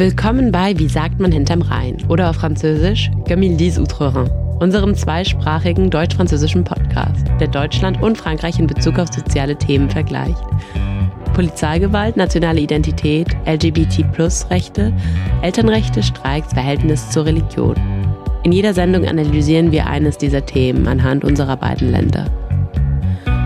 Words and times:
Willkommen 0.00 0.50
bei 0.50 0.78
Wie 0.78 0.88
sagt 0.88 1.20
man 1.20 1.30
hinterm 1.30 1.60
Rhein 1.60 1.98
oder 2.08 2.30
auf 2.30 2.36
Französisch 2.36 3.10
Comme 3.28 3.44
ils 3.44 3.58
disent 3.58 3.78
outre-Rhin, 3.80 4.30
unserem 4.58 4.94
zweisprachigen 4.94 5.90
deutsch-französischen 5.90 6.64
Podcast, 6.64 7.26
der 7.38 7.48
Deutschland 7.48 8.02
und 8.02 8.16
Frankreich 8.16 8.58
in 8.58 8.66
Bezug 8.66 8.98
auf 8.98 9.12
soziale 9.12 9.56
Themen 9.56 9.90
vergleicht. 9.90 10.42
Polizeigewalt, 11.34 12.16
nationale 12.16 12.60
Identität, 12.60 13.36
LGBT-Plus-Rechte, 13.44 14.94
Elternrechte, 15.42 16.02
Streiks, 16.02 16.54
Verhältnis 16.54 17.10
zur 17.10 17.26
Religion. 17.26 17.74
In 18.42 18.52
jeder 18.52 18.72
Sendung 18.72 19.04
analysieren 19.04 19.70
wir 19.70 19.86
eines 19.86 20.16
dieser 20.16 20.46
Themen 20.46 20.88
anhand 20.88 21.24
unserer 21.24 21.58
beiden 21.58 21.90
Länder. 21.90 22.24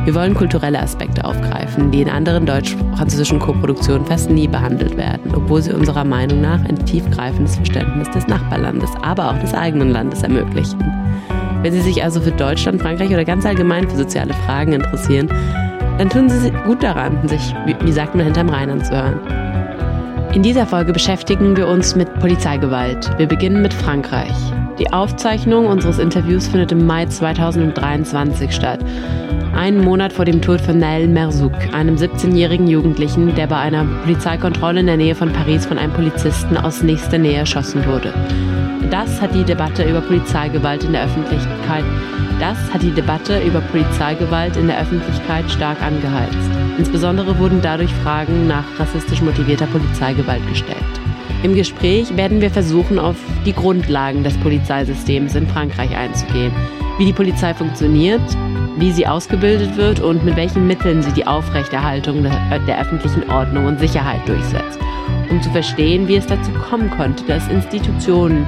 Wir 0.04 0.14
wollen 0.14 0.34
kulturelle 0.34 0.80
Aspekte 0.80 1.24
aufgreifen, 1.24 1.90
die 1.90 2.02
in 2.02 2.10
anderen 2.10 2.44
deutsch-französischen 2.44 3.38
Koproduktionen 3.38 4.04
fast 4.04 4.28
nie 4.28 4.46
behandelt 4.46 4.98
werden, 4.98 5.32
obwohl 5.34 5.62
sie 5.62 5.72
unserer 5.72 6.04
Meinung 6.04 6.42
nach 6.42 6.62
ein 6.62 6.84
tiefgreifendes 6.84 7.56
Verständnis 7.56 8.10
des 8.10 8.27
Nachbarlandes, 8.27 8.90
aber 9.02 9.30
auch 9.30 9.38
des 9.38 9.54
eigenen 9.54 9.92
Landes 9.92 10.22
ermöglichen. 10.22 10.78
Wenn 11.62 11.72
Sie 11.72 11.80
sich 11.80 12.04
also 12.04 12.20
für 12.20 12.32
Deutschland, 12.32 12.82
Frankreich 12.82 13.08
oder 13.08 13.24
ganz 13.24 13.46
allgemein 13.46 13.88
für 13.88 13.96
soziale 13.96 14.34
Fragen 14.44 14.74
interessieren, 14.74 15.30
dann 15.96 16.10
tun 16.10 16.28
Sie 16.28 16.50
gut 16.66 16.82
daran, 16.82 17.27
sich, 17.27 17.55
wie 17.80 17.92
sagt 17.92 18.14
man, 18.14 18.27
hinterm 18.27 18.50
Rhein 18.50 18.68
anzuhören. 18.68 19.18
In 20.34 20.42
dieser 20.42 20.66
Folge 20.66 20.92
beschäftigen 20.92 21.56
wir 21.56 21.66
uns 21.66 21.96
mit 21.96 22.12
Polizeigewalt. 22.18 23.10
Wir 23.16 23.27
beginnen 23.27 23.62
mit 23.62 23.72
Frankreich. 23.72 24.34
Die 24.78 24.92
Aufzeichnung 24.92 25.66
unseres 25.66 25.98
Interviews 25.98 26.48
findet 26.48 26.72
im 26.72 26.84
Mai 26.84 27.06
2023 27.06 28.52
statt 28.52 28.80
einen 29.54 29.80
Monat 29.80 30.12
vor 30.12 30.24
dem 30.24 30.42
Tod 30.42 30.60
von 30.60 30.78
Nael 30.78 31.08
Merzouk, 31.08 31.52
einem 31.72 31.97
17-jährigen 31.97 32.66
Jugendlichen, 32.66 33.34
der 33.34 33.47
bei 33.47 33.56
einer 33.56 33.84
Polizeikontrolle 34.02 34.80
in 34.80 34.86
der 34.86 34.96
Nähe 34.96 35.14
von 35.14 35.33
Paris 35.33 35.64
von 35.66 35.78
einem 35.78 35.92
Polizisten 35.92 36.56
aus 36.56 36.83
nächster 36.83 37.19
Nähe 37.19 37.38
erschossen 37.38 37.86
wurde. 37.86 38.12
Das 38.91 39.20
hat 39.20 39.34
die 39.34 39.44
Debatte 39.44 39.84
über 39.84 40.00
Polizeigewalt 40.00 40.84
in 40.84 40.92
der 40.92 41.05
Öffentlichkeit, 41.05 41.84
das 42.41 42.58
hat 42.72 42.83
die 42.83 42.91
Debatte 42.91 43.41
über 43.42 43.61
Polizeigewalt 43.61 44.56
in 44.56 44.66
der 44.66 44.80
Öffentlichkeit 44.80 45.48
stark 45.50 45.80
angeheizt. 45.83 46.50
Insbesondere 46.78 47.39
wurden 47.39 47.61
dadurch 47.62 47.92
Fragen 48.02 48.48
nach 48.48 48.64
rassistisch 48.78 49.22
motivierter 49.22 49.66
Polizeigewalt 49.66 50.46
gestellt. 50.48 50.78
Im 51.44 51.55
Gespräch 51.55 52.16
werden 52.16 52.41
wir 52.41 52.50
versuchen, 52.50 52.98
auf 52.98 53.16
die 53.46 53.52
Grundlagen 53.52 54.24
des 54.24 54.36
Polizeisystems 54.39 55.34
in 55.34 55.46
Frankreich 55.46 55.96
einzugehen, 55.96 56.52
wie 56.98 57.06
die 57.06 57.12
Polizei 57.12 57.55
funktioniert, 57.55 58.22
wie 58.77 58.92
sie 58.92 59.06
ausgebildet 59.06 59.77
wird 59.77 60.00
und 60.00 60.25
mit 60.25 60.36
welchen 60.36 60.67
Mitteln 60.67 61.03
sie 61.03 61.12
die 61.12 61.27
Aufrechterhaltung 61.27 62.22
der 62.25 62.80
öffentlichen 62.80 63.28
Ordnung 63.30 63.67
und 63.67 63.78
Sicherheit 63.78 64.27
durchsetzt, 64.27 64.78
um 65.30 65.41
zu 65.42 65.50
verstehen, 65.50 66.08
wie 66.08 66.17
es 66.17 66.27
dazu 66.27 66.50
kommen 66.53 66.91
konnte, 66.91 67.25
dass 67.25 67.48
Institutionen 67.48 68.47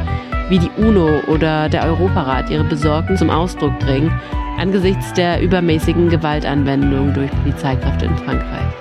wie 0.49 0.59
die 0.59 0.71
UNO 0.77 1.21
oder 1.27 1.69
der 1.69 1.85
Europarat 1.85 2.51
ihre 2.51 2.65
Besorgnis 2.65 3.19
zum 3.19 3.31
Ausdruck 3.31 3.79
bringen 3.81 4.13
angesichts 4.57 5.13
der 5.13 5.41
übermäßigen 5.43 6.09
Gewaltanwendung 6.09 7.13
durch 7.15 7.31
Polizeikräfte 7.43 8.07
in 8.07 8.17
Frankreich. 8.17 8.73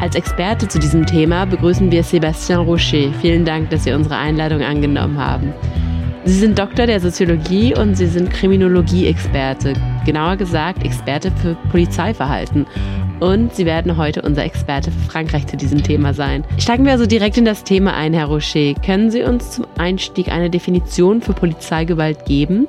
Als 0.00 0.14
Experte 0.14 0.66
zu 0.66 0.78
diesem 0.78 1.04
Thema 1.04 1.44
begrüßen 1.44 1.90
wir 1.90 2.02
Sébastien 2.02 2.58
Rocher. 2.58 3.12
Vielen 3.20 3.44
Dank, 3.44 3.70
dass 3.70 3.84
Sie 3.84 3.92
unsere 3.92 4.16
Einladung 4.16 4.62
angenommen 4.62 5.18
haben. 5.18 5.52
Sie 6.24 6.34
sind 6.34 6.58
Doktor 6.58 6.86
der 6.86 7.00
Soziologie 7.00 7.74
und 7.74 7.94
Sie 7.94 8.06
sind 8.06 8.30
Kriminologie-Experte, 8.30 9.72
genauer 10.04 10.36
gesagt 10.36 10.84
Experte 10.84 11.32
für 11.40 11.54
Polizeiverhalten. 11.70 12.66
Und 13.20 13.54
Sie 13.54 13.64
werden 13.64 13.96
heute 13.96 14.20
unser 14.22 14.44
Experte 14.44 14.90
für 14.90 15.10
Frankreich 15.10 15.46
zu 15.46 15.56
diesem 15.56 15.82
Thema 15.82 16.12
sein. 16.12 16.44
Steigen 16.58 16.84
wir 16.84 16.92
also 16.92 17.06
direkt 17.06 17.38
in 17.38 17.46
das 17.46 17.64
Thema 17.64 17.94
ein, 17.94 18.12
Herr 18.12 18.26
Rocher. 18.26 18.74
Können 18.84 19.10
Sie 19.10 19.22
uns 19.22 19.52
zum 19.52 19.66
Einstieg 19.78 20.28
eine 20.28 20.50
Definition 20.50 21.22
für 21.22 21.32
Polizeigewalt 21.32 22.26
geben? 22.26 22.68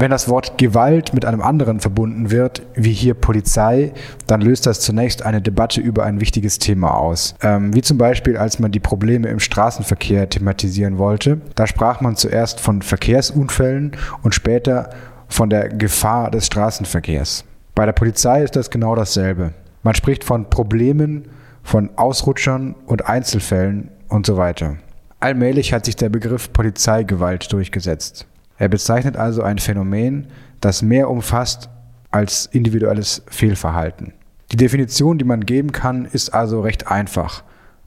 Wenn 0.00 0.10
das 0.10 0.30
Wort 0.30 0.56
Gewalt 0.56 1.12
mit 1.12 1.26
einem 1.26 1.42
anderen 1.42 1.78
verbunden 1.78 2.30
wird, 2.30 2.62
wie 2.74 2.94
hier 2.94 3.12
Polizei, 3.12 3.92
dann 4.26 4.40
löst 4.40 4.64
das 4.64 4.80
zunächst 4.80 5.26
eine 5.26 5.42
Debatte 5.42 5.82
über 5.82 6.04
ein 6.04 6.22
wichtiges 6.22 6.58
Thema 6.58 6.94
aus. 6.94 7.34
Ähm, 7.42 7.74
wie 7.74 7.82
zum 7.82 7.98
Beispiel, 7.98 8.38
als 8.38 8.58
man 8.58 8.72
die 8.72 8.80
Probleme 8.80 9.28
im 9.28 9.40
Straßenverkehr 9.40 10.30
thematisieren 10.30 10.96
wollte. 10.96 11.42
Da 11.54 11.66
sprach 11.66 12.00
man 12.00 12.16
zuerst 12.16 12.60
von 12.60 12.80
Verkehrsunfällen 12.80 13.92
und 14.22 14.34
später 14.34 14.88
von 15.28 15.50
der 15.50 15.68
Gefahr 15.68 16.30
des 16.30 16.46
Straßenverkehrs. 16.46 17.44
Bei 17.74 17.84
der 17.84 17.92
Polizei 17.92 18.42
ist 18.42 18.56
das 18.56 18.70
genau 18.70 18.94
dasselbe. 18.94 19.52
Man 19.82 19.94
spricht 19.94 20.24
von 20.24 20.48
Problemen, 20.48 21.28
von 21.62 21.90
Ausrutschern 21.96 22.74
und 22.86 23.06
Einzelfällen 23.06 23.90
und 24.08 24.24
so 24.24 24.38
weiter. 24.38 24.76
Allmählich 25.22 25.74
hat 25.74 25.84
sich 25.84 25.96
der 25.96 26.08
Begriff 26.08 26.54
Polizeigewalt 26.54 27.52
durchgesetzt. 27.52 28.26
Er 28.60 28.68
bezeichnet 28.68 29.16
also 29.16 29.42
ein 29.42 29.58
Phänomen, 29.58 30.26
das 30.60 30.82
mehr 30.82 31.08
umfasst 31.08 31.70
als 32.10 32.44
individuelles 32.44 33.22
Fehlverhalten. 33.26 34.12
Die 34.52 34.58
Definition, 34.58 35.16
die 35.16 35.24
man 35.24 35.46
geben 35.46 35.72
kann, 35.72 36.04
ist 36.04 36.34
also 36.34 36.60
recht 36.60 36.86
einfach. 36.86 37.42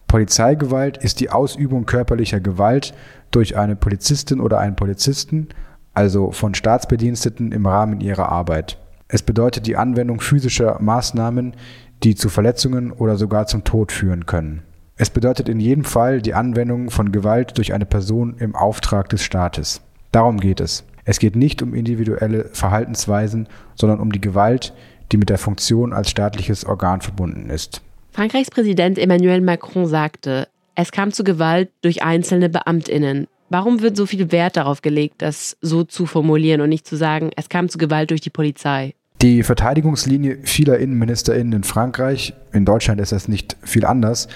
Polizeigewalt 0.07 0.97
ist 0.97 1.19
die 1.19 1.29
Ausübung 1.29 1.85
körperlicher 1.85 2.39
Gewalt 2.39 2.95
durch 3.29 3.55
eine 3.55 3.75
Polizistin 3.75 4.39
oder 4.39 4.59
einen 4.59 4.75
Polizisten, 4.75 5.49
also 5.93 6.31
von 6.31 6.55
Staatsbediensteten 6.55 7.51
im 7.51 7.67
Rahmen 7.67 8.01
ihrer 8.01 8.29
Arbeit. 8.29 8.79
Es 9.07 9.21
bedeutet 9.21 9.67
die 9.67 9.77
Anwendung 9.77 10.21
physischer 10.21 10.81
Maßnahmen, 10.81 11.53
die 12.01 12.15
zu 12.15 12.29
Verletzungen 12.29 12.91
oder 12.91 13.15
sogar 13.17 13.45
zum 13.45 13.63
Tod 13.63 13.91
führen 13.91 14.25
können. 14.25 14.63
Es 14.95 15.11
bedeutet 15.11 15.49
in 15.49 15.59
jedem 15.59 15.83
Fall 15.83 16.19
die 16.19 16.33
Anwendung 16.33 16.89
von 16.89 17.11
Gewalt 17.11 17.59
durch 17.59 17.75
eine 17.75 17.85
Person 17.85 18.37
im 18.39 18.55
Auftrag 18.55 19.09
des 19.09 19.21
Staates. 19.21 19.81
Darum 20.13 20.39
geht 20.39 20.61
es. 20.61 20.85
Es 21.05 21.19
geht 21.19 21.35
nicht 21.35 21.61
um 21.63 21.73
individuelle 21.73 22.45
Verhaltensweisen, 22.53 23.47
sondern 23.73 23.99
um 23.99 24.11
die 24.11 24.21
Gewalt, 24.21 24.73
die 25.11 25.17
mit 25.17 25.29
der 25.29 25.39
Funktion 25.39 25.91
als 25.91 26.11
staatliches 26.11 26.65
Organ 26.65 27.01
verbunden 27.01 27.49
ist. 27.49 27.81
Frankreichs 28.11 28.51
Präsident 28.51 28.99
Emmanuel 28.99 29.41
Macron 29.41 29.87
sagte, 29.87 30.47
es 30.75 30.91
kam 30.91 31.11
zu 31.11 31.23
Gewalt 31.23 31.71
durch 31.81 32.03
einzelne 32.03 32.49
Beamtinnen. 32.49 33.27
Warum 33.49 33.81
wird 33.81 33.97
so 33.97 34.05
viel 34.05 34.31
Wert 34.31 34.55
darauf 34.55 34.83
gelegt, 34.83 35.15
das 35.23 35.57
so 35.61 35.83
zu 35.83 36.05
formulieren 36.05 36.61
und 36.61 36.69
nicht 36.69 36.87
zu 36.87 36.95
sagen, 36.95 37.31
es 37.35 37.49
kam 37.49 37.67
zu 37.67 37.79
Gewalt 37.79 38.11
durch 38.11 38.21
die 38.21 38.29
Polizei? 38.29 38.93
Die 39.23 39.41
Verteidigungslinie 39.41 40.39
vieler 40.43 40.77
Innenministerinnen 40.77 41.53
in 41.53 41.63
Frankreich, 41.63 42.33
in 42.51 42.65
Deutschland 42.65 43.01
ist 43.01 43.13
das 43.13 43.27
nicht 43.27 43.57
viel 43.63 43.85
anders, 43.85 44.27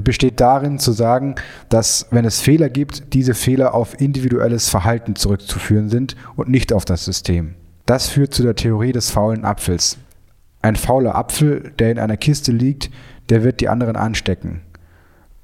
besteht 0.00 0.40
darin 0.40 0.78
zu 0.78 0.92
sagen, 0.92 1.36
dass 1.68 2.06
wenn 2.10 2.24
es 2.24 2.40
Fehler 2.40 2.68
gibt, 2.68 3.14
diese 3.14 3.34
Fehler 3.34 3.74
auf 3.74 4.00
individuelles 4.00 4.68
Verhalten 4.68 5.16
zurückzuführen 5.16 5.88
sind 5.88 6.16
und 6.36 6.48
nicht 6.48 6.72
auf 6.72 6.84
das 6.84 7.04
System. 7.04 7.54
Das 7.86 8.08
führt 8.08 8.34
zu 8.34 8.42
der 8.42 8.56
Theorie 8.56 8.92
des 8.92 9.10
faulen 9.10 9.44
Apfels. 9.44 9.98
Ein 10.60 10.76
fauler 10.76 11.14
Apfel, 11.14 11.72
der 11.78 11.92
in 11.92 11.98
einer 11.98 12.16
Kiste 12.16 12.52
liegt, 12.52 12.90
der 13.28 13.44
wird 13.44 13.60
die 13.60 13.68
anderen 13.68 13.96
anstecken. 13.96 14.62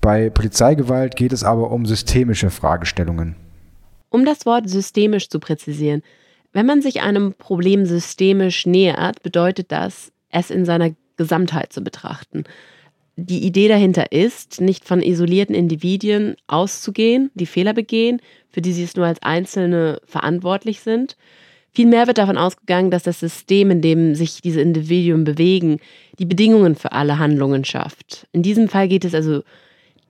Bei 0.00 0.30
Polizeigewalt 0.30 1.14
geht 1.16 1.32
es 1.32 1.44
aber 1.44 1.70
um 1.70 1.86
systemische 1.86 2.50
Fragestellungen. 2.50 3.36
Um 4.10 4.24
das 4.24 4.44
Wort 4.46 4.68
systemisch 4.68 5.28
zu 5.28 5.38
präzisieren, 5.38 6.02
wenn 6.52 6.66
man 6.66 6.82
sich 6.82 7.00
einem 7.00 7.34
Problem 7.34 7.86
systemisch 7.86 8.66
nähert, 8.66 9.22
bedeutet 9.22 9.72
das, 9.72 10.12
es 10.30 10.50
in 10.50 10.64
seiner 10.64 10.90
Gesamtheit 11.16 11.72
zu 11.72 11.82
betrachten 11.82 12.44
die 13.16 13.44
Idee 13.44 13.68
dahinter 13.68 14.12
ist, 14.12 14.60
nicht 14.60 14.84
von 14.84 15.02
isolierten 15.02 15.54
Individuen 15.54 16.36
auszugehen, 16.46 17.30
die 17.34 17.46
Fehler 17.46 17.74
begehen, 17.74 18.20
für 18.50 18.62
die 18.62 18.72
sie 18.72 18.84
es 18.84 18.96
nur 18.96 19.06
als 19.06 19.22
Einzelne 19.22 20.00
verantwortlich 20.06 20.80
sind. 20.80 21.16
Vielmehr 21.72 22.06
wird 22.06 22.18
davon 22.18 22.36
ausgegangen, 22.36 22.90
dass 22.90 23.02
das 23.02 23.20
System, 23.20 23.70
in 23.70 23.80
dem 23.80 24.14
sich 24.14 24.42
diese 24.42 24.60
Individuen 24.60 25.24
bewegen, 25.24 25.78
die 26.18 26.26
Bedingungen 26.26 26.74
für 26.74 26.92
alle 26.92 27.18
Handlungen 27.18 27.64
schafft. 27.64 28.26
In 28.32 28.42
diesem 28.42 28.68
Fall 28.68 28.88
geht 28.88 29.04
es 29.04 29.14
also 29.14 29.42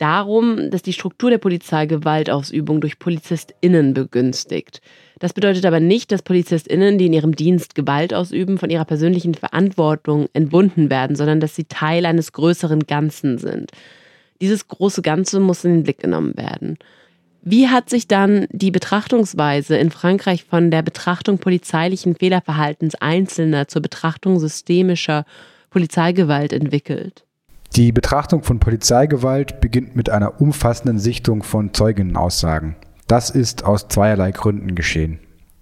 darum, 0.02 0.70
dass 0.70 0.82
die 0.82 0.92
Struktur 0.92 1.30
der 1.30 1.38
Polizei 1.38 1.86
Gewaltausübung 1.86 2.80
durch 2.80 2.98
PolizistInnen 2.98 3.94
begünstigt. 3.94 4.80
Das 5.20 5.32
bedeutet 5.32 5.64
aber 5.64 5.78
nicht, 5.78 6.10
dass 6.10 6.22
PolizistInnen, 6.22 6.98
die 6.98 7.06
in 7.06 7.12
ihrem 7.12 7.36
Dienst 7.36 7.76
Gewalt 7.76 8.12
ausüben, 8.12 8.58
von 8.58 8.68
ihrer 8.68 8.84
persönlichen 8.84 9.34
Verantwortung 9.34 10.26
entbunden 10.32 10.90
werden, 10.90 11.14
sondern 11.14 11.38
dass 11.38 11.54
sie 11.54 11.64
Teil 11.64 12.04
eines 12.04 12.32
größeren 12.32 12.80
Ganzen 12.80 13.38
sind. 13.38 13.70
Dieses 14.40 14.66
große 14.66 15.02
Ganze 15.02 15.38
muss 15.38 15.64
in 15.64 15.72
den 15.72 15.82
Blick 15.84 16.00
genommen 16.00 16.36
werden. 16.36 16.78
Wie 17.42 17.68
hat 17.68 17.88
sich 17.88 18.08
dann 18.08 18.48
die 18.50 18.72
Betrachtungsweise 18.72 19.76
in 19.76 19.92
Frankreich 19.92 20.42
von 20.42 20.72
der 20.72 20.82
Betrachtung 20.82 21.38
polizeilichen 21.38 22.16
Fehlerverhaltens 22.16 22.96
Einzelner 22.96 23.68
zur 23.68 23.82
Betrachtung 23.82 24.40
systemischer 24.40 25.24
Polizeigewalt 25.70 26.52
entwickelt? 26.52 27.24
Die 27.76 27.90
Betrachtung 27.90 28.42
von 28.42 28.58
Polizeigewalt 28.58 29.62
beginnt 29.62 29.96
mit 29.96 30.10
einer 30.10 30.42
umfassenden 30.42 30.98
Sichtung 30.98 31.42
von 31.42 31.72
Zeuginnenaussagen. 31.72 32.76
Das 33.06 33.30
ist 33.30 33.64
aus 33.64 33.88
zweierlei 33.88 34.30
Gründen 34.30 34.74
geschehen. 34.74 35.20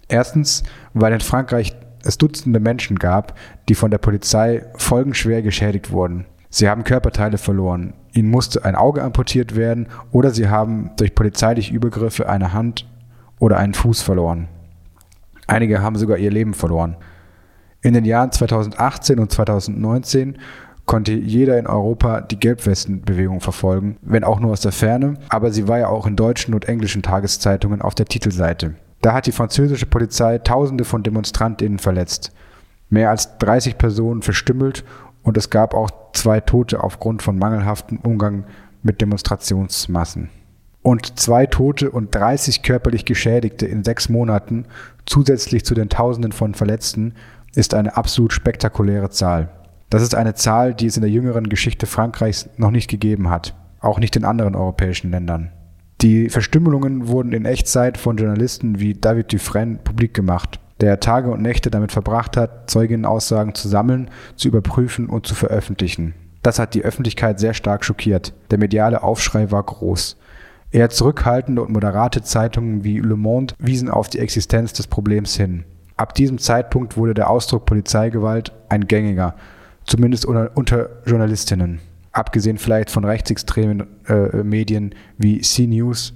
Erstens, 0.09 0.63
weil 0.93 1.13
in 1.13 1.21
Frankreich 1.21 1.73
es 2.03 2.17
Dutzende 2.17 2.59
Menschen 2.59 2.99
gab, 2.99 3.37
die 3.69 3.75
von 3.75 3.91
der 3.91 3.97
Polizei 3.97 4.65
folgenschwer 4.75 5.41
geschädigt 5.41 5.91
wurden. 5.91 6.25
Sie 6.49 6.67
haben 6.67 6.83
Körperteile 6.83 7.37
verloren, 7.37 7.93
ihnen 8.11 8.29
musste 8.29 8.65
ein 8.65 8.75
Auge 8.75 9.03
amputiert 9.03 9.55
werden 9.55 9.87
oder 10.11 10.31
sie 10.31 10.49
haben 10.49 10.91
durch 10.97 11.15
polizeiliche 11.15 11.73
Übergriffe 11.73 12.27
eine 12.27 12.51
Hand 12.51 12.89
oder 13.39 13.55
einen 13.55 13.73
Fuß 13.73 14.01
verloren. 14.01 14.49
Einige 15.47 15.81
haben 15.81 15.95
sogar 15.95 16.17
ihr 16.17 16.31
Leben 16.31 16.55
verloren. 16.55 16.97
In 17.81 17.93
den 17.93 18.03
Jahren 18.03 18.33
2018 18.33 19.17
und 19.17 19.31
2019 19.31 20.37
konnte 20.85 21.13
jeder 21.13 21.57
in 21.57 21.67
Europa 21.67 22.21
die 22.21 22.39
Gelbwestenbewegung 22.39 23.39
verfolgen, 23.39 23.97
wenn 24.01 24.23
auch 24.23 24.39
nur 24.39 24.51
aus 24.51 24.61
der 24.61 24.71
Ferne, 24.71 25.15
aber 25.29 25.51
sie 25.51 25.67
war 25.67 25.79
ja 25.79 25.87
auch 25.87 26.05
in 26.05 26.15
deutschen 26.15 26.53
und 26.53 26.67
englischen 26.67 27.03
Tageszeitungen 27.03 27.81
auf 27.81 27.95
der 27.95 28.05
Titelseite. 28.05 28.75
Da 29.01 29.13
hat 29.13 29.25
die 29.25 29.31
französische 29.31 29.85
Polizei 29.85 30.37
Tausende 30.37 30.83
von 30.83 31.03
Demonstrantinnen 31.03 31.79
verletzt, 31.79 32.31
mehr 32.89 33.09
als 33.09 33.37
30 33.37 33.77
Personen 33.77 34.21
verstümmelt 34.21 34.83
und 35.23 35.37
es 35.37 35.49
gab 35.49 35.73
auch 35.73 35.89
zwei 36.13 36.39
Tote 36.39 36.83
aufgrund 36.83 37.21
von 37.21 37.37
mangelhaftem 37.37 37.99
Umgang 37.99 38.45
mit 38.83 39.01
Demonstrationsmassen. 39.01 40.29
Und 40.83 41.19
zwei 41.19 41.45
Tote 41.45 41.91
und 41.91 42.13
30 42.13 42.63
körperlich 42.63 43.05
Geschädigte 43.05 43.67
in 43.67 43.83
sechs 43.83 44.09
Monaten, 44.09 44.65
zusätzlich 45.05 45.63
zu 45.63 45.75
den 45.75 45.89
Tausenden 45.89 46.31
von 46.31 46.55
Verletzten, 46.55 47.13
ist 47.53 47.73
eine 47.73 47.97
absolut 47.97 48.33
spektakuläre 48.33 49.09
Zahl. 49.09 49.49
Das 49.91 50.01
ist 50.01 50.15
eine 50.15 50.33
Zahl, 50.35 50.73
die 50.73 50.85
es 50.85 50.95
in 50.95 51.01
der 51.01 51.11
jüngeren 51.11 51.49
Geschichte 51.49 51.85
Frankreichs 51.85 52.49
noch 52.55 52.71
nicht 52.71 52.89
gegeben 52.89 53.29
hat, 53.29 53.53
auch 53.81 53.99
nicht 53.99 54.15
in 54.15 54.23
anderen 54.23 54.55
europäischen 54.55 55.11
Ländern. 55.11 55.51
Die 55.99 56.29
Verstümmelungen 56.29 57.09
wurden 57.09 57.33
in 57.33 57.43
Echtzeit 57.43 57.97
von 57.97 58.15
Journalisten 58.15 58.79
wie 58.79 58.93
David 58.93 59.33
Dufresne 59.33 59.79
publik 59.83 60.13
gemacht, 60.13 60.61
der 60.79 61.01
Tage 61.01 61.29
und 61.29 61.41
Nächte 61.41 61.69
damit 61.69 61.91
verbracht 61.91 62.37
hat, 62.37 62.69
Zeuginnenaussagen 62.69 63.53
zu 63.53 63.67
sammeln, 63.67 64.09
zu 64.37 64.47
überprüfen 64.47 65.07
und 65.07 65.27
zu 65.27 65.35
veröffentlichen. 65.35 66.13
Das 66.41 66.57
hat 66.57 66.73
die 66.73 66.85
Öffentlichkeit 66.85 67.41
sehr 67.41 67.53
stark 67.53 67.83
schockiert. 67.83 68.33
Der 68.49 68.59
mediale 68.59 69.03
Aufschrei 69.03 69.51
war 69.51 69.61
groß. 69.61 70.15
Eher 70.71 70.89
zurückhaltende 70.89 71.61
und 71.61 71.69
moderate 71.69 72.21
Zeitungen 72.21 72.85
wie 72.85 72.99
Le 72.99 73.17
Monde 73.17 73.55
wiesen 73.59 73.89
auf 73.89 74.07
die 74.07 74.19
Existenz 74.19 74.71
des 74.71 74.87
Problems 74.87 75.35
hin. 75.35 75.65
Ab 75.97 76.15
diesem 76.15 76.37
Zeitpunkt 76.37 76.95
wurde 76.95 77.13
der 77.13 77.29
Ausdruck 77.29 77.65
Polizeigewalt 77.65 78.53
ein 78.69 78.87
gängiger, 78.87 79.35
zumindest 79.91 80.25
unter, 80.25 80.51
unter 80.55 80.89
Journalistinnen 81.05 81.79
abgesehen 82.11 82.57
vielleicht 82.57 82.91
von 82.91 83.05
rechtsextremen 83.05 83.87
äh, 84.07 84.43
Medien 84.43 84.95
wie 85.17 85.41
CNews, 85.41 86.13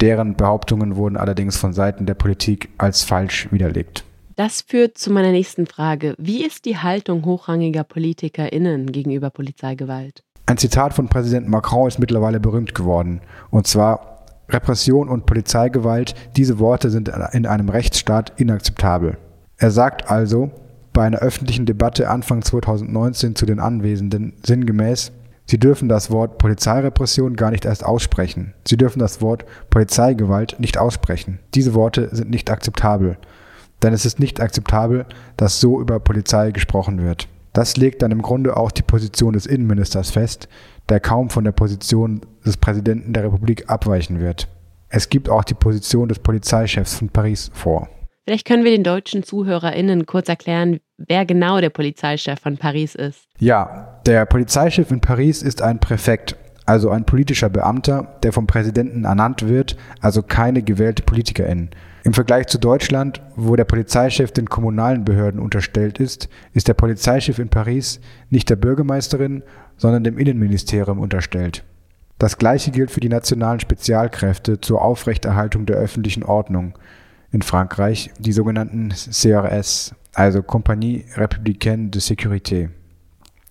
deren 0.00 0.36
Behauptungen 0.36 0.96
wurden 0.96 1.16
allerdings 1.16 1.56
von 1.56 1.72
Seiten 1.72 2.06
der 2.06 2.14
Politik 2.14 2.70
als 2.78 3.02
falsch 3.02 3.48
widerlegt. 3.50 4.04
Das 4.36 4.62
führt 4.62 4.98
zu 4.98 5.12
meiner 5.12 5.30
nächsten 5.30 5.66
Frage. 5.66 6.14
Wie 6.18 6.44
ist 6.44 6.64
die 6.64 6.78
Haltung 6.78 7.24
hochrangiger 7.24 7.84
PolitikerInnen 7.84 8.90
gegenüber 8.90 9.30
Polizeigewalt? 9.30 10.24
Ein 10.46 10.58
Zitat 10.58 10.92
von 10.92 11.08
Präsident 11.08 11.48
Macron 11.48 11.88
ist 11.88 12.00
mittlerweile 12.00 12.40
berühmt 12.40 12.74
geworden. 12.74 13.20
Und 13.50 13.66
zwar, 13.66 14.26
Repression 14.48 15.08
und 15.08 15.24
Polizeigewalt, 15.24 16.14
diese 16.36 16.58
Worte 16.58 16.90
sind 16.90 17.08
in 17.32 17.46
einem 17.46 17.68
Rechtsstaat 17.68 18.38
inakzeptabel. 18.38 19.16
Er 19.56 19.70
sagt 19.70 20.10
also 20.10 20.50
bei 20.94 21.04
einer 21.04 21.18
öffentlichen 21.18 21.66
Debatte 21.66 22.08
Anfang 22.08 22.40
2019 22.40 23.36
zu 23.36 23.44
den 23.44 23.60
Anwesenden 23.60 24.32
sinngemäß, 24.42 25.12
Sie 25.46 25.58
dürfen 25.58 25.90
das 25.90 26.10
Wort 26.10 26.38
Polizeirepression 26.38 27.36
gar 27.36 27.50
nicht 27.50 27.66
erst 27.66 27.84
aussprechen. 27.84 28.54
Sie 28.66 28.78
dürfen 28.78 28.98
das 28.98 29.20
Wort 29.20 29.44
Polizeigewalt 29.68 30.58
nicht 30.58 30.78
aussprechen. 30.78 31.38
Diese 31.54 31.74
Worte 31.74 32.08
sind 32.12 32.30
nicht 32.30 32.50
akzeptabel. 32.50 33.18
Denn 33.82 33.92
es 33.92 34.06
ist 34.06 34.18
nicht 34.18 34.40
akzeptabel, 34.40 35.04
dass 35.36 35.60
so 35.60 35.80
über 35.80 36.00
Polizei 36.00 36.50
gesprochen 36.50 37.02
wird. 37.02 37.28
Das 37.52 37.76
legt 37.76 38.00
dann 38.00 38.10
im 38.10 38.22
Grunde 38.22 38.56
auch 38.56 38.70
die 38.70 38.82
Position 38.82 39.34
des 39.34 39.44
Innenministers 39.44 40.10
fest, 40.10 40.48
der 40.88 40.98
kaum 40.98 41.28
von 41.28 41.44
der 41.44 41.52
Position 41.52 42.22
des 42.44 42.56
Präsidenten 42.56 43.12
der 43.12 43.24
Republik 43.24 43.64
abweichen 43.68 44.20
wird. 44.20 44.48
Es 44.88 45.10
gibt 45.10 45.28
auch 45.28 45.44
die 45.44 45.54
Position 45.54 46.08
des 46.08 46.20
Polizeichefs 46.20 46.94
von 46.94 47.10
Paris 47.10 47.50
vor. 47.52 47.88
Vielleicht 48.24 48.46
können 48.46 48.64
wir 48.64 48.70
den 48.70 48.84
deutschen 48.84 49.22
ZuhörerInnen 49.22 50.06
kurz 50.06 50.28
erklären, 50.28 50.80
wer 50.98 51.24
genau 51.24 51.60
der 51.60 51.70
Polizeichef 51.70 52.40
von 52.40 52.56
Paris 52.56 52.94
ist. 52.94 53.24
Ja, 53.38 54.00
der 54.06 54.26
Polizeichef 54.26 54.90
in 54.90 55.00
Paris 55.00 55.42
ist 55.42 55.62
ein 55.62 55.78
Präfekt, 55.80 56.36
also 56.66 56.90
ein 56.90 57.04
politischer 57.04 57.50
Beamter, 57.50 58.18
der 58.22 58.32
vom 58.32 58.46
Präsidenten 58.46 59.04
ernannt 59.04 59.46
wird, 59.46 59.76
also 60.00 60.22
keine 60.22 60.62
gewählte 60.62 61.02
PolitikerInnen. 61.02 61.70
Im 62.04 62.12
Vergleich 62.12 62.46
zu 62.48 62.58
Deutschland, 62.58 63.22
wo 63.34 63.56
der 63.56 63.64
Polizeichef 63.64 64.30
den 64.30 64.48
kommunalen 64.48 65.04
Behörden 65.04 65.40
unterstellt 65.40 65.98
ist, 65.98 66.28
ist 66.52 66.68
der 66.68 66.74
Polizeichef 66.74 67.38
in 67.38 67.48
Paris 67.48 68.00
nicht 68.30 68.50
der 68.50 68.56
Bürgermeisterin, 68.56 69.42
sondern 69.76 70.04
dem 70.04 70.18
Innenministerium 70.18 70.98
unterstellt. 70.98 71.64
Das 72.18 72.38
gleiche 72.38 72.70
gilt 72.70 72.90
für 72.90 73.00
die 73.00 73.08
nationalen 73.08 73.60
Spezialkräfte 73.60 74.60
zur 74.60 74.82
Aufrechterhaltung 74.82 75.66
der 75.66 75.76
öffentlichen 75.76 76.22
Ordnung 76.22 76.78
in 77.32 77.42
Frankreich, 77.42 78.10
die 78.18 78.32
sogenannten 78.32 78.90
CRS, 78.90 79.94
also 80.14 80.42
Compagnie 80.42 81.04
Républicaine 81.16 81.90
de 81.90 82.00
Sécurité. 82.00 82.70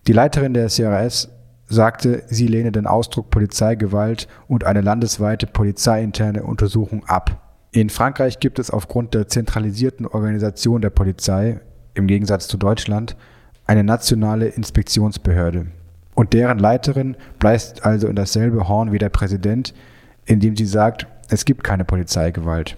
Die 0.08 0.14
Leiterin 0.14 0.54
der 0.54 0.68
CRS 0.68 1.30
sagte, 1.68 2.24
sie 2.28 2.48
lehne 2.48 2.72
den 2.72 2.88
Ausdruck 2.88 3.30
Polizeigewalt 3.30 4.28
und 4.48 4.64
eine 4.64 4.82
landesweite 4.82 5.48
polizeiinterne 5.48 6.44
Untersuchung 6.44 7.06
ab. 7.06 7.40
In 7.72 7.90
Frankreich 7.90 8.40
gibt 8.40 8.60
es 8.60 8.70
aufgrund 8.70 9.14
der 9.14 9.28
zentralisierten 9.28 10.06
Organisation 10.06 10.82
der 10.82 10.92
Polizei, 10.92 11.60
im 11.96 12.08
Gegensatz 12.08 12.48
zu 12.48 12.58
Deutschland, 12.58 13.16
eine 13.66 13.84
nationale 13.84 14.48
Inspektionsbehörde. 14.48 15.68
Und 16.16 16.34
deren 16.34 16.60
Leiterin 16.60 17.16
bleibt 17.40 17.84
also 17.84 18.08
in 18.08 18.16
dasselbe 18.16 18.68
Horn 18.68 18.92
wie 18.92 19.00
der 19.00 19.10
Präsident, 19.10 19.74
indem 20.26 20.56
sie 20.56 20.66
sagt, 20.66 21.08
es 21.30 21.46
gibt 21.46 21.64
keine 21.64 21.86
Polizeigewalt. 21.86 22.78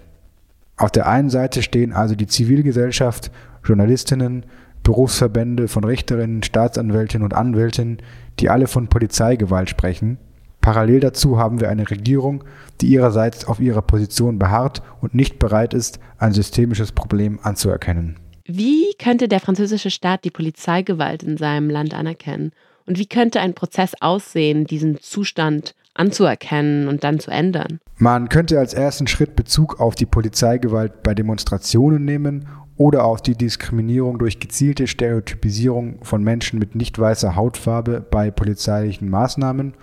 Auf 0.78 0.90
der 0.90 1.06
einen 1.06 1.30
Seite 1.30 1.62
stehen 1.62 1.92
also 1.92 2.14
die 2.14 2.26
Zivilgesellschaft, 2.26 3.30
Journalistinnen, 3.66 4.46
Berufsverbände 4.82 5.66
von 5.66 5.84
Richterinnen, 5.84 6.42
Staatsanwältinnen 6.42 7.24
und 7.24 7.34
Anwältinnen, 7.34 7.98
die 8.38 8.50
alle 8.50 8.68
von 8.68 8.88
Polizeigewalt 8.88 9.68
sprechen. 9.68 10.18
Parallel 10.60 11.00
dazu 11.00 11.38
haben 11.38 11.60
wir 11.60 11.68
eine 11.68 11.90
Regierung, 11.90 12.44
die 12.80 12.88
ihrerseits 12.88 13.46
auf 13.46 13.60
ihrer 13.60 13.82
Position 13.82 14.38
beharrt 14.38 14.82
und 15.00 15.14
nicht 15.14 15.38
bereit 15.38 15.74
ist, 15.74 15.98
ein 16.18 16.32
systemisches 16.32 16.92
Problem 16.92 17.38
anzuerkennen. 17.42 18.16
Wie 18.46 18.94
könnte 18.98 19.26
der 19.26 19.40
französische 19.40 19.90
Staat 19.90 20.24
die 20.24 20.30
Polizeigewalt 20.30 21.22
in 21.24 21.36
seinem 21.36 21.68
Land 21.68 21.94
anerkennen? 21.94 22.52
Und 22.86 22.98
wie 22.98 23.06
könnte 23.06 23.40
ein 23.40 23.54
Prozess 23.54 23.94
aussehen, 24.00 24.66
diesen 24.66 25.00
Zustand 25.00 25.74
anzuerkennen 25.94 26.86
und 26.86 27.02
dann 27.02 27.18
zu 27.18 27.32
ändern? 27.32 27.80
Man 27.98 28.28
könnte 28.28 28.58
als 28.58 28.74
ersten 28.74 29.08
Schritt 29.08 29.34
Bezug 29.34 29.80
auf 29.80 29.96
die 29.96 30.06
Polizeigewalt 30.06 31.02
bei 31.02 31.14
Demonstrationen 31.14 32.04
nehmen 32.04 32.46
oder 32.76 33.04
auf 33.04 33.22
die 33.22 33.36
Diskriminierung 33.36 34.18
durch 34.18 34.38
gezielte 34.38 34.86
Stereotypisierung 34.86 35.98
von 36.02 36.22
Menschen 36.22 36.58
mit 36.58 36.74
nicht 36.74 36.98
weißer 36.98 37.34
Hautfarbe 37.36 38.00
bei 38.00 38.30
polizeilichen 38.30 39.08
Maßnahmen 39.08 39.74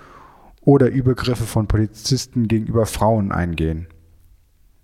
oder 0.62 0.90
Übergriffe 0.90 1.44
von 1.44 1.68
Polizisten 1.68 2.48
gegenüber 2.48 2.86
Frauen 2.86 3.32
eingehen. 3.32 3.88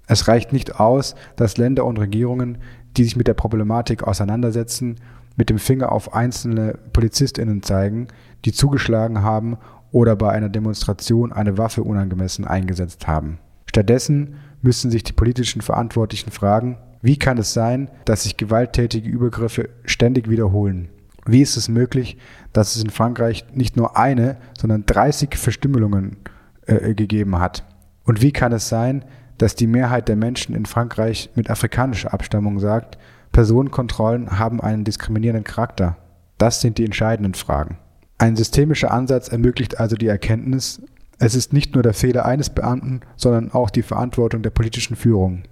Es 0.08 0.28
reicht 0.28 0.52
nicht 0.52 0.80
aus, 0.80 1.14
dass 1.36 1.58
Länder 1.58 1.86
und 1.86 2.00
Regierungen, 2.00 2.58
die 2.98 3.04
sich 3.04 3.16
mit 3.16 3.28
der 3.28 3.36
Problematik 3.36 4.04
auseinandersetzen, 4.04 4.96
mit 5.36 5.50
dem 5.50 5.60
Finger 5.60 5.92
auf 5.92 6.14
einzelne 6.14 6.80
Polizistinnen 6.92 7.62
zeigen, 7.62 8.08
die 8.44 8.52
zugeschlagen 8.52 9.22
haben 9.22 9.58
oder 9.92 10.16
bei 10.16 10.32
einer 10.32 10.50
Demonstration 10.50 11.32
eine 11.32 11.58
Waffe 11.58 11.84
unangemessen 11.84 12.46
eingesetzt 12.46 13.08
haben. 13.08 13.38
Stattdessen 13.68 14.36
müssen 14.62 14.90
sich 14.90 15.04
die 15.04 15.14
politischen 15.14 15.62
Verantwortlichen 15.62 16.32
fragen, 16.32 16.78
wie 17.02 17.18
kann 17.18 17.38
es 17.38 17.54
sein, 17.54 17.90
dass 18.06 18.24
sich 18.24 18.38
gewalttätige 18.38 19.10
Übergriffe 19.10 19.70
ständig 19.86 20.30
wiederholen? 20.30 20.90
Wie 21.26 21.42
ist 21.42 21.58
es 21.58 21.70
möglich, 21.70 22.18
dass 22.54 22.76
es 22.76 22.84
in 22.84 22.90
Frankreich 22.90 23.46
nicht 23.54 23.78
nur 23.78 23.98
eine, 23.98 24.38
sondern 24.58 24.86
30 24.86 25.36
Verstümmelungen 25.36 26.18
äh, 26.66 26.94
gegeben 26.94 27.40
hat? 27.40 27.64
Und 28.04 28.22
wie 28.22 28.32
kann 28.32 28.52
es 28.52 28.68
sein, 28.68 29.06
dass 29.38 29.56
die 29.56 29.68
Mehrheit 29.68 30.08
der 30.08 30.16
Menschen 30.16 30.56
in 30.56 30.66
Frankreich 30.66 31.30
mit 31.36 31.50
afrikanischer 31.50 32.14
Abstammung 32.14 32.60
sagt, 32.60 32.98
Personenkontrollen 33.32 34.40
haben 34.40 34.60
einen 34.60 34.84
diskriminierenden 34.84 35.44
Charakter? 35.44 35.98
Das 36.38 36.62
sind 36.62 36.78
die 36.78 36.86
entscheidenden 36.86 37.36
Fragen. 37.36 37.78
Ein 38.18 38.36
systemischer 38.36 38.92
Ansatz 38.92 39.30
ermöglicht 39.30 39.80
also 39.80 39.96
die 39.96 40.08
Erkenntnis, 40.08 40.82
es 41.20 41.36
ist 41.36 41.54
nicht 41.54 41.74
nur 41.74 41.84
der 41.84 41.94
Fehler 41.94 42.26
eines 42.26 42.50
Beamten, 42.50 43.02
sondern 43.16 43.52
auch 43.52 43.70
die 43.70 43.84
Verantwortung 43.84 44.42
der 44.42 44.50
politischen 44.50 44.96
Führung. 44.96 45.44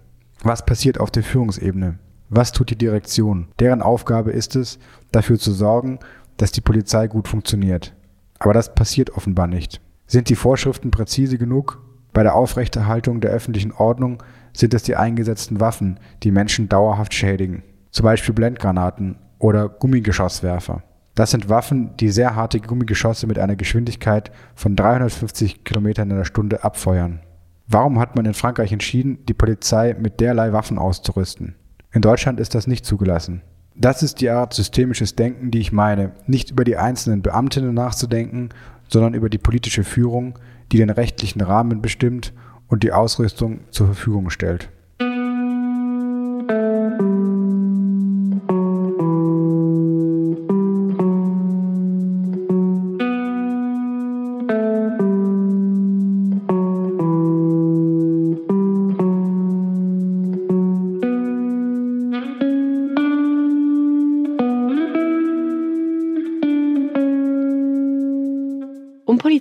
Was 0.43 0.65
passiert 0.65 0.99
auf 0.99 1.11
der 1.11 1.23
Führungsebene? 1.23 1.99
Was 2.29 2.51
tut 2.51 2.69
die 2.69 2.77
Direktion? 2.77 3.47
Deren 3.59 3.81
Aufgabe 3.81 4.31
ist 4.31 4.55
es, 4.55 4.79
dafür 5.11 5.39
zu 5.39 5.51
sorgen, 5.51 5.99
dass 6.37 6.51
die 6.51 6.61
Polizei 6.61 7.07
gut 7.07 7.27
funktioniert. 7.27 7.95
Aber 8.39 8.53
das 8.53 8.75
passiert 8.75 9.11
offenbar 9.11 9.47
nicht. 9.47 9.81
Sind 10.05 10.29
die 10.29 10.35
Vorschriften 10.35 10.91
präzise 10.91 11.37
genug? 11.37 11.81
Bei 12.13 12.23
der 12.23 12.35
Aufrechterhaltung 12.35 13.21
der 13.21 13.31
öffentlichen 13.31 13.71
Ordnung 13.71 14.23
sind 14.53 14.73
es 14.73 14.83
die 14.83 14.95
eingesetzten 14.95 15.59
Waffen, 15.59 15.99
die 16.23 16.31
Menschen 16.31 16.69
dauerhaft 16.69 17.13
schädigen, 17.13 17.63
zum 17.91 18.03
Beispiel 18.03 18.33
Blendgranaten 18.33 19.17
oder 19.39 19.69
Gummigeschosswerfer. 19.69 20.83
Das 21.15 21.31
sind 21.31 21.49
Waffen, 21.49 21.95
die 21.97 22.09
sehr 22.09 22.35
harte 22.35 22.59
Gummigeschosse 22.59 23.27
mit 23.27 23.39
einer 23.39 23.55
Geschwindigkeit 23.55 24.31
von 24.55 24.75
350 24.75 25.63
km 25.63 25.87
in 25.87 26.09
der 26.09 26.25
Stunde 26.25 26.63
abfeuern. 26.63 27.21
Warum 27.67 27.99
hat 27.99 28.15
man 28.15 28.25
in 28.25 28.33
Frankreich 28.33 28.71
entschieden, 28.71 29.19
die 29.27 29.33
Polizei 29.33 29.93
mit 29.99 30.21
derlei 30.21 30.53
Waffen 30.53 30.77
auszurüsten? 30.77 31.55
In 31.91 32.01
Deutschland 32.01 32.39
ist 32.39 32.55
das 32.55 32.65
nicht 32.65 32.85
zugelassen. 32.85 33.41
Das 33.75 34.03
ist 34.03 34.21
die 34.21 34.29
Art 34.29 34.53
systemisches 34.53 35.15
Denken, 35.15 35.51
die 35.51 35.59
ich 35.59 35.73
meine, 35.73 36.13
nicht 36.25 36.51
über 36.51 36.63
die 36.63 36.77
einzelnen 36.77 37.21
Beamtinnen 37.21 37.73
nachzudenken, 37.73 38.49
sondern 38.87 39.13
über 39.13 39.29
die 39.29 39.37
politische 39.37 39.83
Führung, 39.83 40.39
die 40.71 40.77
den 40.77 40.89
rechtlichen 40.89 41.41
Rahmen 41.41 41.81
bestimmt 41.81 42.33
und 42.67 42.83
die 42.83 42.93
Ausrüstung 42.93 43.59
zur 43.69 43.87
Verfügung 43.87 44.29
stellt. 44.29 44.69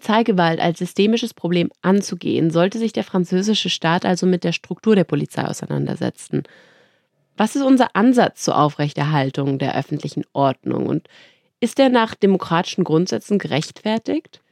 Polizeigewalt 0.07 0.61
als 0.61 0.79
systemisches 0.79 1.35
Problem 1.35 1.71
anzugehen, 1.83 2.51
sollte 2.53 2.79
sich 2.79 2.93
der 2.93 3.03
französische 3.03 3.69
Staat 3.69 4.07
also 4.07 4.25
mit 4.25 4.45
der 4.45 4.53
Struktur 4.53 4.95
der 4.95 5.03
Polizei 5.03 5.45
auseinandersetzen. 5.45 6.45
Was 7.37 7.57
ist 7.57 7.63
unser 7.63 7.97
Ansatz 7.97 8.45
zur 8.45 8.57
Aufrechterhaltung 8.57 9.59
der 9.59 9.77
öffentlichen 9.77 10.23
Ordnung 10.33 10.87
und 10.87 11.09
ist 11.59 11.79
der 11.79 11.89
nach 11.89 12.15
demokratischen 12.15 12.85
Grundsätzen 12.85 13.41
gerechtfertigt? 13.41 14.43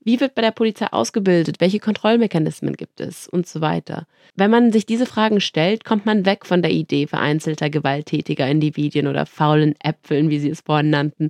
Wie 0.00 0.18
wird 0.18 0.34
bei 0.34 0.42
der 0.42 0.50
Polizei 0.50 0.88
ausgebildet? 0.88 1.60
Welche 1.60 1.78
Kontrollmechanismen 1.78 2.74
gibt 2.74 3.00
es? 3.00 3.28
Und 3.28 3.46
so 3.46 3.60
weiter. 3.60 4.08
Wenn 4.34 4.50
man 4.50 4.72
sich 4.72 4.84
diese 4.84 5.06
Fragen 5.06 5.40
stellt, 5.40 5.84
kommt 5.84 6.06
man 6.06 6.26
weg 6.26 6.44
von 6.44 6.60
der 6.60 6.72
Idee 6.72 7.06
vereinzelter 7.06 7.70
gewalttätiger 7.70 8.48
Individuen 8.48 9.06
oder 9.06 9.26
faulen 9.26 9.76
Äpfeln, 9.78 10.28
wie 10.28 10.40
sie 10.40 10.50
es 10.50 10.62
vorhin 10.62 10.90
nannten, 10.90 11.28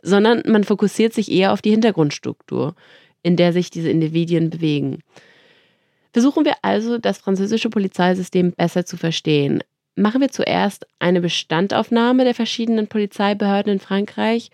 sondern 0.00 0.42
man 0.46 0.64
fokussiert 0.64 1.12
sich 1.12 1.30
eher 1.30 1.52
auf 1.52 1.60
die 1.60 1.70
Hintergrundstruktur 1.70 2.74
in 3.22 3.36
der 3.36 3.52
sich 3.52 3.70
diese 3.70 3.90
Individuen 3.90 4.50
bewegen. 4.50 5.00
Versuchen 6.12 6.44
wir 6.44 6.54
also, 6.62 6.98
das 6.98 7.18
französische 7.18 7.70
Polizeisystem 7.70 8.52
besser 8.52 8.84
zu 8.84 8.96
verstehen. 8.96 9.62
Machen 9.94 10.20
wir 10.20 10.30
zuerst 10.30 10.86
eine 10.98 11.20
Bestandaufnahme 11.20 12.24
der 12.24 12.34
verschiedenen 12.34 12.86
Polizeibehörden 12.86 13.74
in 13.74 13.80
Frankreich? 13.80 14.50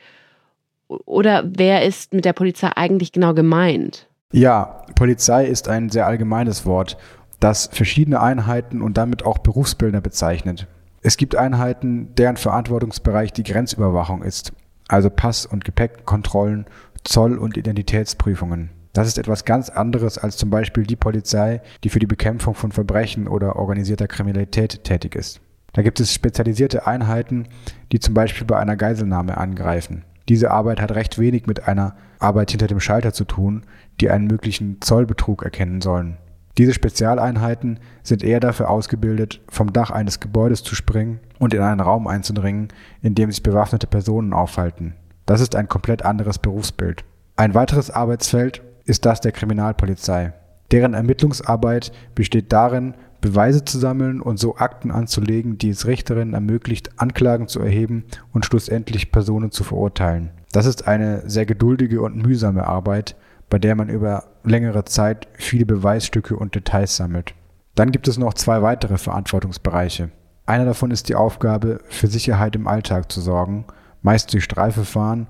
Oder 0.89 1.45
wer 1.47 1.85
ist 1.85 2.13
mit 2.13 2.25
der 2.25 2.33
Polizei 2.33 2.71
eigentlich 2.75 3.13
genau 3.13 3.35
gemeint? 3.35 4.09
Ja, 4.33 4.83
Polizei 4.95 5.47
ist 5.47 5.69
ein 5.69 5.91
sehr 5.91 6.07
allgemeines 6.07 6.67
Wort, 6.67 6.97
das 7.41 7.69
verschiedene 7.73 8.21
Einheiten 8.21 8.83
und 8.83 8.97
damit 8.97 9.25
auch 9.25 9.39
Berufsbilder 9.39 10.01
bezeichnet. 10.01 10.67
Es 11.03 11.17
gibt 11.17 11.37
Einheiten, 11.37 12.15
deren 12.17 12.37
Verantwortungsbereich 12.37 13.33
die 13.33 13.43
Grenzüberwachung 13.43 14.23
ist, 14.23 14.53
also 14.89 15.11
Pass- 15.11 15.47
und 15.47 15.65
Gepäckkontrollen 15.65 16.67
Zoll- 17.05 17.39
und 17.39 17.57
Identitätsprüfungen. 17.57 18.71
Das 18.93 19.09
ist 19.09 19.19
etwas 19.19 19.45
ganz 19.45 19.71
anderes 19.71 20.19
als 20.19 20.37
zum 20.37 20.51
Beispiel 20.51 20.85
die 20.85 20.97
Polizei, 20.97 21.61
die 21.83 21.89
für 21.89 21.99
die 21.99 22.07
Bekämpfung 22.07 22.55
von 22.55 22.73
Verbrechen 22.73 23.29
oder 23.29 23.57
organisierter 23.57 24.07
Kriminalität 24.07 24.85
tätig 24.85 25.15
ist. 25.15 25.41
Da 25.73 25.83
gibt 25.83 25.99
es 25.99 26.15
spezialisierte 26.15 26.87
Einheiten, 26.87 27.49
die 27.91 27.99
zum 27.99 28.15
Beispiel 28.15 28.47
bei 28.47 28.57
einer 28.57 28.77
Geiselnahme 28.77 29.37
angreifen. 29.37 30.05
Diese 30.29 30.51
Arbeit 30.51 30.81
hat 30.81 30.93
recht 30.93 31.19
wenig 31.19 31.47
mit 31.47 31.69
einer 31.69 31.97
Arbeit 32.19 32.53
hinter 32.53 32.69
dem 32.69 32.81
Schalter 32.81 33.13
zu 33.13 33.25
tun, 33.25 33.67
die 34.01 34.11
einen 34.11 34.27
möglichen 34.27 34.81
Zollbetrug 34.81 35.43
erkennen 35.43 35.81
sollen. 35.81 36.17
Diese 36.57 36.73
Spezialeinheiten 36.73 37.81
sind 38.05 38.23
eher 38.23 38.39
dafür 38.39 38.71
ausgebildet, 38.71 39.43
vom 39.49 39.73
Dach 39.73 39.91
eines 39.91 40.21
Gebäudes 40.21 40.63
zu 40.63 40.77
springen 40.77 41.19
und 41.41 41.53
in 41.53 41.61
einen 41.61 41.81
Raum 41.81 42.07
einzudringen, 42.07 42.69
in 43.03 43.17
dem 43.17 43.33
sich 43.33 43.43
bewaffnete 43.43 43.89
Personen 43.89 44.33
aufhalten. 44.33 44.95
Das 45.27 45.41
ist 45.41 45.57
ein 45.57 45.69
komplett 45.69 46.05
anderes 46.05 46.39
Berufsbild. 46.39 47.05
Ein 47.37 47.55
weiteres 47.55 47.91
Arbeitsfeld 47.91 48.63
ist 48.85 49.07
das 49.07 49.21
der 49.21 49.33
Kriminalpolizei. 49.33 50.35
Deren 50.71 50.95
Ermittlungsarbeit 50.95 51.93
besteht 52.15 52.53
darin, 52.53 52.95
Beweise 53.21 53.65
zu 53.65 53.79
sammeln 53.79 54.21
und 54.21 54.39
so 54.39 54.57
Akten 54.57 54.91
anzulegen, 54.91 55.57
die 55.57 55.71
es 55.71 55.87
Richterinnen 55.87 56.35
ermöglicht, 56.35 56.91
Anklagen 57.01 57.49
zu 57.49 57.61
erheben 57.61 58.05
und 58.33 58.45
schlussendlich 58.45 59.13
Personen 59.13 59.51
zu 59.51 59.65
verurteilen. 59.65 60.31
Das 60.53 60.67
ist 60.67 60.87
eine 60.87 61.23
sehr 61.29 61.47
geduldige 61.47 62.03
und 62.03 62.17
mühsame 62.17 62.67
Arbeit, 62.67 63.17
bei 63.49 63.59
der 63.59 63.77
man 63.77 63.89
über 63.89 64.25
längere 64.45 64.85
Zeit 64.85 65.27
viele 65.35 65.65
Beweisstücke 65.65 66.37
und 66.37 66.55
Details 66.55 66.97
sammelt. 66.97 67.35
Dann 67.75 67.93
gibt 67.93 68.09
es 68.09 68.19
noch 68.19 68.35
zwei 68.35 68.61
weitere 68.61 68.99
Verantwortungsbereiche. 68.99 70.11
Einer 70.45 70.67
davon 70.67 70.91
ist 70.91 71.09
die 71.09 71.15
Aufgabe, 71.15 71.81
für 71.89 72.09
Sicherheit 72.09 72.55
im 72.55 72.69
Alltag 72.69 73.11
zu 73.11 73.23
sorgen 73.23 73.65
meist 74.05 74.33
durch 74.33 74.45
Streife 74.45 74.85
fahren 74.85 75.27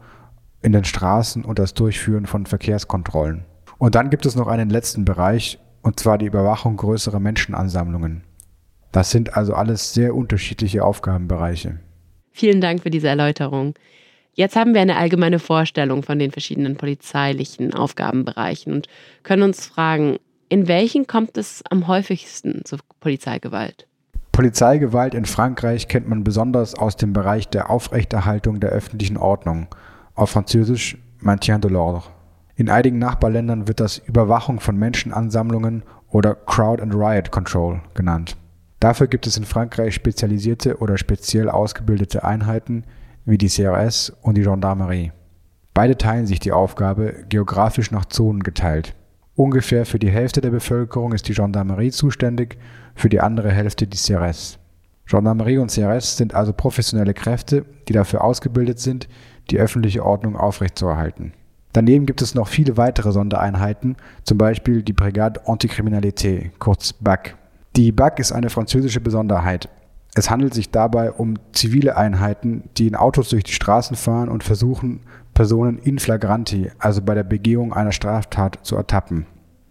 in 0.61 0.73
den 0.73 0.85
Straßen 0.85 1.45
und 1.45 1.59
das 1.59 1.73
Durchführen 1.75 2.27
von 2.27 2.45
Verkehrskontrollen. 2.45 3.45
Und 3.79 3.95
dann 3.95 4.11
gibt 4.11 4.27
es 4.27 4.35
noch 4.35 4.49
einen 4.49 4.69
letzten 4.69 5.05
Bereich, 5.05 5.59
und 5.83 6.01
zwar 6.01 6.19
die 6.19 6.27
Überwachung 6.27 6.77
größerer 6.77 7.21
Menschenansammlungen. 7.21 8.25
Das 8.93 9.11
sind 9.11 9.37
also 9.37 9.55
alles 9.55 9.93
sehr 9.93 10.15
unterschiedliche 10.15 10.85
Aufgabenbereiche. 10.85 11.81
Vielen 12.31 12.61
Dank 12.61 12.83
für 12.83 12.91
diese 12.91 13.09
Erläuterung. 13.09 13.75
Jetzt 14.33 14.57
haben 14.57 14.75
wir 14.75 14.81
eine 14.81 14.97
allgemeine 14.97 15.39
Vorstellung 15.39 16.03
von 16.03 16.19
den 16.19 16.33
verschiedenen 16.33 16.77
polizeilichen 16.77 17.73
Aufgabenbereichen 17.75 18.73
und 18.73 18.89
können 19.23 19.43
uns 19.43 19.67
fragen, 19.67 20.19
in 20.49 20.67
welchen 20.67 21.07
kommt 21.07 21.37
es 21.39 21.63
am 21.71 21.87
häufigsten 21.87 22.65
zur 22.65 22.81
Polizeigewalt? 23.01 23.87
Polizeigewalt 24.35 25.15
in 25.15 25.27
Frankreich 25.27 25.87
kennt 25.87 26.09
man 26.09 26.25
besonders 26.25 26.75
aus 26.75 26.97
dem 26.97 27.13
Bereich 27.13 27.49
der 27.51 27.71
Aufrechterhaltung 27.71 28.59
der 28.59 28.71
öffentlichen 28.71 29.17
Ordnung, 29.17 29.69
auf 30.17 30.31
Französisch 30.31 30.99
Maintien 31.21 31.61
de 31.61 31.71
l'ordre. 31.71 32.03
In 32.57 32.69
einigen 32.69 32.99
Nachbarländern 32.99 33.69
wird 33.69 33.79
das 33.79 33.99
Überwachung 33.99 34.59
von 34.59 34.77
Menschenansammlungen 34.77 35.85
oder 36.09 36.35
Crowd 36.35 36.83
and 36.83 36.93
Riot 36.97 37.31
Control 37.31 37.81
genannt. 37.95 38.37
Dafür 38.81 39.07
gibt 39.07 39.29
es 39.29 39.37
in 39.37 39.45
Frankreich 39.45 39.95
spezialisierte 39.95 40.79
oder 40.79 40.99
speziell 40.99 41.49
ausgebildete 41.49 42.25
Einheiten 42.25 42.83
wie 43.25 43.39
die 43.39 43.49
CRS 43.49 44.13
und 44.21 44.37
die 44.37 44.43
Gendarmerie. 44.43 45.13
Beide 45.75 45.97
teilen 45.97 46.27
sich 46.27 46.41
die 46.41 46.51
Aufgabe 46.51 47.25
geografisch 47.29 47.93
nach 47.93 48.07
Zonen 48.07 48.43
geteilt. 48.43 48.97
Ungefähr 49.37 49.85
für 49.85 49.99
die 49.99 50.11
Hälfte 50.11 50.41
der 50.41 50.51
Bevölkerung 50.51 51.13
ist 51.13 51.29
die 51.29 51.35
Gendarmerie 51.35 51.91
zuständig 51.91 52.57
für 52.95 53.09
die 53.09 53.21
andere 53.21 53.51
Hälfte 53.51 53.87
die 53.87 53.97
CRS. 53.97 54.59
Gendarmerie 55.07 55.59
und 55.59 55.73
CRS 55.73 56.17
sind 56.17 56.35
also 56.35 56.53
professionelle 56.53 57.15
Kräfte, 57.15 57.65
die 57.89 57.93
dafür 57.93 58.23
ausgebildet 58.23 58.79
sind, 58.79 59.09
die 59.51 59.59
öffentliche 59.59 60.05
Ordnung 60.05 60.37
aufrechtzuerhalten. 60.37 61.33
Daneben 61.73 62.07
gibt 62.07 62.23
es 62.23 62.37
noch 62.37 62.47
viele 62.47 62.77
weitere 62.77 63.11
Sondereinheiten, 63.11 63.97
zum 64.23 64.39
Beispiel 64.39 64.85
die 64.85 64.93
Brigade 64.93 65.47
Anticriminalité, 65.49 66.53
kurz 66.61 66.93
BAC. 66.93 67.37
Die 67.75 67.91
BAC 67.91 68.21
ist 68.21 68.31
eine 68.31 68.49
französische 68.49 69.01
Besonderheit. 69.01 69.69
Es 70.15 70.31
handelt 70.31 70.55
sich 70.55 70.71
dabei 70.71 71.11
um 71.11 71.35
zivile 71.53 71.97
Einheiten, 71.97 72.71
die 72.79 72.87
in 72.87 72.95
Autos 72.95 73.31
durch 73.31 73.43
die 73.43 73.53
Straßen 73.53 73.97
fahren 73.97 74.29
und 74.29 74.45
versuchen, 74.45 75.01
Personen 75.35 75.79
in 75.79 75.99
flagranti, 75.99 76.71
also 76.79 77.03
bei 77.03 77.15
der 77.15 77.25
Begehung 77.25 77.73
einer 77.73 77.93
Straftat, 77.93 78.61
zu 78.63 78.77
ertappen. 78.77 79.27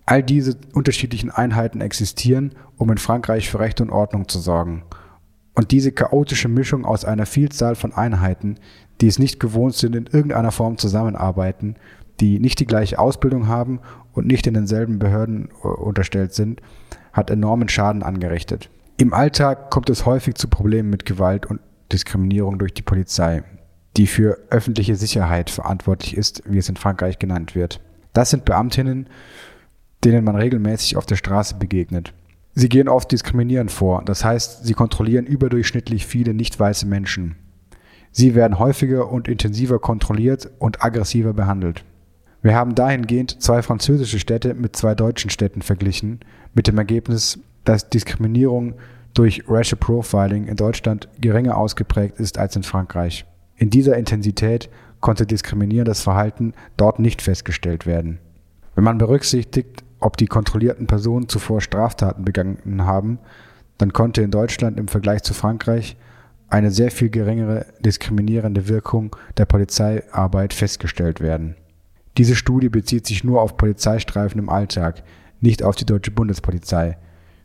All 0.06 0.22
diese 0.22 0.58
unterschiedlichen 0.74 1.32
Einheiten 1.32 1.80
existieren, 1.82 2.54
um 2.78 2.92
in 2.92 2.98
Frankreich 2.98 3.50
für 3.50 3.60
Recht 3.60 3.80
und 3.80 3.90
Ordnung 3.90 4.28
zu 4.28 4.40
sorgen. 4.40 4.84
Und 5.56 5.72
diese 5.72 5.92
chaotische 5.92 6.50
Mischung 6.50 6.84
aus 6.84 7.06
einer 7.06 7.26
Vielzahl 7.26 7.76
von 7.76 7.94
Einheiten, 7.94 8.58
die 9.02 9.08
es 9.08 9.20
nicht 9.20 9.40
gewohnt 9.40 9.76
sind, 9.76 9.96
in 9.96 10.08
irgendeiner 10.08 10.52
Form 10.52 10.78
zusammenarbeiten, 10.78 11.76
die 12.20 12.40
nicht 12.40 12.60
die 12.60 12.66
gleiche 12.66 13.00
Ausbildung 13.00 13.48
haben 13.48 13.80
und 14.14 14.28
nicht 14.28 14.46
in 14.48 14.54
denselben 14.54 15.00
Behörden 15.00 15.50
äh, 15.64 15.68
unterstellt 15.68 16.34
sind, 16.34 16.62
hat 17.12 17.30
enormen 17.30 17.70
Schaden 17.70 18.04
angerichtet. 18.04 18.70
Im 18.98 19.14
Alltag 19.14 19.72
kommt 19.72 19.90
es 19.90 20.06
häufig 20.06 20.36
zu 20.36 20.48
Problemen 20.48 20.90
mit 20.90 21.06
Gewalt 21.06 21.46
und 21.46 21.60
Diskriminierung 21.92 22.60
durch 22.60 22.74
die 22.74 22.82
Polizei, 22.82 23.44
die 23.98 24.08
für 24.08 24.40
öffentliche 24.50 24.96
Sicherheit 24.96 25.50
verantwortlich 25.50 26.18
ist, 26.18 26.44
wie 26.46 26.58
es 26.58 26.70
in 26.70 26.76
Frankreich 26.76 27.20
genannt 27.20 27.56
wird. 27.56 27.80
Das 28.14 28.30
sind 28.30 28.46
Beamtinnen, 28.46 29.08
denen 30.04 30.24
man 30.24 30.36
regelmäßig 30.36 30.98
auf 30.98 31.06
der 31.06 31.16
Straße 31.16 31.56
begegnet. 31.56 32.14
Sie 32.56 32.70
gehen 32.70 32.88
oft 32.88 33.12
diskriminierend 33.12 33.72
vor, 33.72 34.04
das 34.06 34.24
heißt, 34.24 34.66
sie 34.66 34.74
kontrollieren 34.74 35.26
überdurchschnittlich 35.26 36.06
viele 36.06 36.34
nicht 36.34 36.60
weiße 36.60 36.86
Menschen. 36.86 37.36
Sie 38.12 38.36
werden 38.36 38.60
häufiger 38.60 39.12
und 39.12 39.28
intensiver 39.28 39.80
kontrolliert 39.80 40.52
und 40.60 40.84
aggressiver 40.84 41.34
behandelt. 41.34 41.84
Wir 42.44 42.56
haben 42.56 42.76
dahingehend 42.76 43.42
zwei 43.42 43.64
französische 43.64 44.20
Städte 44.20 44.54
mit 44.54 44.76
zwei 44.76 44.94
deutschen 44.94 45.32
Städten 45.32 45.64
verglichen, 45.64 46.20
mit 46.54 46.68
dem 46.68 46.78
Ergebnis, 46.78 47.40
dass 47.64 47.90
Diskriminierung 47.90 48.76
durch 49.16 49.44
Racial 49.48 49.80
Profiling 49.80 50.48
in 50.48 50.58
Deutschland 50.58 51.08
geringer 51.20 51.58
ausgeprägt 51.58 52.20
ist 52.20 52.38
als 52.38 52.56
in 52.56 52.64
Frankreich. 52.64 53.26
In 53.56 53.70
dieser 53.70 53.98
Intensität 53.98 54.70
konnte 55.00 55.26
diskriminierendes 55.26 56.02
Verhalten 56.02 56.54
dort 56.78 57.00
nicht 57.00 57.22
festgestellt 57.22 57.86
werden. 57.86 58.20
Wenn 58.76 58.84
man 58.84 58.98
berücksichtigt, 58.98 59.84
ob 60.00 60.18
die 60.18 60.28
kontrollierten 60.28 60.88
Personen 60.88 61.30
zuvor 61.30 61.62
Straftaten 61.62 62.26
begangen 62.26 62.86
haben, 62.86 63.20
dann 63.78 63.94
konnte 63.94 64.22
in 64.22 64.32
Deutschland 64.32 64.80
im 64.80 64.88
Vergleich 64.88 65.24
zu 65.24 65.34
Frankreich 65.34 65.98
eine 66.50 66.72
sehr 66.72 66.92
viel 66.92 67.10
geringere 67.10 67.66
diskriminierende 67.80 68.68
Wirkung 68.68 69.16
der 69.38 69.46
Polizeiarbeit 69.46 70.54
festgestellt 70.54 71.20
werden. 71.20 71.56
Diese 72.18 72.36
Studie 72.36 72.70
bezieht 72.70 73.08
sich 73.08 73.24
nur 73.24 73.42
auf 73.42 73.58
Polizeistreifen 73.58 74.40
im 74.40 74.50
Alltag, 74.50 75.04
nicht 75.42 75.64
auf 75.64 75.76
die 75.76 75.86
deutsche 75.86 76.12
Bundespolizei. 76.12 76.98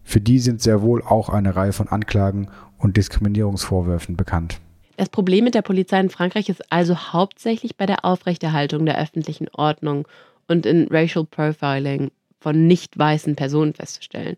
Für 0.05 0.21
die 0.21 0.39
sind 0.39 0.61
sehr 0.61 0.83
wohl 0.83 1.03
auch 1.03 1.31
eine 1.31 1.57
Reihe 1.57 1.73
von 1.73 1.89
Anklagen 1.89 2.49
und 2.77 2.97
Diskriminierungsvorwürfen 2.97 4.17
bekannt. 4.17 4.61
Das 4.99 5.11
Problem 5.11 5.45
mit 5.45 5.55
der 5.55 5.63
Polizei 5.63 6.01
in 6.01 6.11
Frankreich 6.11 6.49
ist 6.49 6.73
also 6.73 6.97
hauptsächlich 6.97 7.77
bei 7.77 7.87
der 7.87 8.05
Aufrechterhaltung 8.05 8.85
der 8.85 9.01
öffentlichen 9.01 9.47
Ordnung 9.53 10.09
und 10.49 10.67
in 10.67 10.89
Racial 10.91 11.25
Profiling 11.25 12.11
von 12.41 12.67
nicht 12.67 12.99
weißen 12.99 13.37
Personen 13.37 13.75
festzustellen. 13.75 14.37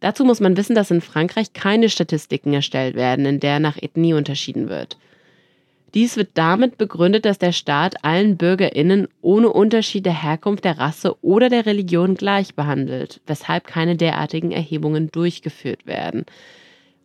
Dazu 0.00 0.24
muss 0.24 0.40
man 0.40 0.56
wissen, 0.56 0.74
dass 0.74 0.90
in 0.90 1.02
Frankreich 1.02 1.52
keine 1.52 1.90
Statistiken 1.90 2.54
erstellt 2.54 2.94
werden, 2.96 3.26
in 3.26 3.38
der 3.38 3.60
nach 3.60 3.76
Ethnie 3.76 4.14
unterschieden 4.14 4.70
wird. 4.70 4.96
Dies 5.92 6.16
wird 6.16 6.30
damit 6.32 6.78
begründet, 6.78 7.26
dass 7.26 7.38
der 7.38 7.52
Staat 7.52 8.02
allen 8.02 8.38
Bürgerinnen 8.38 9.08
ohne 9.20 9.50
Unterschied 9.50 10.06
der 10.06 10.22
Herkunft, 10.22 10.64
der 10.64 10.78
Rasse 10.78 11.22
oder 11.22 11.50
der 11.50 11.66
Religion 11.66 12.14
gleich 12.14 12.54
behandelt, 12.54 13.20
weshalb 13.26 13.66
keine 13.66 13.96
derartigen 13.96 14.52
Erhebungen 14.52 15.12
durchgeführt 15.12 15.84
werden. 15.84 16.24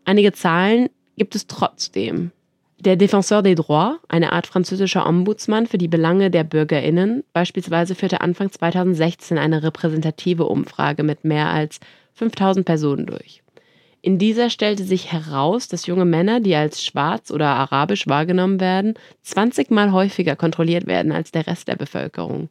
Einige 0.06 0.32
Zahlen 0.32 0.90
gibt 1.20 1.36
es 1.36 1.46
trotzdem. 1.46 2.32
Der 2.80 2.96
Défenseur 2.96 3.44
des 3.44 3.56
Droits, 3.56 4.00
eine 4.08 4.32
Art 4.32 4.48
französischer 4.48 5.06
Ombudsmann 5.06 5.68
für 5.68 5.78
die 5.78 5.90
Belange 5.90 6.32
der 6.32 6.46
Bürgerinnen, 6.46 7.26
beispielsweise 7.34 7.94
führte 7.94 8.22
Anfang 8.22 8.52
2016 8.52 9.38
eine 9.38 9.62
repräsentative 9.62 10.46
Umfrage 10.46 11.04
mit 11.04 11.26
mehr 11.26 11.50
als 11.50 11.82
5000 12.14 12.66
Personen 12.66 13.06
durch. 13.06 13.44
In 14.02 14.18
dieser 14.18 14.50
stellte 14.50 14.86
sich 14.86 15.12
heraus, 15.12 15.68
dass 15.68 15.88
junge 15.88 16.06
Männer, 16.06 16.40
die 16.40 16.56
als 16.56 16.82
schwarz 16.82 17.32
oder 17.32 17.48
arabisch 17.48 18.08
wahrgenommen 18.08 18.62
werden, 18.62 18.94
20 19.24 19.72
Mal 19.72 19.92
häufiger 19.92 20.38
kontrolliert 20.38 20.88
werden 20.88 21.12
als 21.12 21.32
der 21.32 21.48
Rest 21.48 21.68
der 21.68 21.76
Bevölkerung. 21.76 22.48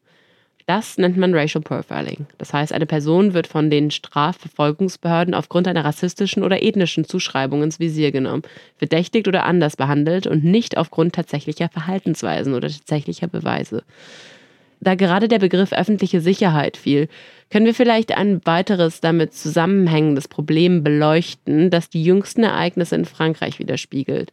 Das 0.68 0.98
nennt 0.98 1.16
man 1.16 1.34
Racial 1.34 1.62
Profiling. 1.62 2.26
Das 2.36 2.52
heißt, 2.52 2.74
eine 2.74 2.84
Person 2.84 3.32
wird 3.32 3.46
von 3.46 3.70
den 3.70 3.90
Strafverfolgungsbehörden 3.90 5.32
aufgrund 5.32 5.66
einer 5.66 5.82
rassistischen 5.82 6.42
oder 6.42 6.62
ethnischen 6.62 7.06
Zuschreibung 7.06 7.62
ins 7.62 7.80
Visier 7.80 8.12
genommen, 8.12 8.42
verdächtigt 8.76 9.28
oder 9.28 9.46
anders 9.46 9.76
behandelt 9.76 10.26
und 10.26 10.44
nicht 10.44 10.76
aufgrund 10.76 11.14
tatsächlicher 11.14 11.70
Verhaltensweisen 11.70 12.52
oder 12.52 12.68
tatsächlicher 12.68 13.28
Beweise. 13.28 13.82
Da 14.80 14.94
gerade 14.94 15.26
der 15.26 15.38
Begriff 15.38 15.72
öffentliche 15.72 16.20
Sicherheit 16.20 16.76
fiel, 16.76 17.08
können 17.48 17.64
wir 17.64 17.74
vielleicht 17.74 18.14
ein 18.14 18.42
weiteres 18.44 19.00
damit 19.00 19.32
zusammenhängendes 19.32 20.28
Problem 20.28 20.84
beleuchten, 20.84 21.70
das 21.70 21.88
die 21.88 22.04
jüngsten 22.04 22.44
Ereignisse 22.44 22.94
in 22.94 23.06
Frankreich 23.06 23.58
widerspiegelt 23.58 24.32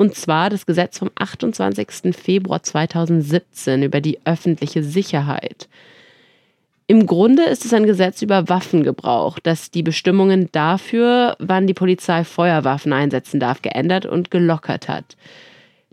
und 0.00 0.14
zwar 0.14 0.48
das 0.48 0.64
Gesetz 0.64 0.98
vom 0.98 1.10
28. 1.16 2.16
Februar 2.16 2.62
2017 2.62 3.82
über 3.82 4.00
die 4.00 4.18
öffentliche 4.24 4.82
Sicherheit. 4.82 5.68
Im 6.86 7.04
Grunde 7.04 7.42
ist 7.42 7.66
es 7.66 7.74
ein 7.74 7.84
Gesetz 7.84 8.22
über 8.22 8.48
Waffengebrauch, 8.48 9.38
das 9.40 9.70
die 9.70 9.82
Bestimmungen 9.82 10.48
dafür, 10.52 11.36
wann 11.38 11.66
die 11.66 11.74
Polizei 11.74 12.24
Feuerwaffen 12.24 12.94
einsetzen 12.94 13.40
darf, 13.40 13.60
geändert 13.60 14.06
und 14.06 14.30
gelockert 14.30 14.88
hat. 14.88 15.18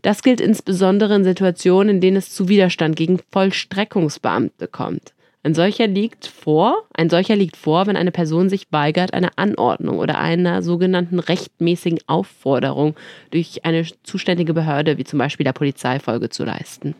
Das 0.03 0.23
gilt 0.23 0.39
insbesondere 0.39 1.13
in 1.13 1.25
Situationen, 1.25 1.95
in 1.95 2.01
denen 2.01 2.15
es 2.15 2.33
zu 2.33 2.47
Widerstand 2.47 2.95
gegen 2.95 3.19
Vollstreckungsbeamte 3.33 4.69
kommt. 4.69 5.11
Ein 5.47 5.53
solcher 5.53 5.87
liegt 5.87 6.27
vor, 6.27 6.83
ein 6.93 7.09
solcher 7.09 7.37
liegt 7.37 7.55
vor, 7.55 7.87
wenn 7.87 7.95
eine 7.95 8.11
Person 8.11 8.49
sich 8.49 8.67
weigert, 8.69 9.13
eine 9.13 9.37
Anordnung 9.37 9.97
oder 9.97 10.19
einer 10.19 10.61
sogenannten 10.61 11.19
rechtmäßigen 11.19 11.99
Aufforderung 12.05 12.95
durch 13.31 13.63
eine 13.63 13.85
zuständige 14.03 14.53
Behörde, 14.53 14.97
wie 14.97 15.05
zum 15.05 15.19
Beispiel 15.19 15.45
der 15.45 15.53
Polizei, 15.53 16.01
Folge 16.01 16.27
zu 16.27 16.43
leisten. 16.43 16.95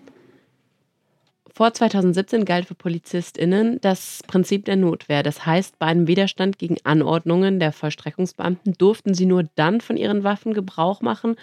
Vor 1.54 1.74
2017 1.74 2.46
galt 2.46 2.68
für 2.68 2.76
PolizistInnen 2.76 3.82
das 3.82 4.22
Prinzip 4.28 4.64
der 4.64 4.78
Notwehr. 4.78 5.24
Das 5.24 5.46
heißt, 5.46 5.78
bei 5.78 5.88
einem 5.88 6.08
Widerstand 6.08 6.58
gegen 6.58 6.78
Anordnungen 6.86 7.60
der 7.60 7.74
Vollstreckungsbeamten 7.74 8.76
durften 8.78 9.14
sie 9.14 9.26
nur 9.26 9.44
dann 9.56 9.82
von 9.82 9.98
ihren 9.98 10.24
Waffen 10.24 10.54
Gebrauch 10.54 11.02
machen, 11.02 11.36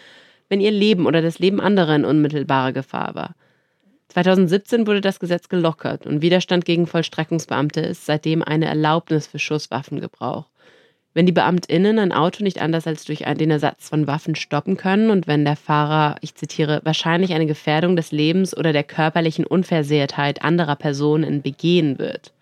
wenn 0.48 0.62
ihr 0.62 0.70
Leben 0.70 1.04
oder 1.04 1.20
das 1.20 1.38
Leben 1.38 1.60
anderer 1.60 1.96
in 1.96 2.06
unmittelbarer 2.06 2.72
Gefahr 2.72 3.14
war. 3.14 3.34
2017 4.14 4.86
wurde 4.86 5.00
das 5.00 5.18
Gesetz 5.18 5.48
gelockert 5.48 6.06
und 6.06 6.22
Widerstand 6.22 6.64
gegen 6.64 6.86
Vollstreckungsbeamte 6.86 7.80
ist 7.80 8.06
seitdem 8.06 8.44
eine 8.44 8.66
Erlaubnis 8.66 9.26
für 9.26 9.40
Schusswaffengebrauch. 9.40 10.46
Wenn 11.14 11.26
die 11.26 11.32
Beamtinnen 11.32 11.98
ein 11.98 12.12
Auto 12.12 12.44
nicht 12.44 12.62
anders 12.62 12.86
als 12.86 13.04
durch 13.04 13.24
den 13.24 13.50
Ersatz 13.50 13.88
von 13.88 14.06
Waffen 14.06 14.36
stoppen 14.36 14.76
können 14.76 15.10
und 15.10 15.26
wenn 15.26 15.44
der 15.44 15.56
Fahrer, 15.56 16.14
ich 16.20 16.36
zitiere, 16.36 16.80
wahrscheinlich 16.84 17.32
eine 17.32 17.46
Gefährdung 17.46 17.96
des 17.96 18.12
Lebens 18.12 18.56
oder 18.56 18.72
der 18.72 18.84
körperlichen 18.84 19.46
Unversehrtheit 19.46 20.42
anderer 20.42 20.76
Personen 20.76 21.42
begehen 21.42 21.98
wird. 21.98 22.32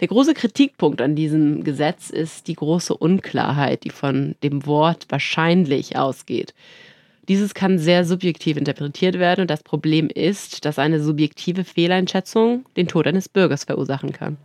Der 0.00 0.08
große 0.08 0.34
Kritikpunkt 0.34 1.00
an 1.00 1.14
diesem 1.14 1.62
Gesetz 1.62 2.10
ist 2.10 2.48
die 2.48 2.54
große 2.54 2.96
Unklarheit, 2.96 3.84
die 3.84 3.90
von 3.90 4.34
dem 4.42 4.66
Wort 4.66 5.06
wahrscheinlich 5.10 5.96
ausgeht. 5.96 6.54
Dieses 7.28 7.54
kann 7.54 7.78
sehr 7.78 8.04
subjektiv 8.04 8.56
interpretiert 8.56 9.18
werden 9.18 9.42
und 9.42 9.50
das 9.50 9.62
Problem 9.62 10.08
ist, 10.08 10.64
dass 10.64 10.78
eine 10.78 11.00
subjektive 11.00 11.64
Fehleinschätzung 11.64 12.64
den 12.76 12.88
Tod 12.88 13.06
eines 13.06 13.28
Bürgers 13.28 13.64
verursachen 13.64 14.12
kann. 14.12 14.36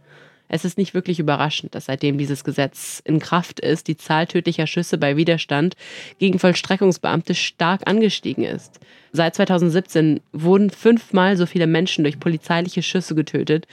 Es 0.48 0.64
ist 0.64 0.78
nicht 0.78 0.94
wirklich 0.94 1.20
überraschend, 1.20 1.74
dass 1.74 1.86
seitdem 1.86 2.18
dieses 2.18 2.44
Gesetz 2.44 3.02
in 3.04 3.20
Kraft 3.20 3.60
ist, 3.60 3.88
die 3.88 3.98
Zahl 3.98 4.28
tödlicher 4.28 4.68
Schüsse 4.68 4.98
bei 4.98 5.18
Widerstand 5.18 5.76
gegen 6.20 6.38
Vollstreckungsbeamte 6.38 7.34
stark 7.34 7.82
angestiegen 7.88 8.44
ist. 8.44 8.80
Seit 9.12 9.36
2017 9.36 10.20
wurden 10.34 10.70
fünfmal 10.70 11.36
so 11.36 11.46
viele 11.46 11.68
Menschen 11.68 12.04
durch 12.04 12.20
polizeiliche 12.20 12.84
Schüsse 12.84 13.16
getötet, 13.16 13.66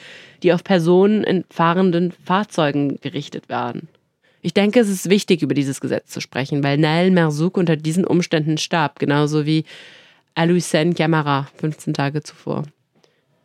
die 0.43 0.53
auf 0.53 0.65
Personen 0.65 1.25
in 1.25 1.45
fahrenden 1.51 2.13
Fahrzeugen 2.13 2.99
gerichtet 3.03 3.49
waren. 3.49 3.89
Ich 4.45 4.53
denke, 4.53 4.81
es 4.81 4.89
ist 4.89 5.09
wichtig, 5.09 5.43
über 5.43 5.55
dieses 5.55 5.81
Gesetz 5.81 6.09
zu 6.09 6.21
sprechen, 6.21 6.65
weil 6.65 6.77
Nael 6.77 7.13
Merzouk 7.13 7.57
unter 7.57 7.77
diesen 7.77 8.05
Umständen 8.05 8.59
starb, 8.59 8.99
genauso 8.99 9.47
wie 9.47 9.65
Alucen 10.35 10.95
Camara 10.95 11.49
15 11.57 11.95
Tage 11.95 12.23
zuvor. 12.23 12.65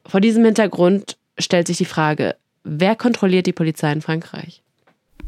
Vor 0.07 0.21
diesem 0.21 0.43
Hintergrund 0.43 1.17
stellt 1.37 1.67
sich 1.67 1.77
die 1.77 1.85
Frage, 1.85 2.35
wer 2.63 2.95
kontrolliert 2.95 3.45
die 3.45 3.53
Polizei 3.53 3.91
in 3.91 4.01
Frankreich? 4.01 4.63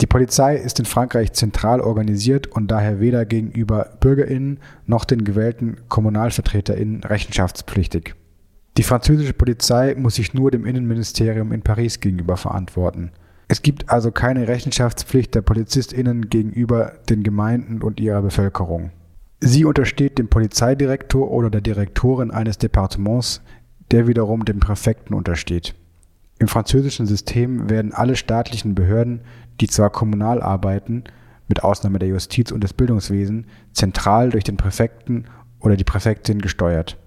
Die 0.01 0.07
Polizei 0.07 0.55
ist 0.55 0.79
in 0.79 0.85
Frankreich 0.85 1.33
zentral 1.33 1.81
organisiert 1.81 2.47
und 2.47 2.71
daher 2.71 2.99
weder 2.99 3.25
gegenüber 3.25 3.97
Bürgerinnen 3.99 4.59
noch 4.87 5.05
den 5.05 5.23
gewählten 5.23 5.77
Kommunalvertreterinnen 5.87 7.03
rechenschaftspflichtig. 7.03 8.15
Die 8.77 8.83
französische 8.83 9.33
Polizei 9.33 9.93
muss 9.95 10.15
sich 10.15 10.33
nur 10.33 10.51
dem 10.51 10.65
Innenministerium 10.65 11.51
in 11.51 11.61
Paris 11.61 11.99
gegenüber 11.99 12.37
verantworten. 12.37 13.11
Es 13.51 13.63
gibt 13.63 13.89
also 13.89 14.11
keine 14.11 14.47
Rechenschaftspflicht 14.47 15.33
der 15.33 15.41
PolizistInnen 15.41 16.29
gegenüber 16.29 16.93
den 17.09 17.23
Gemeinden 17.23 17.81
und 17.81 17.99
ihrer 17.99 18.21
Bevölkerung. 18.21 18.91
Sie 19.41 19.65
untersteht 19.65 20.19
dem 20.19 20.27
Polizeidirektor 20.27 21.31
oder 21.31 21.49
der 21.49 21.61
Direktorin 21.61 22.29
eines 22.29 22.59
Departements, 22.59 23.41
der 23.89 24.05
wiederum 24.05 24.45
dem 24.45 24.59
Präfekten 24.59 25.15
untersteht. 25.15 25.73
Im 26.37 26.47
französischen 26.47 27.07
System 27.07 27.71
werden 27.71 27.91
alle 27.91 28.15
staatlichen 28.15 28.75
Behörden, 28.75 29.21
die 29.59 29.67
zwar 29.67 29.89
kommunal 29.89 30.43
arbeiten, 30.43 31.05
mit 31.47 31.63
Ausnahme 31.63 31.97
der 31.97 32.09
Justiz 32.09 32.51
und 32.51 32.63
des 32.63 32.73
Bildungswesens, 32.73 33.47
zentral 33.73 34.29
durch 34.29 34.43
den 34.43 34.57
Präfekten 34.57 35.25
oder 35.59 35.75
die 35.75 35.83
Präfektin 35.83 36.39
gesteuert. 36.39 36.97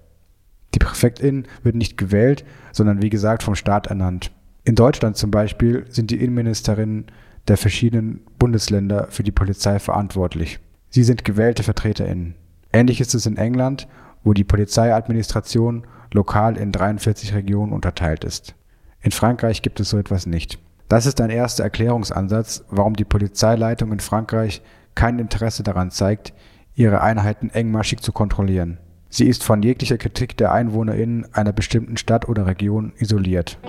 Die 0.75 0.79
Präfektin 0.79 1.45
wird 1.63 1.75
nicht 1.75 1.97
gewählt, 1.97 2.43
sondern 2.73 3.01
wie 3.01 3.09
gesagt 3.09 3.43
vom 3.43 3.55
Staat 3.55 3.87
ernannt. 3.87 4.31
In 4.65 4.75
Deutschland 4.75 5.17
zum 5.17 5.29
Beispiel 5.29 5.85
sind 5.89 6.09
die 6.09 6.21
Innenministerinnen 6.23 7.07
der 7.49 7.57
verschiedenen 7.57 8.21
Bundesländer 8.39 9.07
für 9.09 9.23
die 9.23 9.31
Polizei 9.31 9.77
verantwortlich. 9.79 10.59
Sie 10.89 11.03
sind 11.03 11.25
gewählte 11.25 11.63
Vertreterinnen. 11.63 12.35
Ähnlich 12.71 13.01
ist 13.01 13.13
es 13.13 13.25
in 13.25 13.35
England, 13.35 13.87
wo 14.23 14.31
die 14.33 14.45
Polizeiadministration 14.45 15.85
lokal 16.13 16.55
in 16.55 16.71
43 16.71 17.33
Regionen 17.33 17.73
unterteilt 17.73 18.23
ist. 18.23 18.55
In 19.01 19.11
Frankreich 19.11 19.61
gibt 19.61 19.81
es 19.81 19.89
so 19.89 19.97
etwas 19.97 20.25
nicht. 20.25 20.59
Das 20.87 21.05
ist 21.05 21.19
ein 21.19 21.29
erster 21.29 21.65
Erklärungsansatz, 21.65 22.63
warum 22.69 22.95
die 22.95 23.03
Polizeileitung 23.03 23.91
in 23.91 23.99
Frankreich 23.99 24.61
kein 24.95 25.19
Interesse 25.19 25.63
daran 25.63 25.91
zeigt, 25.91 26.33
ihre 26.73 27.01
Einheiten 27.01 27.49
engmaschig 27.49 27.99
zu 27.99 28.13
kontrollieren. 28.13 28.77
Sie 29.09 29.27
ist 29.27 29.43
von 29.43 29.61
jeglicher 29.61 29.97
Kritik 29.97 30.37
der 30.37 30.53
EinwohnerInnen 30.53 31.33
einer 31.33 31.51
bestimmten 31.51 31.97
Stadt 31.97 32.29
oder 32.29 32.47
Region 32.47 32.93
isoliert. 32.97 33.59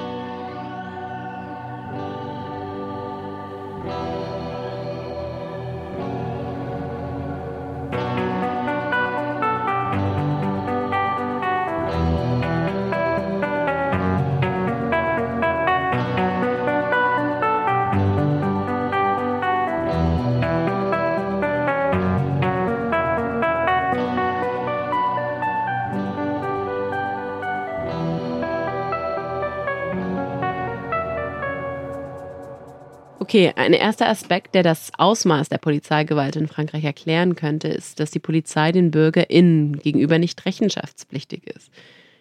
Ein 33.65 33.73
erster 33.73 34.09
Aspekt, 34.09 34.55
der 34.55 34.63
das 34.63 34.93
Ausmaß 34.97 35.49
der 35.49 35.59
Polizeigewalt 35.59 36.37
in 36.37 36.49
Frankreich 36.49 36.85
erklären 36.85 37.35
könnte, 37.35 37.69
ist, 37.69 37.99
dass 37.99 38.11
die 38.11 38.19
Polizei 38.19 38.73
den 38.73 38.91
BürgerInnen 38.91 39.79
gegenüber 39.79 40.19
nicht 40.19 40.45
rechenschaftspflichtig 40.45 41.47
ist. 41.47 41.71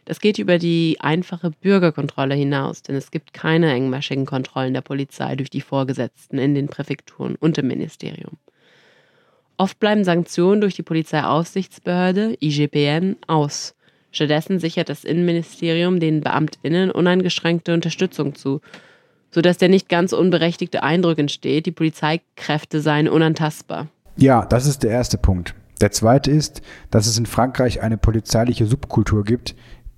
Das 0.06 0.20
geht 0.20 0.38
über 0.38 0.58
die 0.58 0.98
einfache 1.00 1.52
Bürgerkontrolle 1.52 2.36
hinaus, 2.36 2.82
denn 2.82 2.96
es 2.96 3.12
gibt 3.12 3.34
keine 3.34 3.72
engmaschigen 3.74 4.26
Kontrollen 4.26 4.74
der 4.74 4.82
Polizei 4.82 5.36
durch 5.36 5.50
die 5.50 5.62
Vorgesetzten 5.62 6.38
in 6.38 6.56
den 6.56 6.68
Präfekturen 6.68 7.36
und 7.36 7.58
im 7.58 7.68
Ministerium. 7.68 8.38
Oft 9.58 9.80
bleiben 9.80 10.04
Sanktionen 10.04 10.62
durch 10.62 10.76
die 10.76 10.84
Polizeiaufsichtsbehörde 10.84 12.36
IGPN 12.42 13.18
aus. 13.28 13.76
Stattdessen 14.12 14.60
sichert 14.60 14.90
das 14.90 15.04
Innenministerium 15.04 16.00
den 16.00 16.22
BeamtInnen 16.22 16.92
uneingeschränkte 16.92 17.74
Unterstützung 17.74 18.36
zu 18.36 18.62
sodass 19.34 19.58
der 19.58 19.70
nicht 19.70 19.90
ganz 19.90 20.14
unberechtigte 20.14 20.84
Eindruck 20.84 21.20
entsteht, 21.20 21.66
die 21.66 21.72
Polizeikräfte 21.72 22.82
seien 22.82 23.10
unantastbar. 23.10 23.88
Ja, 24.16 24.46
das 24.46 24.68
ist 24.68 24.84
der 24.84 24.92
erste 24.92 25.18
Punkt. 25.18 25.56
Der 25.82 25.92
zweite 25.92 26.32
ist, 26.32 26.62
dass 26.92 27.08
es 27.08 27.18
in 27.18 27.26
Frankreich 27.26 27.82
eine 27.82 27.98
polizeiliche 27.98 28.66
Subkultur 28.66 29.24
gibt, 29.24 29.56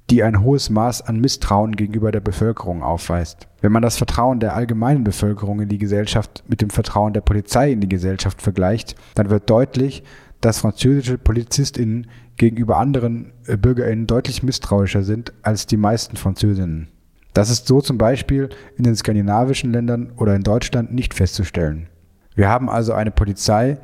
die 0.09 0.23
ein 0.23 0.41
hohes 0.41 0.69
Maß 0.69 1.01
an 1.01 1.19
Misstrauen 1.19 1.75
gegenüber 1.75 2.11
der 2.11 2.19
Bevölkerung 2.19 2.83
aufweist. 2.83 3.47
Wenn 3.61 3.71
man 3.71 3.81
das 3.81 3.97
Vertrauen 3.97 4.39
der 4.39 4.55
allgemeinen 4.55 5.03
Bevölkerung 5.03 5.61
in 5.61 5.69
die 5.69 5.79
Gesellschaft 5.79 6.43
mit 6.47 6.61
dem 6.61 6.69
Vertrauen 6.69 7.13
der 7.13 7.21
Polizei 7.21 7.71
in 7.71 7.81
die 7.81 7.89
Gesellschaft 7.89 8.41
vergleicht, 8.41 8.95
dann 9.15 9.29
wird 9.29 9.49
deutlich, 9.49 10.03
dass 10.41 10.59
französische 10.59 11.17
Polizistinnen 11.17 12.07
gegenüber 12.37 12.77
anderen 12.77 13.33
äh, 13.47 13.57
Bürgerinnen 13.57 14.07
deutlich 14.07 14.43
misstrauischer 14.43 15.03
sind 15.03 15.33
als 15.41 15.65
die 15.65 15.77
meisten 15.77 16.17
Französinnen. 16.17 16.89
Das 17.35 17.49
ist 17.49 17.67
so 17.67 17.81
zum 17.81 17.97
Beispiel 17.97 18.47
in 18.77 18.85
den 18.85 18.95
skandinavischen 18.95 19.73
Ländern 19.73 20.13
oder 20.15 20.33
in 20.37 20.43
Deutschland 20.43 20.93
nicht 20.93 21.13
festzustellen. 21.13 21.89
Wir 22.33 22.47
haben 22.47 22.69
also 22.69 22.93
eine 22.93 23.11
Polizei, 23.11 23.77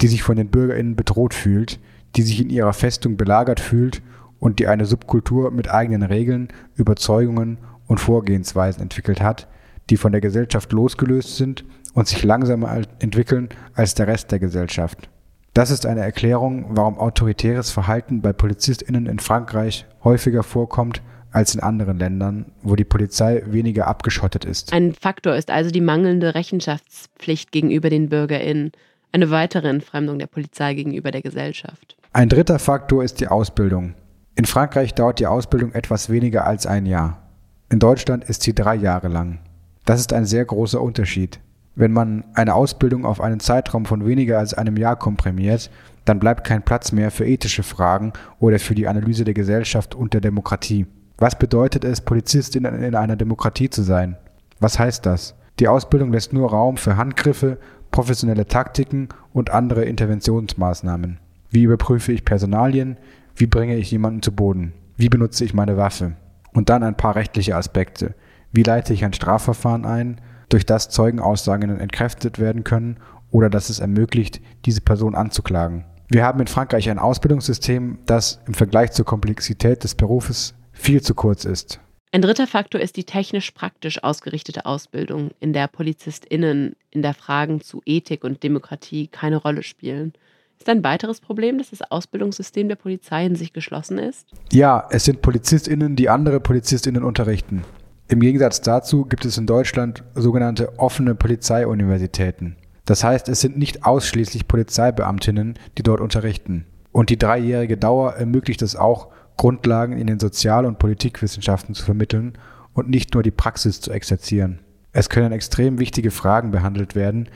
die 0.00 0.06
sich 0.06 0.22
von 0.22 0.36
den 0.36 0.48
Bürgerinnen 0.48 0.94
bedroht 0.94 1.34
fühlt, 1.34 1.80
die 2.14 2.22
sich 2.22 2.40
in 2.40 2.50
ihrer 2.50 2.72
Festung 2.72 3.16
belagert 3.16 3.58
fühlt 3.58 4.00
und 4.38 4.60
die 4.60 4.68
eine 4.68 4.86
Subkultur 4.86 5.50
mit 5.50 5.68
eigenen 5.68 6.04
Regeln, 6.04 6.48
Überzeugungen 6.76 7.58
und 7.88 7.98
Vorgehensweisen 7.98 8.80
entwickelt 8.80 9.20
hat, 9.20 9.48
die 9.90 9.96
von 9.96 10.12
der 10.12 10.20
Gesellschaft 10.20 10.70
losgelöst 10.70 11.36
sind 11.36 11.64
und 11.94 12.06
sich 12.06 12.22
langsamer 12.22 12.82
entwickeln 13.00 13.48
als 13.74 13.94
der 13.94 14.06
Rest 14.06 14.30
der 14.30 14.38
Gesellschaft. 14.38 15.10
Das 15.52 15.72
ist 15.72 15.84
eine 15.84 16.02
Erklärung, 16.02 16.66
warum 16.68 17.00
autoritäres 17.00 17.72
Verhalten 17.72 18.22
bei 18.22 18.32
Polizistinnen 18.32 19.06
in 19.06 19.18
Frankreich 19.18 19.84
häufiger 20.04 20.44
vorkommt 20.44 21.02
als 21.34 21.54
in 21.54 21.60
anderen 21.60 21.98
Ländern, 21.98 22.46
wo 22.62 22.76
die 22.76 22.84
Polizei 22.84 23.42
weniger 23.46 23.88
abgeschottet 23.88 24.44
ist. 24.44 24.72
Ein 24.72 24.94
Faktor 24.94 25.34
ist 25.34 25.50
also 25.50 25.70
die 25.70 25.80
mangelnde 25.80 26.34
Rechenschaftspflicht 26.34 27.50
gegenüber 27.50 27.90
den 27.90 28.08
BürgerInnen, 28.08 28.70
eine 29.10 29.30
weitere 29.30 29.68
Entfremdung 29.68 30.18
der 30.18 30.28
Polizei 30.28 30.74
gegenüber 30.74 31.10
der 31.10 31.22
Gesellschaft. 31.22 31.96
Ein 32.12 32.28
dritter 32.28 32.60
Faktor 32.60 33.02
ist 33.02 33.20
die 33.20 33.28
Ausbildung. 33.28 33.94
In 34.36 34.44
Frankreich 34.44 34.94
dauert 34.94 35.18
die 35.18 35.26
Ausbildung 35.26 35.72
etwas 35.72 36.08
weniger 36.08 36.46
als 36.46 36.66
ein 36.66 36.86
Jahr. 36.86 37.20
In 37.68 37.80
Deutschland 37.80 38.24
ist 38.24 38.42
sie 38.42 38.54
drei 38.54 38.76
Jahre 38.76 39.08
lang. 39.08 39.40
Das 39.84 40.00
ist 40.00 40.12
ein 40.12 40.26
sehr 40.26 40.44
großer 40.44 40.80
Unterschied. 40.80 41.40
Wenn 41.74 41.92
man 41.92 42.24
eine 42.34 42.54
Ausbildung 42.54 43.04
auf 43.04 43.20
einen 43.20 43.40
Zeitraum 43.40 43.84
von 43.84 44.06
weniger 44.06 44.38
als 44.38 44.54
einem 44.54 44.76
Jahr 44.76 44.96
komprimiert, 44.96 45.70
dann 46.04 46.20
bleibt 46.20 46.44
kein 46.44 46.62
Platz 46.62 46.92
mehr 46.92 47.10
für 47.10 47.26
ethische 47.26 47.64
Fragen 47.64 48.12
oder 48.38 48.60
für 48.60 48.76
die 48.76 48.86
Analyse 48.86 49.24
der 49.24 49.34
Gesellschaft 49.34 49.96
und 49.96 50.14
der 50.14 50.20
Demokratie. 50.20 50.86
Was 51.16 51.38
bedeutet 51.38 51.84
es, 51.84 52.00
Polizist 52.00 52.56
in, 52.56 52.64
in 52.64 52.94
einer 52.94 53.16
Demokratie 53.16 53.70
zu 53.70 53.82
sein? 53.82 54.16
Was 54.60 54.78
heißt 54.78 55.06
das? 55.06 55.34
Die 55.60 55.68
Ausbildung 55.68 56.12
lässt 56.12 56.32
nur 56.32 56.50
Raum 56.50 56.76
für 56.76 56.96
Handgriffe, 56.96 57.58
professionelle 57.92 58.46
Taktiken 58.46 59.08
und 59.32 59.50
andere 59.50 59.84
Interventionsmaßnahmen. 59.84 61.18
Wie 61.50 61.62
überprüfe 61.62 62.12
ich 62.12 62.24
Personalien? 62.24 62.96
Wie 63.36 63.46
bringe 63.46 63.76
ich 63.76 63.92
jemanden 63.92 64.22
zu 64.22 64.32
Boden? 64.32 64.72
Wie 64.96 65.08
benutze 65.08 65.44
ich 65.44 65.54
meine 65.54 65.76
Waffe? 65.76 66.12
Und 66.52 66.68
dann 66.68 66.82
ein 66.82 66.96
paar 66.96 67.14
rechtliche 67.14 67.56
Aspekte. 67.56 68.14
Wie 68.52 68.64
leite 68.64 68.92
ich 68.92 69.04
ein 69.04 69.12
Strafverfahren 69.12 69.84
ein, 69.84 70.20
durch 70.48 70.66
das 70.66 70.88
Zeugenaussagen 70.88 71.78
entkräftet 71.78 72.40
werden 72.40 72.64
können 72.64 72.96
oder 73.30 73.50
das 73.50 73.70
es 73.70 73.78
ermöglicht, 73.78 74.40
diese 74.64 74.80
Person 74.80 75.14
anzuklagen? 75.14 75.84
Wir 76.08 76.24
haben 76.24 76.40
in 76.40 76.46
Frankreich 76.48 76.90
ein 76.90 76.98
Ausbildungssystem, 76.98 77.98
das 78.06 78.40
im 78.46 78.54
Vergleich 78.54 78.92
zur 78.92 79.04
Komplexität 79.04 79.84
des 79.84 79.94
Berufes 79.94 80.54
viel 80.74 81.00
zu 81.00 81.14
kurz 81.14 81.44
ist. 81.44 81.80
Ein 82.12 82.22
dritter 82.22 82.46
Faktor 82.46 82.80
ist 82.80 82.96
die 82.96 83.04
technisch-praktisch 83.04 84.04
ausgerichtete 84.04 84.66
Ausbildung, 84.66 85.30
in 85.40 85.52
der 85.52 85.66
PolizistInnen 85.66 86.76
in 86.90 87.02
der 87.02 87.14
Fragen 87.14 87.60
zu 87.60 87.82
Ethik 87.86 88.22
und 88.22 88.42
Demokratie 88.42 89.08
keine 89.08 89.36
Rolle 89.38 89.64
spielen. 89.64 90.12
Ist 90.58 90.68
ein 90.68 90.84
weiteres 90.84 91.20
Problem, 91.20 91.58
dass 91.58 91.70
das 91.70 91.82
Ausbildungssystem 91.82 92.68
der 92.68 92.76
Polizei 92.76 93.26
in 93.26 93.34
sich 93.34 93.52
geschlossen 93.52 93.98
ist? 93.98 94.28
Ja, 94.52 94.86
es 94.90 95.04
sind 95.04 95.22
PolizistInnen, 95.22 95.96
die 95.96 96.08
andere 96.08 96.38
PolizistInnen 96.38 97.02
unterrichten. 97.02 97.64
Im 98.06 98.20
Gegensatz 98.20 98.60
dazu 98.60 99.06
gibt 99.06 99.24
es 99.24 99.36
in 99.36 99.46
Deutschland 99.46 100.04
sogenannte 100.14 100.78
offene 100.78 101.14
Polizeiuniversitäten. 101.14 102.56
Das 102.84 103.02
heißt, 103.02 103.28
es 103.28 103.40
sind 103.40 103.58
nicht 103.58 103.84
ausschließlich 103.84 104.46
Polizeibeamtinnen, 104.46 105.58
die 105.78 105.82
dort 105.82 106.00
unterrichten. 106.00 106.66
Und 106.92 107.10
die 107.10 107.18
dreijährige 107.18 107.76
Dauer 107.76 108.12
ermöglicht 108.14 108.62
es 108.62 108.76
auch, 108.76 109.08
Grundlagen 109.36 109.98
in 109.98 110.06
den 110.06 110.20
Sozial- 110.20 110.66
und 110.66 110.78
Politikwissenschaften 110.78 111.74
zu 111.74 111.84
vermitteln 111.84 112.38
und 112.72 112.88
nicht 112.88 113.14
nur 113.14 113.22
die 113.22 113.30
Praxis 113.30 113.80
zu 113.80 113.90
exerzieren. 113.90 114.60
Es 114.92 115.08
können 115.08 115.32
extrem 115.32 115.78
wichtige 115.78 116.10
Fragen 116.10 116.50
behandelt 116.50 116.94
werden, 116.94 117.28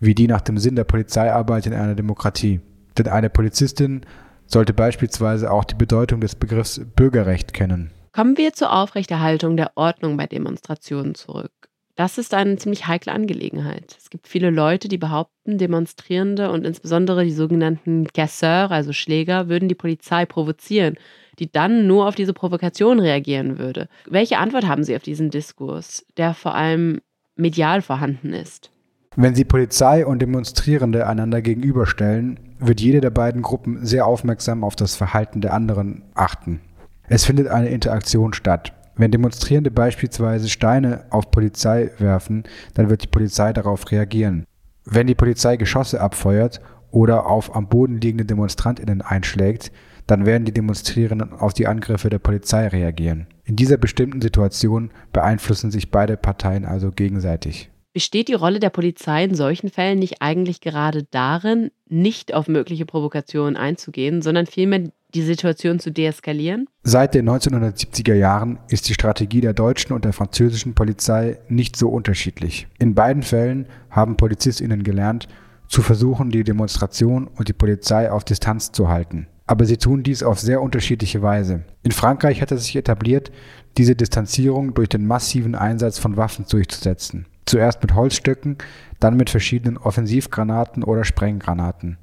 wie 0.00 0.14
die 0.14 0.28
nach 0.28 0.42
dem 0.42 0.58
Sinn 0.58 0.76
der 0.76 0.84
Polizeiarbeit 0.84 1.66
in 1.66 1.72
einer 1.72 1.94
Demokratie. 1.94 2.60
Denn 2.98 3.08
eine 3.08 3.30
Polizistin 3.30 4.02
sollte 4.46 4.72
beispielsweise 4.72 5.50
auch 5.50 5.64
die 5.64 5.74
Bedeutung 5.74 6.20
des 6.20 6.34
Begriffs 6.34 6.80
Bürgerrecht 6.94 7.52
kennen. 7.52 7.90
Kommen 8.12 8.38
wir 8.38 8.52
zur 8.54 8.72
Aufrechterhaltung 8.72 9.56
der 9.56 9.72
Ordnung 9.76 10.16
bei 10.16 10.26
Demonstrationen 10.26 11.14
zurück. 11.14 11.52
Das 11.96 12.18
ist 12.18 12.34
eine 12.34 12.56
ziemlich 12.56 12.86
heikle 12.86 13.12
Angelegenheit. 13.12 13.96
Es 13.98 14.10
gibt 14.10 14.28
viele 14.28 14.50
Leute, 14.50 14.88
die 14.88 14.98
behaupten, 14.98 15.58
Demonstrierende 15.58 16.50
und 16.50 16.66
insbesondere 16.66 17.24
die 17.24 17.32
sogenannten 17.32 18.06
Casseurs, 18.12 18.70
also 18.70 18.92
Schläger, 18.92 19.48
würden 19.48 19.68
die 19.68 19.74
Polizei 19.74 20.26
provozieren 20.26 20.96
die 21.38 21.50
dann 21.50 21.86
nur 21.86 22.06
auf 22.06 22.14
diese 22.14 22.32
Provokation 22.32 23.00
reagieren 23.00 23.58
würde. 23.58 23.88
Welche 24.08 24.38
Antwort 24.38 24.66
haben 24.66 24.84
Sie 24.84 24.96
auf 24.96 25.02
diesen 25.02 25.30
Diskurs, 25.30 26.06
der 26.16 26.34
vor 26.34 26.54
allem 26.54 27.00
medial 27.36 27.82
vorhanden 27.82 28.32
ist? 28.32 28.70
Wenn 29.16 29.34
Sie 29.34 29.44
Polizei 29.44 30.04
und 30.04 30.20
Demonstrierende 30.20 31.06
einander 31.06 31.40
gegenüberstellen, 31.40 32.38
wird 32.58 32.80
jede 32.80 33.00
der 33.00 33.10
beiden 33.10 33.42
Gruppen 33.42 33.84
sehr 33.84 34.06
aufmerksam 34.06 34.62
auf 34.62 34.76
das 34.76 34.96
Verhalten 34.96 35.40
der 35.40 35.54
anderen 35.54 36.02
achten. 36.14 36.60
Es 37.08 37.24
findet 37.24 37.48
eine 37.48 37.68
Interaktion 37.68 38.32
statt. 38.34 38.72
Wenn 38.96 39.10
Demonstrierende 39.10 39.70
beispielsweise 39.70 40.48
Steine 40.48 41.04
auf 41.10 41.30
Polizei 41.30 41.90
werfen, 41.98 42.44
dann 42.74 42.88
wird 42.88 43.02
die 43.02 43.08
Polizei 43.08 43.52
darauf 43.52 43.90
reagieren. 43.90 44.46
Wenn 44.84 45.06
die 45.06 45.14
Polizei 45.14 45.56
Geschosse 45.56 46.00
abfeuert 46.00 46.60
oder 46.90 47.26
auf 47.26 47.54
am 47.54 47.68
Boden 47.68 48.00
liegende 48.00 48.24
Demonstrantinnen 48.24 49.02
einschlägt, 49.02 49.70
dann 50.06 50.24
werden 50.24 50.44
die 50.44 50.52
Demonstrierenden 50.52 51.32
auf 51.32 51.52
die 51.52 51.66
Angriffe 51.66 52.08
der 52.08 52.20
Polizei 52.20 52.68
reagieren. 52.68 53.26
In 53.44 53.56
dieser 53.56 53.76
bestimmten 53.76 54.22
Situation 54.22 54.90
beeinflussen 55.12 55.70
sich 55.70 55.90
beide 55.90 56.16
Parteien 56.16 56.64
also 56.64 56.90
gegenseitig. 56.90 57.70
Besteht 57.92 58.28
die 58.28 58.34
Rolle 58.34 58.60
der 58.60 58.70
Polizei 58.70 59.24
in 59.24 59.34
solchen 59.34 59.70
Fällen 59.70 59.98
nicht 59.98 60.20
eigentlich 60.20 60.60
gerade 60.60 61.04
darin, 61.04 61.70
nicht 61.88 62.34
auf 62.34 62.46
mögliche 62.46 62.86
Provokationen 62.86 63.56
einzugehen, 63.56 64.22
sondern 64.22 64.46
vielmehr 64.46 64.92
die 65.16 65.22
Situation 65.22 65.80
zu 65.80 65.90
deeskalieren? 65.90 66.68
Seit 66.84 67.14
den 67.14 67.28
1970er 67.28 68.14
Jahren 68.14 68.58
ist 68.68 68.88
die 68.88 68.94
Strategie 68.94 69.40
der 69.40 69.54
deutschen 69.54 69.92
und 69.94 70.04
der 70.04 70.12
französischen 70.12 70.74
Polizei 70.74 71.38
nicht 71.48 71.74
so 71.76 71.88
unterschiedlich. 71.88 72.68
In 72.78 72.94
beiden 72.94 73.22
Fällen 73.22 73.66
haben 73.90 74.16
Polizistinnen 74.16 74.82
gelernt, 74.84 75.26
zu 75.68 75.82
versuchen, 75.82 76.30
die 76.30 76.44
Demonstration 76.44 77.26
und 77.26 77.48
die 77.48 77.52
Polizei 77.52 78.10
auf 78.12 78.22
Distanz 78.22 78.70
zu 78.70 78.88
halten. 78.88 79.26
aber 79.46 79.64
sie 79.64 79.76
tun 79.76 80.02
dies 80.02 80.22
auf 80.22 80.40
sehr 80.40 80.60
unterschiedliche 80.60 81.22
Weise. 81.22 81.62
In 81.84 81.92
Frankreich 81.92 82.42
hat 82.42 82.50
es 82.50 82.64
sich 82.64 82.76
etabliert, 82.76 83.30
diese 83.78 83.94
Distanzierung 83.94 84.74
durch 84.74 84.88
den 84.88 85.06
massiven 85.06 85.54
Einsatz 85.54 85.98
von 85.98 86.16
Waffen 86.16 86.46
durchzusetzen. 86.48 87.26
Zuerst 87.44 87.80
mit 87.80 87.94
Holzstöcken, 87.94 88.56
dann 88.98 89.16
mit 89.16 89.30
verschiedenen 89.30 89.76
Offensivgranaten 89.76 90.82
oder 90.82 91.04
Sprenggranaten. 91.04 91.96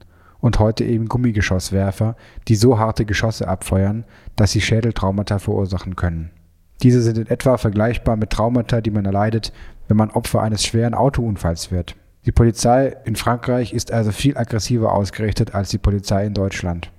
Und 0.44 0.60
heute 0.60 0.84
eben 0.84 1.08
Gummigeschosswerfer, 1.08 2.18
die 2.50 2.56
so 2.56 2.78
harte 2.78 3.06
Geschosse 3.06 3.48
abfeuern, 3.48 4.04
dass 4.36 4.52
sie 4.52 4.60
Schädeltraumata 4.60 5.40
verursachen 5.40 5.96
können. 5.96 6.32
Diese 6.82 7.02
sind 7.02 7.18
in 7.18 7.28
etwa 7.28 7.56
vergleichbar 7.56 8.18
mit 8.18 8.32
Traumata, 8.32 8.82
die 8.82 8.92
man 8.92 9.06
erleidet, 9.06 9.54
wenn 9.88 9.96
man 9.96 10.12
Opfer 10.12 10.42
eines 10.42 10.66
schweren 10.66 10.96
Autounfalls 10.96 11.72
wird. 11.72 11.96
Die 12.26 12.34
Polizei 12.34 12.94
in 13.06 13.16
Frankreich 13.16 13.72
ist 13.72 13.94
also 13.94 14.12
viel 14.12 14.38
aggressiver 14.38 14.92
ausgerichtet 14.92 15.56
als 15.56 15.70
die 15.70 15.78
Polizei 15.78 16.26
in 16.26 16.34
Deutschland. 16.34 16.92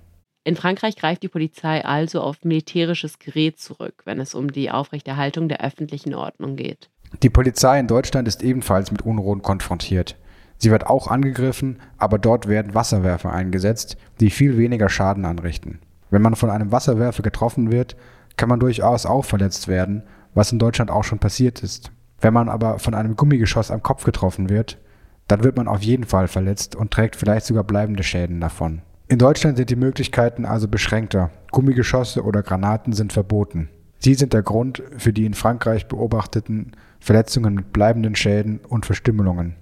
In 0.44 0.57
Frankreich 0.57 0.96
greift 0.96 1.22
die 1.22 1.28
Polizei 1.28 1.85
also 1.85 2.22
auf 2.22 2.44
militärisches 2.44 3.18
Gerät 3.18 3.61
zurück, 3.61 4.04
wenn 4.07 4.20
es 4.20 4.35
um 4.35 4.52
die 4.52 4.70
Aufrechterhaltung 4.70 5.50
der 5.50 5.62
öffentlichen 5.62 6.14
Ordnung 6.14 6.57
geht. 6.57 6.88
Die 7.22 7.28
Polizei 7.28 7.78
in 7.78 7.88
Deutschland 7.88 8.26
ist 8.26 8.42
ebenfalls 8.42 8.90
mit 8.90 9.02
Unruhen 9.02 9.42
konfrontiert. 9.42 10.16
Sie 10.64 10.70
wird 10.70 10.87
auch 10.87 11.09
angegriffen, 11.09 11.77
aber 11.98 12.18
dort 12.18 12.48
werden 12.48 12.74
Wasserwerfer 12.74 13.31
eingesetzt, 13.31 13.98
die 14.20 14.31
viel 14.31 14.57
weniger 14.57 14.88
Schaden 14.88 15.27
anrichten. 15.27 15.79
Wenn 16.09 16.22
man 16.22 16.37
von 16.37 16.48
einem 16.48 16.72
Wasserwerfer 16.72 17.22
getroffen 17.22 17.70
wird, 17.70 17.98
kann 18.38 18.48
man 18.48 18.61
durchaus 18.61 19.05
auch 19.05 19.27
verletzt 19.27 19.68
werden, 19.68 20.05
was 20.33 20.53
in 20.53 20.59
Deutschland 20.59 20.90
auch 20.90 21.05
schon 21.05 21.18
passiert 21.18 21.62
ist. 21.62 21.92
Wenn 22.18 22.33
man 22.33 22.48
aber 22.48 22.79
von 22.79 22.94
einem 22.94 23.14
Gummigeschoss 23.14 23.70
am 23.70 23.83
Kopf 23.83 24.05
getroffen 24.05 24.48
wird, 24.48 24.79
dann 25.29 25.44
wird 25.44 25.59
man 25.59 25.68
auf 25.68 25.83
jeden 25.83 26.05
Fall 26.05 26.29
verletzt 26.29 26.77
und 26.77 26.90
trägt 26.90 27.16
vielleicht 27.16 27.44
sogar 27.44 27.64
bleibende 27.64 28.03
Schäden 28.03 28.40
davon. 28.40 28.81
In 29.09 29.18
Deutschland 29.18 29.59
sind 29.59 29.68
die 29.68 29.77
Möglichkeiten 29.77 30.46
also 30.46 30.66
beschränkter. 30.66 31.31
Gummigeschosse 31.50 32.24
oder 32.24 32.42
Granaten 32.42 32.94
sind 32.94 33.12
verboten. 33.12 33.68
Sie 33.98 34.14
sind 34.14 34.33
der 34.33 34.42
Grund 34.42 34.83
für 34.96 35.12
die 35.12 35.27
in 35.27 35.35
Frankreich 35.35 35.88
beobachteten 35.88 36.72
Verletzungen 37.00 37.55
mit 37.55 37.74
bleibenden 37.74 38.16
Schäden 38.16 38.61
und 38.66 38.87
Verstümmelungen. 38.87 39.57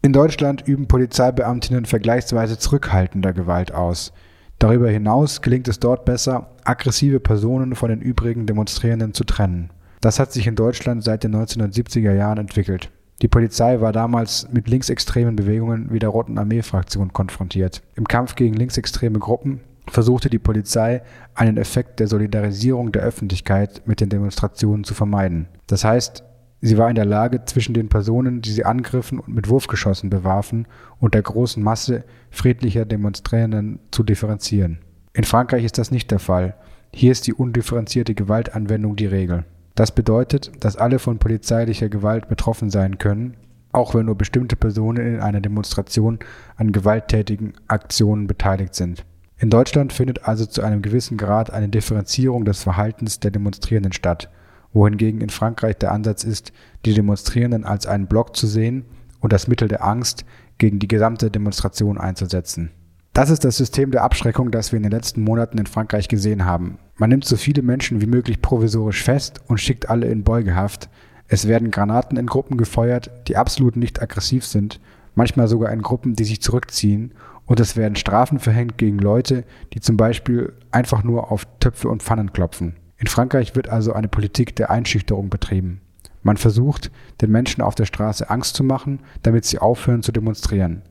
In 0.00 0.12
Deutschland 0.12 0.62
üben 0.66 0.86
Polizeibeamtinnen 0.86 1.84
vergleichsweise 1.84 2.56
zurückhaltender 2.56 3.32
Gewalt 3.32 3.74
aus. 3.74 4.12
Darüber 4.60 4.88
hinaus 4.88 5.42
gelingt 5.42 5.66
es 5.66 5.80
dort 5.80 6.04
besser, 6.04 6.50
aggressive 6.64 7.18
Personen 7.18 7.74
von 7.74 7.88
den 7.90 8.00
übrigen 8.00 8.46
Demonstrierenden 8.46 9.12
zu 9.12 9.24
trennen. 9.24 9.70
Das 10.00 10.20
hat 10.20 10.32
sich 10.32 10.46
in 10.46 10.54
Deutschland 10.54 11.02
seit 11.02 11.24
den 11.24 11.34
1970er 11.34 12.12
Jahren 12.12 12.38
entwickelt. 12.38 12.90
Die 13.22 13.28
Polizei 13.28 13.80
war 13.80 13.92
damals 13.92 14.48
mit 14.52 14.68
linksextremen 14.68 15.34
Bewegungen 15.34 15.88
wie 15.90 15.98
der 15.98 16.10
Roten 16.10 16.38
Armee-Fraktion 16.38 17.12
konfrontiert. 17.12 17.82
Im 17.96 18.06
Kampf 18.06 18.36
gegen 18.36 18.54
linksextreme 18.54 19.18
Gruppen 19.18 19.60
versuchte 19.88 20.30
die 20.30 20.38
Polizei, 20.38 21.02
einen 21.34 21.56
Effekt 21.56 21.98
der 21.98 22.06
Solidarisierung 22.06 22.92
der 22.92 23.02
Öffentlichkeit 23.02 23.82
mit 23.86 24.00
den 24.00 24.10
Demonstrationen 24.10 24.84
zu 24.84 24.94
vermeiden. 24.94 25.48
Das 25.66 25.82
heißt, 25.82 26.22
sie 26.60 26.78
war 26.78 26.88
in 26.88 26.96
der 26.96 27.04
Lage, 27.04 27.44
zwischen 27.44 27.74
den 27.74 27.88
Personen, 27.88 28.42
die 28.42 28.50
sie 28.50 28.64
angriffen 28.64 29.20
und 29.20 29.34
mit 29.34 29.48
Wurfgeschossen 29.48 30.10
bewarfen, 30.10 30.66
und 31.00 31.14
der 31.14 31.22
großen 31.22 31.62
Masse 31.62 32.04
friedlicher 32.30 32.84
Demonstrierenden 32.84 33.78
zu 33.90 34.02
differenzieren. 34.02 34.78
In 35.12 35.24
Frankreich 35.24 35.64
ist 35.64 35.78
das 35.78 35.90
nicht 35.90 36.10
der 36.10 36.18
Fall. 36.18 36.54
Hier 36.92 37.12
ist 37.12 37.26
die 37.26 37.34
undifferenzierte 37.34 38.14
Gewaltanwendung 38.14 38.96
die 38.96 39.06
Regel. 39.06 39.44
Das 39.74 39.92
bedeutet, 39.92 40.52
dass 40.60 40.76
alle 40.76 40.98
von 40.98 41.18
polizeilicher 41.18 41.88
Gewalt 41.88 42.28
betroffen 42.28 42.70
sein 42.70 42.98
können, 42.98 43.36
auch 43.72 43.94
wenn 43.94 44.06
nur 44.06 44.16
bestimmte 44.16 44.56
Personen 44.56 45.14
in 45.14 45.20
einer 45.20 45.40
Demonstration 45.40 46.18
an 46.56 46.72
gewalttätigen 46.72 47.52
Aktionen 47.68 48.26
beteiligt 48.26 48.74
sind. 48.74 49.04
In 49.38 49.50
Deutschland 49.50 49.92
findet 49.92 50.24
also 50.24 50.46
zu 50.46 50.62
einem 50.62 50.82
gewissen 50.82 51.16
Grad 51.16 51.52
eine 51.52 51.68
Differenzierung 51.68 52.44
des 52.44 52.62
Verhaltens 52.62 53.20
der 53.20 53.30
Demonstrierenden 53.30 53.92
statt, 53.92 54.28
wohingegen 54.72 55.20
in 55.20 55.30
Frankreich 55.30 55.76
der 55.78 55.92
Ansatz 55.92 56.24
ist, 56.24 56.52
die 56.84 56.94
Demonstrierenden 56.94 57.64
als 57.64 57.86
einen 57.86 58.06
Block 58.06 58.36
zu 58.36 58.46
sehen 58.46 58.84
und 59.20 59.32
das 59.32 59.48
Mittel 59.48 59.68
der 59.68 59.84
Angst 59.84 60.24
gegen 60.58 60.78
die 60.78 60.88
gesamte 60.88 61.30
Demonstration 61.30 61.98
einzusetzen. 61.98 62.70
Das 63.12 63.30
ist 63.30 63.44
das 63.44 63.56
System 63.56 63.90
der 63.90 64.04
Abschreckung, 64.04 64.50
das 64.50 64.70
wir 64.70 64.76
in 64.76 64.84
den 64.84 64.92
letzten 64.92 65.22
Monaten 65.22 65.58
in 65.58 65.66
Frankreich 65.66 66.08
gesehen 66.08 66.44
haben. 66.44 66.78
Man 66.96 67.10
nimmt 67.10 67.24
so 67.24 67.36
viele 67.36 67.62
Menschen 67.62 68.00
wie 68.00 68.06
möglich 68.06 68.42
provisorisch 68.42 69.02
fest 69.02 69.40
und 69.48 69.58
schickt 69.58 69.90
alle 69.90 70.06
in 70.06 70.22
Beugehaft. 70.22 70.88
Es 71.26 71.48
werden 71.48 71.70
Granaten 71.70 72.16
in 72.16 72.26
Gruppen 72.26 72.56
gefeuert, 72.56 73.10
die 73.26 73.36
absolut 73.36 73.76
nicht 73.76 74.00
aggressiv 74.00 74.46
sind, 74.46 74.80
manchmal 75.14 75.48
sogar 75.48 75.72
in 75.72 75.82
Gruppen, 75.82 76.14
die 76.14 76.24
sich 76.24 76.40
zurückziehen, 76.40 77.12
und 77.44 77.60
es 77.60 77.76
werden 77.76 77.96
Strafen 77.96 78.38
verhängt 78.38 78.76
gegen 78.76 78.98
Leute, 78.98 79.44
die 79.72 79.80
zum 79.80 79.96
Beispiel 79.96 80.52
einfach 80.70 81.02
nur 81.02 81.32
auf 81.32 81.46
Töpfe 81.60 81.88
und 81.88 82.02
Pfannen 82.02 82.32
klopfen. 82.32 82.76
In 82.98 83.06
Frankreich 83.06 83.54
wird 83.54 83.68
also 83.68 83.92
eine 83.92 84.08
Politik 84.08 84.56
der 84.56 84.70
Einschüchterung 84.70 85.30
betrieben. 85.30 85.80
Man 86.22 86.36
versucht, 86.36 86.90
den 87.20 87.30
Menschen 87.30 87.62
auf 87.62 87.76
der 87.76 87.86
Straße 87.86 88.28
Angst 88.28 88.56
zu 88.56 88.64
machen, 88.64 89.00
damit 89.22 89.44
sie 89.44 89.58
aufhören 89.58 90.02
zu 90.02 90.12
demonstrieren. 90.12 90.82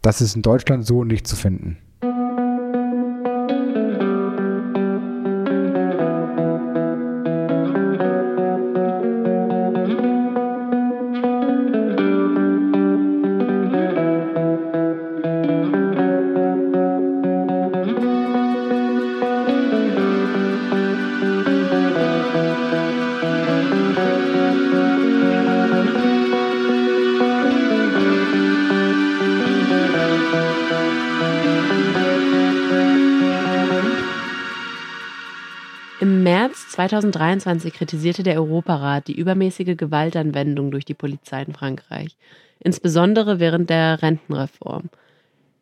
Das 0.00 0.20
ist 0.20 0.36
in 0.36 0.42
Deutschland 0.42 0.86
so 0.86 1.04
nicht 1.04 1.26
zu 1.26 1.36
finden. 1.36 1.78
2023 37.00 37.72
kritisierte 37.72 38.22
der 38.22 38.36
Europarat 38.36 39.08
die 39.08 39.18
übermäßige 39.18 39.76
Gewaltanwendung 39.76 40.70
durch 40.70 40.84
die 40.84 40.94
Polizei 40.94 41.42
in 41.42 41.54
Frankreich, 41.54 42.16
insbesondere 42.58 43.40
während 43.40 43.70
der 43.70 44.02
Rentenreform. 44.02 44.90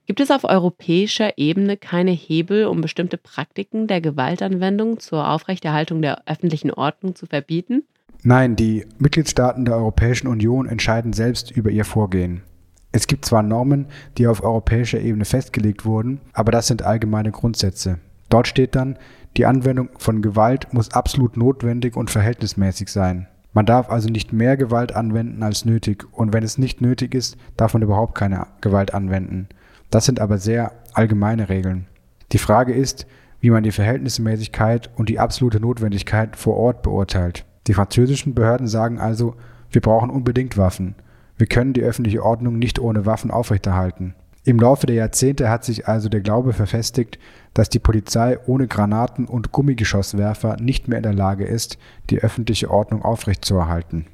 Gibt 0.07 0.20
es 0.20 0.31
auf 0.31 0.44
europäischer 0.44 1.37
Ebene 1.37 1.77
keine 1.77 2.11
Hebel, 2.11 2.66
um 2.66 2.81
bestimmte 2.81 3.18
Praktiken 3.18 3.87
der 3.87 4.01
Gewaltanwendung 4.01 4.98
zur 4.98 5.29
Aufrechterhaltung 5.29 6.03
der 6.03 6.27
öffentlichen 6.27 6.72
Ordnung 6.72 7.14
zu 7.14 7.27
verbieten? 7.27 7.85
Nein, 8.22 8.57
die 8.57 8.87
Mitgliedstaaten 8.98 9.64
der 9.64 9.77
Europäischen 9.77 10.27
Union 10.27 10.66
entscheiden 10.66 11.12
selbst 11.12 11.51
über 11.51 11.70
ihr 11.70 11.85
Vorgehen. 11.85 12.42
Es 12.90 13.07
gibt 13.07 13.27
zwar 13.27 13.42
Normen, 13.42 13.87
die 14.16 14.27
auf 14.27 14.42
europäischer 14.42 14.98
Ebene 14.98 15.24
festgelegt 15.24 15.85
wurden, 15.85 16.20
aber 16.33 16.51
das 16.51 16.66
sind 16.66 16.83
allgemeine 16.83 17.31
Grundsätze. 17.31 17.98
Dort 18.29 18.48
steht 18.48 18.74
dann, 18.74 18.98
die 19.36 19.46
Anwendung 19.46 19.90
von 19.98 20.22
Gewalt 20.22 20.72
muss 20.72 20.92
absolut 20.92 21.36
notwendig 21.36 21.96
und 21.96 22.10
verhältnismäßig 22.10 22.88
sein. 22.88 23.28
Man 23.52 23.66
darf 23.66 23.90
also 23.90 24.08
nicht 24.08 24.32
mehr 24.32 24.56
Gewalt 24.56 24.94
anwenden 24.94 25.42
als 25.42 25.64
nötig 25.64 26.06
und 26.12 26.32
wenn 26.32 26.44
es 26.44 26.58
nicht 26.58 26.80
nötig 26.80 27.14
ist, 27.14 27.36
darf 27.56 27.74
man 27.74 27.82
überhaupt 27.82 28.14
keine 28.14 28.46
Gewalt 28.60 28.94
anwenden. 28.94 29.48
Das 29.90 30.04
sind 30.04 30.20
aber 30.20 30.38
sehr 30.38 30.72
allgemeine 30.92 31.48
Regeln. 31.48 31.86
Die 32.32 32.38
Frage 32.38 32.72
ist, 32.74 33.06
wie 33.40 33.50
man 33.50 33.62
die 33.62 33.72
Verhältnismäßigkeit 33.72 34.90
und 34.96 35.08
die 35.08 35.18
absolute 35.18 35.60
Notwendigkeit 35.60 36.36
vor 36.36 36.56
Ort 36.56 36.82
beurteilt. 36.82 37.44
Die 37.66 37.74
französischen 37.74 38.34
Behörden 38.34 38.66
sagen 38.66 38.98
also, 38.98 39.34
wir 39.70 39.80
brauchen 39.80 40.10
unbedingt 40.10 40.56
Waffen. 40.56 40.94
Wir 41.36 41.46
können 41.46 41.72
die 41.72 41.82
öffentliche 41.82 42.24
Ordnung 42.24 42.58
nicht 42.58 42.78
ohne 42.78 43.06
Waffen 43.06 43.30
aufrechterhalten. 43.30 44.14
Im 44.48 44.58
Laufe 44.58 44.87
der 44.87 44.96
Jahrzehnte 44.96 45.50
hat 45.50 45.62
sich 45.62 45.88
also 45.88 46.08
der 46.08 46.22
Glaube 46.22 46.54
verfestigt, 46.54 47.18
dass 47.52 47.68
die 47.68 47.80
Polizei 47.80 48.38
ohne 48.46 48.66
Granaten 48.66 49.26
und 49.26 49.52
Gummigeschosswerfer 49.52 50.56
nicht 50.58 50.88
mehr 50.88 50.96
in 50.96 51.02
der 51.02 51.12
Lage 51.12 51.44
ist, 51.44 51.76
die 52.08 52.20
öffentliche 52.20 52.70
Ordnung 52.70 53.02
aufrechtzuerhalten. 53.02 54.06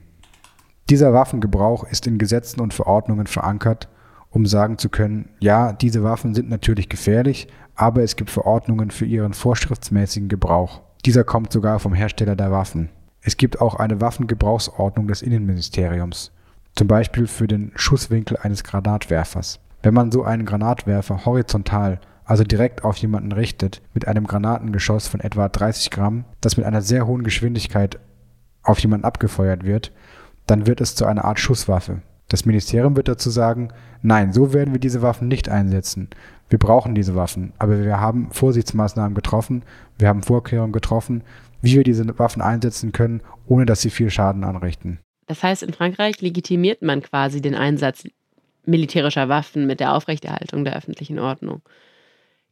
Dieser 0.91 1.13
Waffengebrauch 1.13 1.85
ist 1.85 2.09
in 2.09 2.19
Gesetzen 2.19 2.61
und 2.61 2.75
Verordnungen 2.75 3.29
verankert, 3.29 3.89
um 4.29 4.45
sagen 4.45 4.77
zu 4.77 4.89
können, 4.89 5.29
ja, 5.39 5.73
diese 5.73 6.03
Waffen 6.03 6.35
sind 6.35 6.51
natürlich 6.51 6.89
gefährlich, 6.89 7.47
aber 7.77 8.03
es 8.03 8.17
gibt 8.17 8.31
Verordnungen 8.31 8.91
für 8.91 9.05
ihren 9.05 9.35
vorschriftsmäßigen 9.35 10.29
Gebrauch. 10.29 10.81
Dieser 11.05 11.23
kommt 11.23 11.53
sogar 11.53 11.79
vom 11.79 11.95
Hersteller 11.95 12.35
der 12.35 12.51
Waffen. 12.51 12.89
Es 13.21 13.37
gibt 13.37 13.61
auch 13.61 13.77
eine 13.77 14.01
Waffengebrauchsordnung 14.01 15.07
des 15.07 15.23
Innenministeriums, 15.23 16.33
zum 16.75 16.89
Beispiel 16.89 17.29
für 17.29 17.47
den 17.47 17.71
Schusswinkel 17.77 18.37
eines 18.37 18.65
Granatwerfers. 18.65 19.61
Wenn 19.85 19.93
man 19.93 20.11
so 20.11 20.25
einen 20.25 20.47
Granatwerfer 20.47 21.27
horizontal, 21.27 22.01
also 22.25 22.43
direkt 22.43 22.85
auf 22.85 22.97
jemanden 22.97 23.33
richtet, 23.33 23.83
mit 23.93 24.09
einem 24.09 24.27
Granatengeschoss 24.27 25.09
von 25.09 25.21
etwa 25.21 25.51
30 25.51 25.91
Gramm, 25.91 26.25
das 26.41 26.57
mit 26.57 26.65
einer 26.65 26.81
sehr 26.81 27.07
hohen 27.07 27.23
Geschwindigkeit 27.23 27.99
auf 28.63 28.79
jemanden 28.79 29.05
abgefeuert 29.05 29.67
wird, 29.67 29.93
dann 30.47 30.67
wird 30.67 30.81
es 30.81 30.95
zu 30.95 31.05
einer 31.05 31.27
Art 31.27 31.39
Schusswaffe. 31.39 32.01
Das 32.29 32.47
Ministerium 32.47 32.97
wird 32.97 33.09
dazu 33.09 33.29
sagen, 33.29 33.75
nein, 34.01 34.33
so 34.33 34.55
werden 34.55 34.73
wir 34.73 34.81
diese 34.81 35.03
Waffen 35.03 35.29
nicht 35.29 35.51
einsetzen. 35.51 36.09
Wir 36.49 36.59
brauchen 36.59 36.95
diese 36.95 37.15
Waffen, 37.15 37.53
aber 37.59 37.85
wir 37.85 38.01
haben 38.01 38.31
Vorsichtsmaßnahmen 38.31 39.15
getroffen, 39.15 39.65
wir 39.99 40.09
haben 40.09 40.23
Vorkehrungen 40.23 40.73
getroffen, 40.73 41.25
wie 41.61 41.75
wir 41.75 41.85
diese 41.85 42.19
Waffen 42.19 42.41
einsetzen 42.41 42.93
können, 42.93 43.21
ohne 43.45 43.67
dass 43.67 43.83
sie 43.83 43.91
viel 43.91 44.09
Schaden 44.09 44.45
anrichten. 44.45 45.01
Das 45.27 45.43
heißt, 45.43 45.63
in 45.63 45.73
Frankreich 45.73 46.21
legitimiert 46.21 46.83
man 46.83 47.03
quasi 47.03 47.41
den 47.41 47.55
Einsatz 47.55 48.05
militärischer 48.67 49.29
Waffen 49.29 49.67
mit 49.67 49.81
der 49.81 49.95
Aufrechterhaltung 49.95 50.65
der 50.65 50.77
öffentlichen 50.77 51.19
Ordnung. 51.19 51.63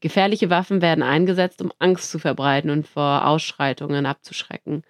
Gefährliche 0.01 0.51
Waffen 0.51 0.83
werden 0.83 1.05
eingesetzt, 1.05 1.63
um 1.63 1.73
Angst 1.79 2.11
zu 2.11 2.19
verbreiten 2.19 2.71
und 2.71 2.89
vor 2.89 3.27
Ausschreitungen 3.27 4.05
abzuschrecken. 4.05 4.83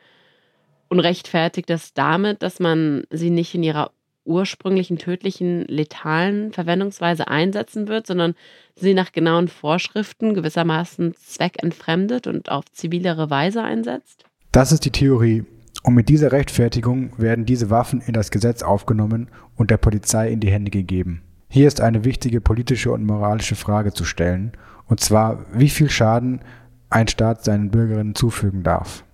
Und 0.88 1.00
rechtfertigt 1.00 1.68
das 1.68 1.92
damit, 1.92 2.42
dass 2.42 2.60
man 2.60 3.04
sie 3.10 3.30
nicht 3.30 3.54
in 3.54 3.62
ihrer 3.62 3.90
ursprünglichen 4.24 4.98
tödlichen, 4.98 5.64
letalen 5.66 6.52
Verwendungsweise 6.52 7.28
einsetzen 7.28 7.88
wird, 7.88 8.06
sondern 8.06 8.34
sie 8.74 8.94
nach 8.94 9.12
genauen 9.12 9.48
Vorschriften 9.48 10.34
gewissermaßen 10.34 11.14
zweckentfremdet 11.16 12.26
und 12.26 12.50
auf 12.50 12.70
zivilere 12.72 13.30
Weise 13.30 13.62
einsetzt? 13.62 14.24
Das 14.52 14.72
ist 14.72 14.84
die 14.84 14.90
Theorie. 14.90 15.44
Und 15.82 15.94
mit 15.94 16.08
dieser 16.08 16.32
Rechtfertigung 16.32 17.12
werden 17.18 17.44
diese 17.44 17.70
Waffen 17.70 18.00
in 18.00 18.12
das 18.12 18.30
Gesetz 18.30 18.62
aufgenommen 18.62 19.28
und 19.56 19.70
der 19.70 19.78
Polizei 19.78 20.30
in 20.30 20.40
die 20.40 20.50
Hände 20.50 20.70
gegeben. 20.70 21.22
Hier 21.48 21.66
ist 21.66 21.80
eine 21.80 22.04
wichtige 22.04 22.40
politische 22.40 22.92
und 22.92 23.04
moralische 23.04 23.56
Frage 23.56 23.92
zu 23.92 24.04
stellen, 24.04 24.52
und 24.86 25.00
zwar, 25.00 25.44
wie 25.52 25.68
viel 25.68 25.90
Schaden 25.90 26.40
ein 26.88 27.08
Staat 27.08 27.44
seinen 27.44 27.70
Bürgerinnen 27.70 28.14
zufügen 28.14 28.62
darf. 28.62 29.04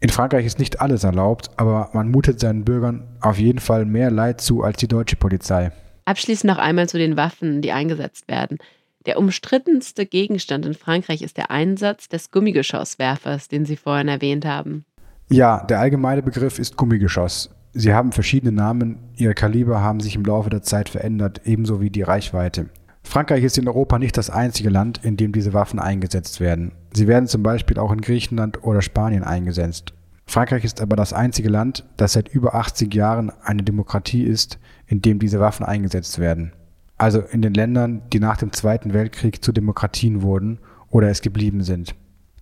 In 0.00 0.10
Frankreich 0.10 0.46
ist 0.46 0.58
nicht 0.58 0.80
alles 0.80 1.02
erlaubt, 1.02 1.50
aber 1.56 1.90
man 1.92 2.10
mutet 2.10 2.38
seinen 2.38 2.64
Bürgern 2.64 3.08
auf 3.20 3.38
jeden 3.38 3.58
Fall 3.58 3.84
mehr 3.84 4.10
Leid 4.10 4.40
zu 4.40 4.62
als 4.62 4.76
die 4.78 4.86
deutsche 4.86 5.16
Polizei. 5.16 5.72
Abschließend 6.04 6.50
noch 6.50 6.58
einmal 6.58 6.88
zu 6.88 6.98
den 6.98 7.16
Waffen, 7.16 7.62
die 7.62 7.72
eingesetzt 7.72 8.28
werden. 8.28 8.58
Der 9.06 9.18
umstrittenste 9.18 10.06
Gegenstand 10.06 10.66
in 10.66 10.74
Frankreich 10.74 11.22
ist 11.22 11.36
der 11.36 11.50
Einsatz 11.50 12.08
des 12.08 12.30
Gummigeschosswerfers, 12.30 13.48
den 13.48 13.64
Sie 13.64 13.76
vorhin 13.76 14.08
erwähnt 14.08 14.44
haben. 14.44 14.84
Ja, 15.30 15.62
der 15.64 15.80
allgemeine 15.80 16.22
Begriff 16.22 16.58
ist 16.58 16.78
Gummigeschoss. 16.78 17.50
Sie 17.74 17.92
haben 17.92 18.12
verschiedene 18.12 18.50
Namen, 18.50 18.96
ihre 19.14 19.34
Kaliber 19.34 19.82
haben 19.82 20.00
sich 20.00 20.16
im 20.16 20.24
Laufe 20.24 20.48
der 20.48 20.62
Zeit 20.62 20.88
verändert, 20.88 21.42
ebenso 21.44 21.82
wie 21.82 21.90
die 21.90 22.02
Reichweite. 22.02 22.70
Frankreich 23.02 23.44
ist 23.44 23.58
in 23.58 23.68
Europa 23.68 23.98
nicht 23.98 24.16
das 24.16 24.30
einzige 24.30 24.70
Land, 24.70 25.04
in 25.04 25.18
dem 25.18 25.32
diese 25.32 25.52
Waffen 25.52 25.78
eingesetzt 25.78 26.40
werden. 26.40 26.72
Sie 26.94 27.06
werden 27.06 27.26
zum 27.26 27.42
Beispiel 27.42 27.78
auch 27.78 27.92
in 27.92 28.00
Griechenland 28.00 28.64
oder 28.64 28.80
Spanien 28.80 29.22
eingesetzt. 29.22 29.92
Frankreich 30.24 30.64
ist 30.64 30.80
aber 30.80 30.96
das 30.96 31.12
einzige 31.12 31.50
Land, 31.50 31.84
das 31.98 32.14
seit 32.14 32.28
über 32.28 32.54
80 32.54 32.94
Jahren 32.94 33.30
eine 33.42 33.62
Demokratie 33.62 34.24
ist, 34.24 34.58
in 34.86 35.02
dem 35.02 35.18
diese 35.18 35.40
Waffen 35.40 35.64
eingesetzt 35.64 36.18
werden. 36.18 36.52
Also 36.96 37.20
in 37.20 37.42
den 37.42 37.54
Ländern, 37.54 38.02
die 38.12 38.18
nach 38.18 38.38
dem 38.38 38.52
Zweiten 38.52 38.94
Weltkrieg 38.94 39.44
zu 39.44 39.52
Demokratien 39.52 40.22
wurden 40.22 40.58
oder 40.90 41.08
es 41.08 41.20
geblieben 41.20 41.62
sind. 41.62 41.94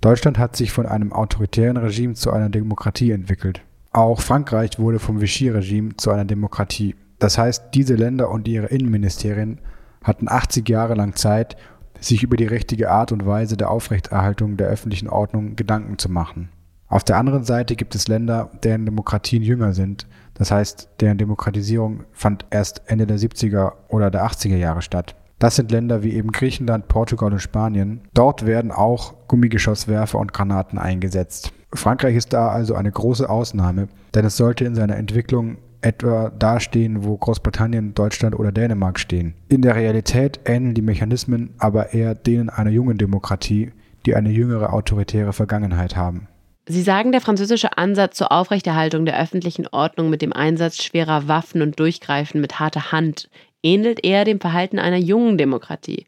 Deutschland 0.06 0.38
hat 0.38 0.54
sich 0.54 0.70
von 0.70 0.86
einem 0.86 1.12
autoritären 1.12 1.76
Regime 1.76 2.14
zu 2.14 2.30
einer 2.30 2.48
Demokratie 2.48 3.10
entwickelt. 3.10 3.62
Auch 3.90 4.20
Frankreich 4.20 4.78
wurde 4.78 5.00
vom 5.00 5.20
Vichy-Regime 5.20 5.96
zu 5.96 6.12
einer 6.12 6.24
Demokratie. 6.24 6.94
Das 7.18 7.38
heißt, 7.38 7.74
diese 7.74 7.96
Länder 7.96 8.30
und 8.30 8.46
ihre 8.46 8.66
Innenministerien 8.66 9.60
hatten 10.04 10.28
80 10.28 10.68
Jahre 10.68 10.94
lang 10.94 11.16
Zeit, 11.16 11.56
sich 11.98 12.22
über 12.22 12.36
die 12.36 12.46
richtige 12.46 12.88
Art 12.88 13.10
und 13.10 13.26
Weise 13.26 13.56
der 13.56 13.68
Aufrechterhaltung 13.68 14.56
der 14.56 14.68
öffentlichen 14.68 15.08
Ordnung 15.08 15.56
Gedanken 15.56 15.98
zu 15.98 16.08
machen. 16.08 16.50
Auf 16.86 17.02
der 17.02 17.16
anderen 17.16 17.42
Seite 17.42 17.74
gibt 17.74 17.96
es 17.96 18.06
Länder, 18.06 18.52
deren 18.62 18.84
Demokratien 18.84 19.42
jünger 19.42 19.72
sind, 19.72 20.06
das 20.34 20.52
heißt, 20.52 20.88
deren 21.00 21.18
Demokratisierung 21.18 22.04
fand 22.12 22.46
erst 22.50 22.80
Ende 22.86 23.08
der 23.08 23.18
70er 23.18 23.72
oder 23.88 24.12
der 24.12 24.24
80er 24.24 24.56
Jahre 24.56 24.82
statt. 24.82 25.16
Das 25.38 25.56
sind 25.56 25.70
Länder 25.70 26.02
wie 26.02 26.14
eben 26.14 26.32
Griechenland, 26.32 26.88
Portugal 26.88 27.32
und 27.32 27.40
Spanien. 27.40 28.00
Dort 28.14 28.46
werden 28.46 28.72
auch 28.72 29.14
Gummigeschosswerfer 29.28 30.18
und 30.18 30.32
Granaten 30.32 30.78
eingesetzt. 30.78 31.52
Frankreich 31.74 32.16
ist 32.16 32.32
da 32.32 32.48
also 32.48 32.74
eine 32.74 32.90
große 32.90 33.28
Ausnahme, 33.28 33.88
denn 34.14 34.24
es 34.24 34.36
sollte 34.36 34.64
in 34.64 34.74
seiner 34.74 34.96
Entwicklung 34.96 35.58
etwa 35.82 36.30
dastehen, 36.30 37.04
wo 37.04 37.16
Großbritannien, 37.16 37.94
Deutschland 37.94 38.38
oder 38.38 38.50
Dänemark 38.50 38.98
stehen. 38.98 39.34
In 39.48 39.62
der 39.62 39.76
Realität 39.76 40.40
ähneln 40.46 40.74
die 40.74 40.82
Mechanismen 40.82 41.54
aber 41.58 41.92
eher 41.92 42.14
denen 42.14 42.48
einer 42.48 42.70
jungen 42.70 42.96
Demokratie, 42.96 43.72
die 44.06 44.14
eine 44.14 44.30
jüngere 44.30 44.72
autoritäre 44.72 45.32
Vergangenheit 45.32 45.96
haben. 45.96 46.28
Sie 46.68 46.82
sagen, 46.82 47.12
der 47.12 47.20
französische 47.20 47.78
Ansatz 47.78 48.16
zur 48.16 48.32
Aufrechterhaltung 48.32 49.04
der 49.04 49.20
öffentlichen 49.20 49.68
Ordnung 49.68 50.10
mit 50.10 50.20
dem 50.20 50.32
Einsatz 50.32 50.82
schwerer 50.82 51.28
Waffen 51.28 51.62
und 51.62 51.78
Durchgreifen 51.78 52.40
mit 52.40 52.58
harter 52.58 52.90
Hand 52.90 53.28
ähnelt 53.66 54.04
eher 54.04 54.24
dem 54.24 54.40
Verhalten 54.40 54.78
einer 54.78 54.96
jungen 54.96 55.36
Demokratie, 55.36 56.06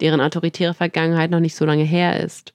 deren 0.00 0.20
autoritäre 0.20 0.74
Vergangenheit 0.74 1.30
noch 1.30 1.40
nicht 1.40 1.54
so 1.54 1.64
lange 1.64 1.84
her 1.84 2.20
ist. 2.20 2.52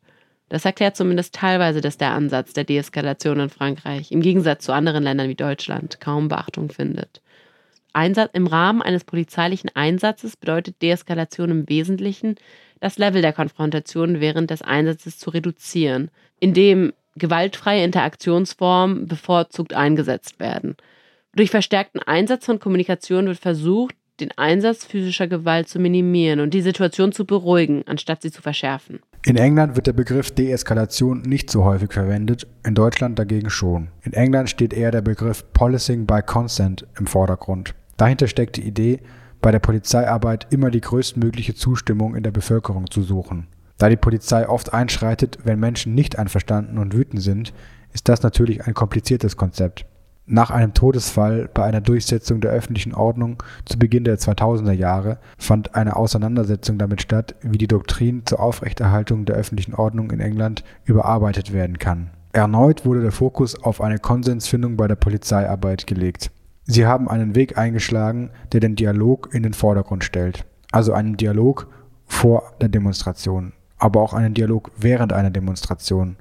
Das 0.50 0.66
erklärt 0.66 0.98
zumindest 0.98 1.34
teilweise, 1.34 1.80
dass 1.80 1.98
der 1.98 2.12
Ansatz 2.12 2.52
der 2.52 2.66
Deeskalation 2.66 3.40
in 3.40 3.50
Frankreich 3.50 4.12
im 4.12 4.22
Gegensatz 4.22 4.66
zu 4.66 4.74
anderen 4.74 5.04
Ländern 5.04 5.30
wie 5.30 5.36
Deutschland 5.36 6.02
kaum 6.02 6.28
Beachtung 6.28 6.70
findet. 6.70 7.22
Einsatz, 7.94 8.32
Im 8.34 8.48
Rahmen 8.48 8.82
eines 8.82 9.06
polizeilichen 9.06 9.70
Einsatzes 9.74 10.36
bedeutet 10.36 10.82
Deeskalation 10.82 11.52
im 11.52 11.70
Wesentlichen, 11.70 12.36
das 12.82 12.98
Level 12.98 13.22
der 13.22 13.32
Konfrontation 13.34 14.20
während 14.20 14.50
des 14.50 14.62
Einsatzes 14.62 15.18
zu 15.18 15.30
reduzieren, 15.30 16.10
indem 16.40 16.92
gewaltfreie 17.16 17.84
Interaktionsformen 17.84 19.08
bevorzugt 19.08 19.74
eingesetzt 19.74 20.40
werden. 20.40 20.76
Durch 21.34 21.50
verstärkten 21.50 22.02
Einsatz 22.02 22.46
von 22.46 22.60
Kommunikation 22.60 23.28
wird 23.28 23.40
versucht, 23.40 23.96
den 24.22 24.32
Einsatz 24.38 24.86
physischer 24.86 25.28
Gewalt 25.28 25.68
zu 25.68 25.80
minimieren 25.80 26.40
und 26.40 26.54
die 26.54 26.62
Situation 26.62 27.12
zu 27.12 27.26
beruhigen, 27.26 27.84
anstatt 27.88 28.22
sie 28.22 28.32
zu 28.32 28.42
verschärfen. 28.42 29.00
In 29.26 29.36
England 29.36 29.76
wird 29.76 29.88
der 29.88 29.94
Begriff 29.94 30.32
Deeskalation 30.32 31.22
nicht 31.22 31.50
so 31.50 31.64
häufig 31.64 31.92
verwendet, 31.92 32.48
in 32.66 32.74
Deutschland 32.74 33.20
dagegen 33.20 33.50
schon. 33.50 33.90
In 34.04 34.14
England 34.14 34.50
steht 34.50 34.74
eher 34.74 34.92
der 34.92 35.02
Begriff 35.02 35.44
Policing 35.54 36.06
by 36.06 36.22
Consent 36.26 36.88
im 36.98 37.06
Vordergrund. 37.06 37.76
Dahinter 37.98 38.28
steckt 38.28 38.58
die 38.58 38.68
Idee, 38.68 39.00
bei 39.42 39.52
der 39.52 39.60
Polizeiarbeit 39.60 40.48
immer 40.52 40.72
die 40.72 40.82
größtmögliche 40.82 41.56
Zustimmung 41.56 42.16
in 42.16 42.24
der 42.24 42.32
Bevölkerung 42.32 42.90
zu 42.90 43.02
suchen. 43.02 43.48
Da 43.78 43.90
die 43.90 43.98
Polizei 43.98 44.48
oft 44.48 44.74
einschreitet, 44.74 45.40
wenn 45.44 45.60
Menschen 45.60 45.96
nicht 45.96 46.20
einverstanden 46.20 46.78
und 46.78 46.96
wütend 46.96 47.22
sind, 47.22 47.54
ist 47.94 48.08
das 48.08 48.22
natürlich 48.22 48.66
ein 48.66 48.74
kompliziertes 48.74 49.36
Konzept. 49.36 49.86
Nach 50.28 50.52
einem 50.52 50.74
Todesfall 50.74 51.50
bei 51.54 51.64
einer 51.64 51.82
Durchsetzung 51.82 52.42
der 52.42 52.52
öffentlichen 52.52 52.94
Ordnung 52.94 53.42
zu 53.66 53.78
Beginn 53.78 54.04
der 54.04 54.20
2000er 54.20 54.72
Jahre 54.72 55.18
fand 55.38 55.76
eine 55.76 55.96
Auseinandersetzung 55.96 56.78
damit 56.78 57.02
statt, 57.02 57.36
wie 57.42 57.58
die 57.58 57.68
Doktrin 57.68 58.24
zur 58.26 58.40
Aufrechterhaltung 58.40 59.26
der 59.26 59.36
öffentlichen 59.36 59.74
Ordnung 59.74 60.12
in 60.12 60.20
England 60.20 60.64
überarbeitet 60.86 61.54
werden 61.54 61.80
kann. 61.80 62.12
Erneut 62.34 62.86
wurde 62.86 63.02
der 63.02 63.12
Fokus 63.12 63.62
auf 63.62 63.82
eine 63.82 63.98
Konsensfindung 63.98 64.78
bei 64.78 64.88
der 64.88 64.96
Polizeiarbeit 64.96 65.86
gelegt. 65.86 66.32
Sie 66.64 66.86
haben 66.86 67.10
einen 67.10 67.36
Weg 67.36 67.58
eingeschlagen, 67.58 68.30
der 68.54 68.62
den 68.62 68.76
Dialog 68.76 69.34
in 69.34 69.44
den 69.44 69.54
Vordergrund 69.54 70.06
stellt. 70.06 70.46
Also 70.72 70.94
einen 70.94 71.18
Dialog 71.18 71.68
vor 72.06 72.54
der 72.62 72.70
Demonstration, 72.70 73.52
aber 73.78 74.02
auch 74.02 74.14
einen 74.14 74.34
Dialog 74.34 74.72
während 74.78 75.12
einer 75.12 75.32
Demonstration. 75.32 76.16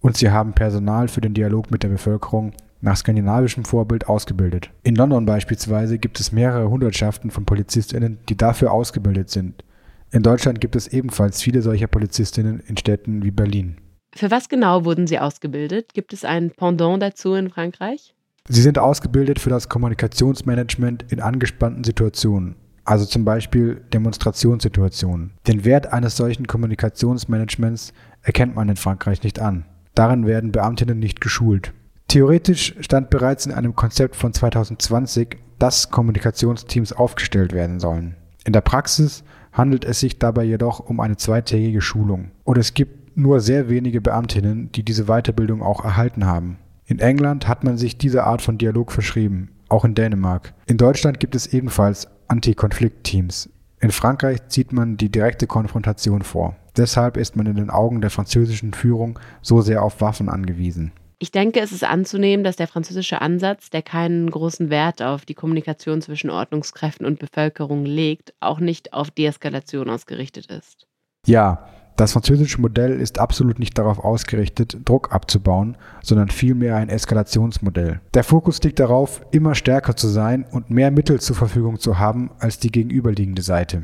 Und 0.00 0.16
sie 0.16 0.30
haben 0.30 0.54
Personal 0.54 1.08
für 1.08 1.20
den 1.20 1.34
Dialog 1.34 1.70
mit 1.70 1.82
der 1.82 1.88
Bevölkerung 1.88 2.52
nach 2.80 2.96
skandinavischem 2.96 3.64
Vorbild 3.64 4.08
ausgebildet. 4.08 4.70
In 4.82 4.94
London 4.94 5.26
beispielsweise 5.26 5.98
gibt 5.98 6.20
es 6.20 6.32
mehrere 6.32 6.70
Hundertschaften 6.70 7.30
von 7.30 7.44
Polizistinnen, 7.44 8.18
die 8.28 8.36
dafür 8.36 8.72
ausgebildet 8.72 9.30
sind. 9.30 9.64
In 10.12 10.22
Deutschland 10.22 10.60
gibt 10.60 10.76
es 10.76 10.88
ebenfalls 10.88 11.40
viele 11.40 11.62
solcher 11.62 11.86
Polizistinnen 11.86 12.60
in 12.66 12.76
Städten 12.76 13.22
wie 13.22 13.30
Berlin. 13.30 13.76
Für 14.14 14.30
was 14.30 14.48
genau 14.48 14.84
wurden 14.84 15.06
sie 15.06 15.20
ausgebildet? 15.20 15.94
Gibt 15.94 16.12
es 16.12 16.24
ein 16.24 16.50
Pendant 16.50 17.00
dazu 17.00 17.34
in 17.34 17.48
Frankreich? 17.50 18.14
Sie 18.48 18.62
sind 18.62 18.78
ausgebildet 18.78 19.38
für 19.38 19.50
das 19.50 19.68
Kommunikationsmanagement 19.68 21.04
in 21.12 21.20
angespannten 21.20 21.84
Situationen, 21.84 22.56
also 22.84 23.04
zum 23.04 23.24
Beispiel 23.24 23.82
Demonstrationssituationen. 23.92 25.32
Den 25.46 25.64
Wert 25.64 25.92
eines 25.92 26.16
solchen 26.16 26.48
Kommunikationsmanagements 26.48 27.92
erkennt 28.22 28.56
man 28.56 28.68
in 28.68 28.76
Frankreich 28.76 29.22
nicht 29.22 29.38
an. 29.38 29.66
Darin 29.94 30.26
werden 30.26 30.50
Beamtinnen 30.50 30.98
nicht 30.98 31.20
geschult. 31.20 31.72
Theoretisch 32.10 32.74
stand 32.80 33.08
bereits 33.08 33.46
in 33.46 33.52
einem 33.52 33.76
Konzept 33.76 34.16
von 34.16 34.32
2020, 34.32 35.36
dass 35.60 35.92
Kommunikationsteams 35.92 36.92
aufgestellt 36.92 37.52
werden 37.52 37.78
sollen. 37.78 38.16
In 38.44 38.52
der 38.52 38.62
Praxis 38.62 39.22
handelt 39.52 39.84
es 39.84 40.00
sich 40.00 40.18
dabei 40.18 40.42
jedoch 40.42 40.80
um 40.80 40.98
eine 40.98 41.18
zweitägige 41.18 41.80
Schulung. 41.80 42.32
Und 42.42 42.58
es 42.58 42.74
gibt 42.74 43.16
nur 43.16 43.38
sehr 43.38 43.68
wenige 43.68 44.00
Beamtinnen, 44.00 44.72
die 44.72 44.82
diese 44.82 45.04
Weiterbildung 45.04 45.62
auch 45.62 45.84
erhalten 45.84 46.26
haben. 46.26 46.58
In 46.84 46.98
England 46.98 47.46
hat 47.46 47.62
man 47.62 47.78
sich 47.78 47.96
diese 47.96 48.24
Art 48.24 48.42
von 48.42 48.58
Dialog 48.58 48.90
verschrieben, 48.90 49.52
auch 49.68 49.84
in 49.84 49.94
Dänemark. 49.94 50.52
In 50.66 50.78
Deutschland 50.78 51.20
gibt 51.20 51.36
es 51.36 51.46
ebenfalls 51.46 52.08
Anti-Konflikt-Teams. 52.26 53.50
In 53.78 53.92
Frankreich 53.92 54.48
zieht 54.48 54.72
man 54.72 54.96
die 54.96 55.12
direkte 55.12 55.46
Konfrontation 55.46 56.22
vor. 56.22 56.56
Deshalb 56.76 57.16
ist 57.16 57.36
man 57.36 57.46
in 57.46 57.54
den 57.54 57.70
Augen 57.70 58.00
der 58.00 58.10
französischen 58.10 58.72
Führung 58.72 59.20
so 59.42 59.60
sehr 59.60 59.84
auf 59.84 60.00
Waffen 60.00 60.28
angewiesen. 60.28 60.90
Ich 61.22 61.30
denke, 61.30 61.60
es 61.60 61.70
ist 61.70 61.84
anzunehmen, 61.84 62.44
dass 62.44 62.56
der 62.56 62.66
französische 62.66 63.20
Ansatz, 63.20 63.68
der 63.68 63.82
keinen 63.82 64.30
großen 64.30 64.70
Wert 64.70 65.02
auf 65.02 65.26
die 65.26 65.34
Kommunikation 65.34 66.00
zwischen 66.00 66.30
Ordnungskräften 66.30 67.04
und 67.04 67.18
Bevölkerung 67.18 67.84
legt, 67.84 68.32
auch 68.40 68.58
nicht 68.58 68.94
auf 68.94 69.10
Deeskalation 69.10 69.90
ausgerichtet 69.90 70.46
ist. 70.46 70.86
Ja, 71.26 71.68
das 71.96 72.12
französische 72.12 72.62
Modell 72.62 72.98
ist 72.98 73.18
absolut 73.18 73.58
nicht 73.58 73.76
darauf 73.76 73.98
ausgerichtet, 73.98 74.78
Druck 74.86 75.12
abzubauen, 75.12 75.76
sondern 76.02 76.30
vielmehr 76.30 76.76
ein 76.76 76.88
Eskalationsmodell. 76.88 78.00
Der 78.14 78.24
Fokus 78.24 78.62
liegt 78.62 78.80
darauf, 78.80 79.20
immer 79.30 79.54
stärker 79.54 79.96
zu 79.96 80.08
sein 80.08 80.46
und 80.50 80.70
mehr 80.70 80.90
Mittel 80.90 81.20
zur 81.20 81.36
Verfügung 81.36 81.78
zu 81.78 81.98
haben 81.98 82.30
als 82.38 82.60
die 82.60 82.72
gegenüberliegende 82.72 83.42
Seite. 83.42 83.82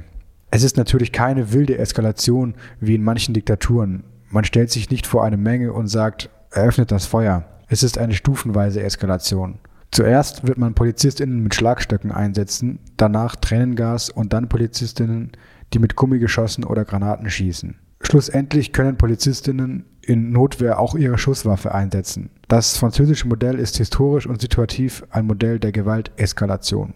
Es 0.50 0.62
ist 0.62 0.78
natürlich 0.78 1.12
keine 1.12 1.52
wilde 1.52 1.76
Eskalation 1.76 2.54
wie 2.80 2.94
in 2.94 3.04
manchen 3.04 3.34
Diktaturen. 3.34 4.04
Man 4.30 4.44
stellt 4.44 4.70
sich 4.70 4.88
nicht 4.88 5.06
vor 5.06 5.22
eine 5.22 5.36
Menge 5.36 5.74
und 5.74 5.88
sagt, 5.88 6.30
eröffnet 6.56 6.90
das 6.90 7.06
Feuer. 7.06 7.44
Es 7.68 7.82
ist 7.82 7.98
eine 7.98 8.14
stufenweise 8.14 8.82
Eskalation. 8.82 9.58
Zuerst 9.90 10.46
wird 10.46 10.58
man 10.58 10.74
PolizistInnen 10.74 11.42
mit 11.42 11.54
Schlagstöcken 11.54 12.12
einsetzen, 12.12 12.80
danach 12.96 13.36
Tränengas 13.36 14.10
und 14.10 14.32
dann 14.32 14.48
PolizistInnen, 14.48 15.32
die 15.72 15.78
mit 15.78 15.96
Gummigeschossen 15.96 16.64
oder 16.64 16.84
Granaten 16.84 17.30
schießen. 17.30 17.76
Schlussendlich 18.02 18.72
können 18.72 18.98
Polizistinnen 18.98 19.86
in 20.02 20.30
Notwehr 20.30 20.78
auch 20.78 20.94
ihre 20.94 21.18
Schusswaffe 21.18 21.74
einsetzen. 21.74 22.30
Das 22.48 22.76
französische 22.76 23.26
Modell 23.26 23.58
ist 23.58 23.76
historisch 23.78 24.26
und 24.26 24.40
situativ 24.40 25.04
ein 25.10 25.26
Modell 25.26 25.58
der 25.58 25.72
Gewalteskalation. 25.72 26.94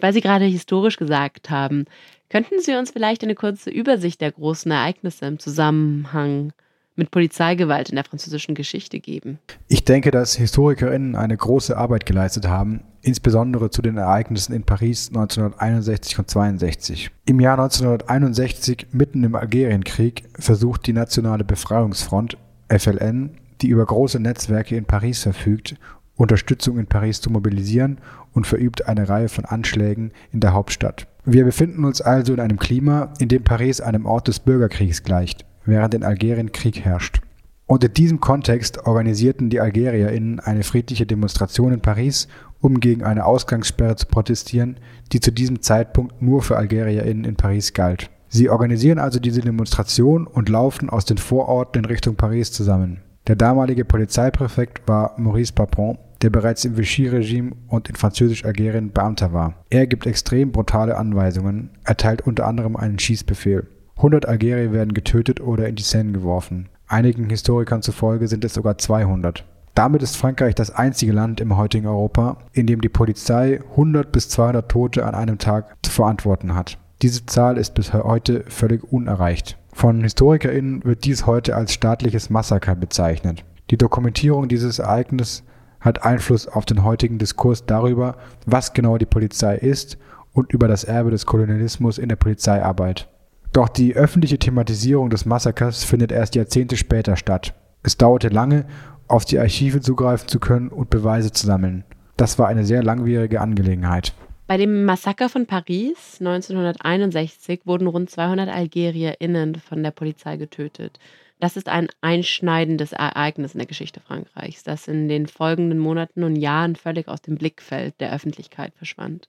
Und 0.00 0.04
weil 0.04 0.14
Sie 0.14 0.22
gerade 0.22 0.46
historisch 0.46 0.96
gesagt 0.96 1.50
haben, 1.50 1.84
könnten 2.30 2.62
Sie 2.62 2.74
uns 2.74 2.90
vielleicht 2.90 3.22
eine 3.22 3.34
kurze 3.34 3.68
Übersicht 3.68 4.22
der 4.22 4.32
großen 4.32 4.72
Ereignisse 4.72 5.26
im 5.26 5.38
Zusammenhang 5.38 6.54
mit 6.96 7.10
Polizeigewalt 7.10 7.90
in 7.90 7.96
der 7.96 8.04
französischen 8.04 8.54
Geschichte 8.54 8.98
geben? 8.98 9.40
Ich 9.68 9.84
denke, 9.84 10.10
dass 10.10 10.38
HistorikerInnen 10.38 11.16
eine 11.16 11.36
große 11.36 11.76
Arbeit 11.76 12.06
geleistet 12.06 12.48
haben, 12.48 12.82
insbesondere 13.02 13.68
zu 13.68 13.82
den 13.82 13.98
Ereignissen 13.98 14.54
in 14.54 14.62
Paris 14.62 15.08
1961 15.08 16.18
und 16.18 16.30
62. 16.30 17.10
Im 17.26 17.38
Jahr 17.38 17.58
1961, 17.58 18.86
mitten 18.92 19.22
im 19.22 19.34
Algerienkrieg, 19.34 20.30
versucht 20.38 20.86
die 20.86 20.94
Nationale 20.94 21.44
Befreiungsfront, 21.44 22.38
FLN, 22.70 23.32
die 23.60 23.68
über 23.68 23.84
große 23.84 24.18
Netzwerke 24.18 24.76
in 24.76 24.86
Paris 24.86 25.24
verfügt, 25.24 25.74
Unterstützung 26.20 26.78
in 26.78 26.86
Paris 26.86 27.20
zu 27.20 27.30
mobilisieren 27.30 27.98
und 28.34 28.46
verübt 28.46 28.86
eine 28.86 29.08
Reihe 29.08 29.30
von 29.30 29.46
Anschlägen 29.46 30.12
in 30.32 30.40
der 30.40 30.52
Hauptstadt. 30.52 31.06
Wir 31.24 31.44
befinden 31.44 31.84
uns 31.84 32.00
also 32.02 32.34
in 32.34 32.40
einem 32.40 32.58
Klima, 32.58 33.12
in 33.18 33.28
dem 33.28 33.42
Paris 33.42 33.80
einem 33.80 34.04
Ort 34.04 34.28
des 34.28 34.38
Bürgerkriegs 34.38 35.02
gleicht, 35.02 35.46
während 35.64 35.94
in 35.94 36.04
Algerien 36.04 36.52
Krieg 36.52 36.80
herrscht. 36.84 37.20
Und 37.66 37.84
in 37.84 37.94
diesem 37.94 38.20
Kontext 38.20 38.86
organisierten 38.86 39.48
die 39.48 39.60
AlgerierInnen 39.60 40.40
eine 40.40 40.62
friedliche 40.62 41.06
Demonstration 41.06 41.72
in 41.72 41.80
Paris, 41.80 42.28
um 42.60 42.80
gegen 42.80 43.02
eine 43.04 43.24
Ausgangssperre 43.24 43.96
zu 43.96 44.06
protestieren, 44.06 44.76
die 45.12 45.20
zu 45.20 45.30
diesem 45.32 45.62
Zeitpunkt 45.62 46.20
nur 46.20 46.42
für 46.42 46.58
AlgerierInnen 46.58 47.24
in 47.24 47.36
Paris 47.36 47.72
galt. 47.72 48.10
Sie 48.28 48.50
organisieren 48.50 48.98
also 48.98 49.20
diese 49.20 49.40
Demonstration 49.40 50.26
und 50.26 50.48
laufen 50.48 50.90
aus 50.90 51.04
den 51.04 51.18
Vororten 51.18 51.82
in 51.82 51.84
Richtung 51.86 52.16
Paris 52.16 52.52
zusammen. 52.52 53.00
Der 53.26 53.36
damalige 53.36 53.84
Polizeipräfekt 53.84 54.86
war 54.86 55.14
Maurice 55.18 55.52
Papon, 55.52 55.98
der 56.22 56.30
bereits 56.30 56.64
im 56.64 56.76
Vichy-Regime 56.76 57.52
und 57.68 57.88
in 57.88 57.96
Französisch-Algerien 57.96 58.92
Beamter 58.92 59.32
war. 59.32 59.54
Er 59.70 59.86
gibt 59.86 60.06
extrem 60.06 60.52
brutale 60.52 60.96
Anweisungen, 60.96 61.70
erteilt 61.84 62.26
unter 62.26 62.46
anderem 62.46 62.76
einen 62.76 62.98
Schießbefehl. 62.98 63.66
100 63.96 64.26
Algerier 64.26 64.72
werden 64.72 64.94
getötet 64.94 65.40
oder 65.40 65.68
in 65.68 65.76
die 65.76 65.82
Seine 65.82 66.12
geworfen. 66.12 66.68
Einigen 66.88 67.28
Historikern 67.28 67.82
zufolge 67.82 68.28
sind 68.28 68.44
es 68.44 68.54
sogar 68.54 68.78
200. 68.78 69.44
Damit 69.74 70.02
ist 70.02 70.16
Frankreich 70.16 70.54
das 70.54 70.70
einzige 70.70 71.12
Land 71.12 71.40
im 71.40 71.56
heutigen 71.56 71.86
Europa, 71.86 72.38
in 72.52 72.66
dem 72.66 72.80
die 72.80 72.88
Polizei 72.88 73.60
100 73.70 74.10
bis 74.10 74.28
200 74.28 74.68
Tote 74.68 75.06
an 75.06 75.14
einem 75.14 75.38
Tag 75.38 75.76
zu 75.82 75.90
verantworten 75.90 76.54
hat. 76.54 76.78
Diese 77.02 77.24
Zahl 77.26 77.56
ist 77.56 77.74
bis 77.74 77.92
heute 77.92 78.44
völlig 78.48 78.82
unerreicht. 78.92 79.56
Von 79.72 80.02
HistorikerInnen 80.02 80.84
wird 80.84 81.04
dies 81.04 81.26
heute 81.26 81.54
als 81.54 81.72
staatliches 81.72 82.28
Massaker 82.28 82.74
bezeichnet. 82.74 83.44
Die 83.70 83.78
Dokumentierung 83.78 84.48
dieses 84.48 84.80
Ereignisses 84.80 85.44
hat 85.80 86.04
Einfluss 86.04 86.46
auf 86.46 86.64
den 86.64 86.84
heutigen 86.84 87.18
Diskurs 87.18 87.66
darüber, 87.66 88.16
was 88.46 88.72
genau 88.72 88.98
die 88.98 89.06
Polizei 89.06 89.56
ist 89.56 89.98
und 90.32 90.52
über 90.52 90.68
das 90.68 90.84
Erbe 90.84 91.10
des 91.10 91.26
Kolonialismus 91.26 91.98
in 91.98 92.08
der 92.08 92.16
Polizeiarbeit. 92.16 93.08
Doch 93.52 93.68
die 93.68 93.96
öffentliche 93.96 94.38
Thematisierung 94.38 95.10
des 95.10 95.24
Massakers 95.24 95.82
findet 95.82 96.12
erst 96.12 96.36
Jahrzehnte 96.36 96.76
später 96.76 97.16
statt. 97.16 97.54
Es 97.82 97.96
dauerte 97.96 98.28
lange, 98.28 98.66
auf 99.08 99.24
die 99.24 99.38
Archive 99.38 99.80
zugreifen 99.80 100.28
zu 100.28 100.38
können 100.38 100.68
und 100.68 100.90
Beweise 100.90 101.32
zu 101.32 101.46
sammeln. 101.46 101.84
Das 102.16 102.38
war 102.38 102.46
eine 102.46 102.64
sehr 102.64 102.82
langwierige 102.82 103.40
Angelegenheit. 103.40 104.12
Bei 104.46 104.56
dem 104.56 104.84
Massaker 104.84 105.28
von 105.28 105.46
Paris 105.46 106.16
1961 106.20 107.62
wurden 107.64 107.86
rund 107.86 108.10
200 108.10 108.48
AlgerierInnen 108.48 109.56
von 109.56 109.82
der 109.82 109.92
Polizei 109.92 110.36
getötet. 110.36 110.98
Das 111.40 111.56
ist 111.56 111.70
ein 111.70 111.88
einschneidendes 112.02 112.92
Ereignis 112.92 113.54
in 113.54 113.58
der 113.58 113.66
Geschichte 113.66 114.00
Frankreichs, 114.00 114.62
das 114.62 114.86
in 114.88 115.08
den 115.08 115.26
folgenden 115.26 115.78
Monaten 115.78 116.22
und 116.22 116.36
Jahren 116.36 116.76
völlig 116.76 117.08
aus 117.08 117.22
dem 117.22 117.36
Blickfeld 117.36 117.98
der 117.98 118.12
Öffentlichkeit 118.12 118.74
verschwand. 118.76 119.26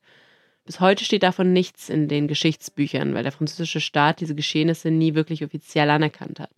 Bis 0.65 0.81
heute 0.81 1.05
steht 1.05 1.23
davon 1.23 1.53
nichts 1.53 1.89
in 1.89 2.09
den 2.09 2.27
Geschichtsbüchern, 2.27 3.13
weil 3.13 3.23
der 3.23 3.31
französische 3.31 3.79
Staat 3.79 4.19
diese 4.19 4.35
Geschehnisse 4.35 4.91
nie 4.91 5.15
wirklich 5.15 5.43
offiziell 5.43 5.89
anerkannt 5.89 6.41
hat. 6.41 6.51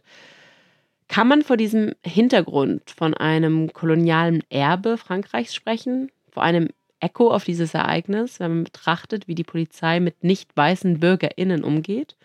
Kann 1.07 1.27
man 1.27 1.43
vor 1.43 1.55
diesem 1.57 1.93
Hintergrund 2.03 2.89
von 2.89 3.13
einem 3.13 3.71
kolonialen 3.71 4.43
Erbe 4.49 4.97
Frankreichs 4.97 5.53
sprechen? 5.53 6.11
Vor 6.31 6.41
einem 6.41 6.69
Echo 6.99 7.29
auf 7.29 7.43
dieses 7.43 7.75
Ereignis, 7.75 8.39
wenn 8.39 8.55
man 8.55 8.63
betrachtet, 8.63 9.27
wie 9.27 9.35
die 9.35 9.43
Polizei 9.43 9.99
mit 9.99 10.23
nicht 10.23 10.57
weißen 10.57 10.99
BürgerInnen 10.99 11.63
umgeht? 11.63 12.15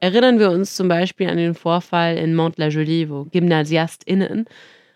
Erinnern 0.00 0.38
wir 0.38 0.50
uns 0.50 0.76
zum 0.76 0.88
Beispiel 0.88 1.28
an 1.28 1.36
den 1.38 1.54
Vorfall 1.54 2.16
in 2.16 2.34
Mont-la-Jolie, 2.34 3.10
wo 3.10 3.24
GymnasiastInnen 3.24 4.46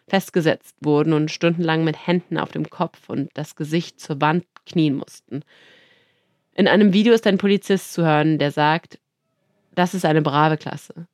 festgesetzt 0.07 0.77
wurden 0.81 1.13
und 1.13 1.31
stundenlang 1.31 1.85
mit 1.85 2.07
Händen 2.07 2.39
auf 2.39 2.53
dem 2.53 2.71
Kopf 2.71 3.09
und 3.09 3.31
das 3.35 3.57
Gesicht 3.57 4.01
zur 4.01 4.21
Wand 4.21 4.45
knien 4.67 4.95
mussten. 4.95 5.43
In 6.55 6.69
einem 6.69 6.93
Video 6.93 7.15
ist 7.15 7.27
ein 7.27 7.39
Polizist 7.39 7.95
zu 7.95 8.05
hören, 8.05 8.39
der 8.39 8.51
sagt, 8.53 9.01
das 9.75 9.95
ist 9.95 10.05
eine 10.05 10.23
brave 10.23 10.59
Klasse. 10.59 11.07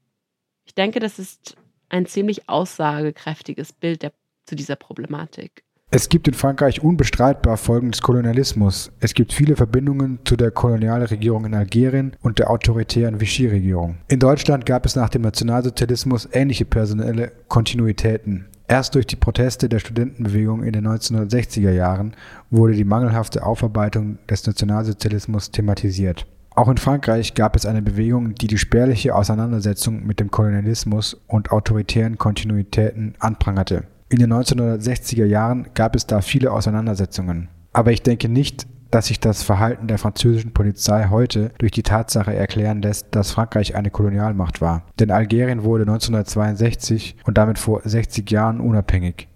Ich 0.66 0.74
denke, 0.74 1.00
das 1.00 1.18
ist 1.18 1.56
ein 1.88 2.06
ziemlich 2.06 2.48
aussagekräftiges 2.48 3.72
Bild 3.72 4.02
der, 4.02 4.12
zu 4.44 4.56
dieser 4.56 4.76
Problematik. 4.76 5.62
Es 5.90 6.10
gibt 6.10 6.28
in 6.28 6.34
Frankreich 6.34 6.82
unbestreitbar 6.82 7.56
Folgen 7.56 7.92
des 7.92 8.02
Kolonialismus. 8.02 8.92
Es 9.00 9.14
gibt 9.14 9.32
viele 9.32 9.56
Verbindungen 9.56 10.18
zu 10.26 10.36
der 10.36 10.50
Kolonialregierung 10.50 11.46
in 11.46 11.54
Algerien 11.54 12.14
und 12.20 12.38
der 12.38 12.50
autoritären 12.50 13.22
Vichy-Regierung. 13.22 13.96
In 14.06 14.20
Deutschland 14.20 14.66
gab 14.66 14.84
es 14.84 14.96
nach 14.96 15.08
dem 15.08 15.22
Nationalsozialismus 15.22 16.28
ähnliche 16.30 16.66
personelle 16.66 17.32
Kontinuitäten. 17.48 18.44
Erst 18.68 18.96
durch 18.96 19.06
die 19.06 19.16
Proteste 19.16 19.70
der 19.70 19.78
Studentenbewegung 19.78 20.62
in 20.62 20.74
den 20.74 20.86
1960er 20.86 21.70
Jahren 21.70 22.12
wurde 22.50 22.74
die 22.74 22.84
mangelhafte 22.84 23.42
Aufarbeitung 23.42 24.18
des 24.28 24.46
Nationalsozialismus 24.46 25.52
thematisiert. 25.52 26.26
Auch 26.54 26.68
in 26.68 26.76
Frankreich 26.76 27.32
gab 27.32 27.56
es 27.56 27.64
eine 27.64 27.80
Bewegung, 27.80 28.34
die 28.34 28.46
die 28.46 28.58
spärliche 28.58 29.14
Auseinandersetzung 29.14 30.04
mit 30.04 30.20
dem 30.20 30.30
Kolonialismus 30.30 31.16
und 31.28 31.50
autoritären 31.50 32.18
Kontinuitäten 32.18 33.14
anprangerte. 33.20 33.84
In 34.10 34.18
den 34.18 34.32
1960er 34.32 35.26
Jahren 35.26 35.68
gab 35.74 35.94
es 35.94 36.06
da 36.06 36.22
viele 36.22 36.50
Auseinandersetzungen. 36.50 37.48
Aber 37.74 37.92
ich 37.92 38.02
denke 38.02 38.30
nicht, 38.30 38.66
dass 38.90 39.08
sich 39.08 39.20
das 39.20 39.42
Verhalten 39.42 39.86
der 39.86 39.98
französischen 39.98 40.54
Polizei 40.54 41.08
heute 41.10 41.50
durch 41.58 41.72
die 41.72 41.82
Tatsache 41.82 42.34
erklären 42.34 42.80
lässt, 42.80 43.08
dass 43.10 43.32
Frankreich 43.32 43.74
eine 43.74 43.90
Kolonialmacht 43.90 44.62
war. 44.62 44.84
Denn 44.98 45.10
Algerien 45.10 45.62
wurde 45.62 45.82
1962 45.82 47.16
und 47.26 47.36
damit 47.36 47.58
vor 47.58 47.82
60 47.84 48.30
Jahren 48.30 48.60
unabhängig. 48.60 49.28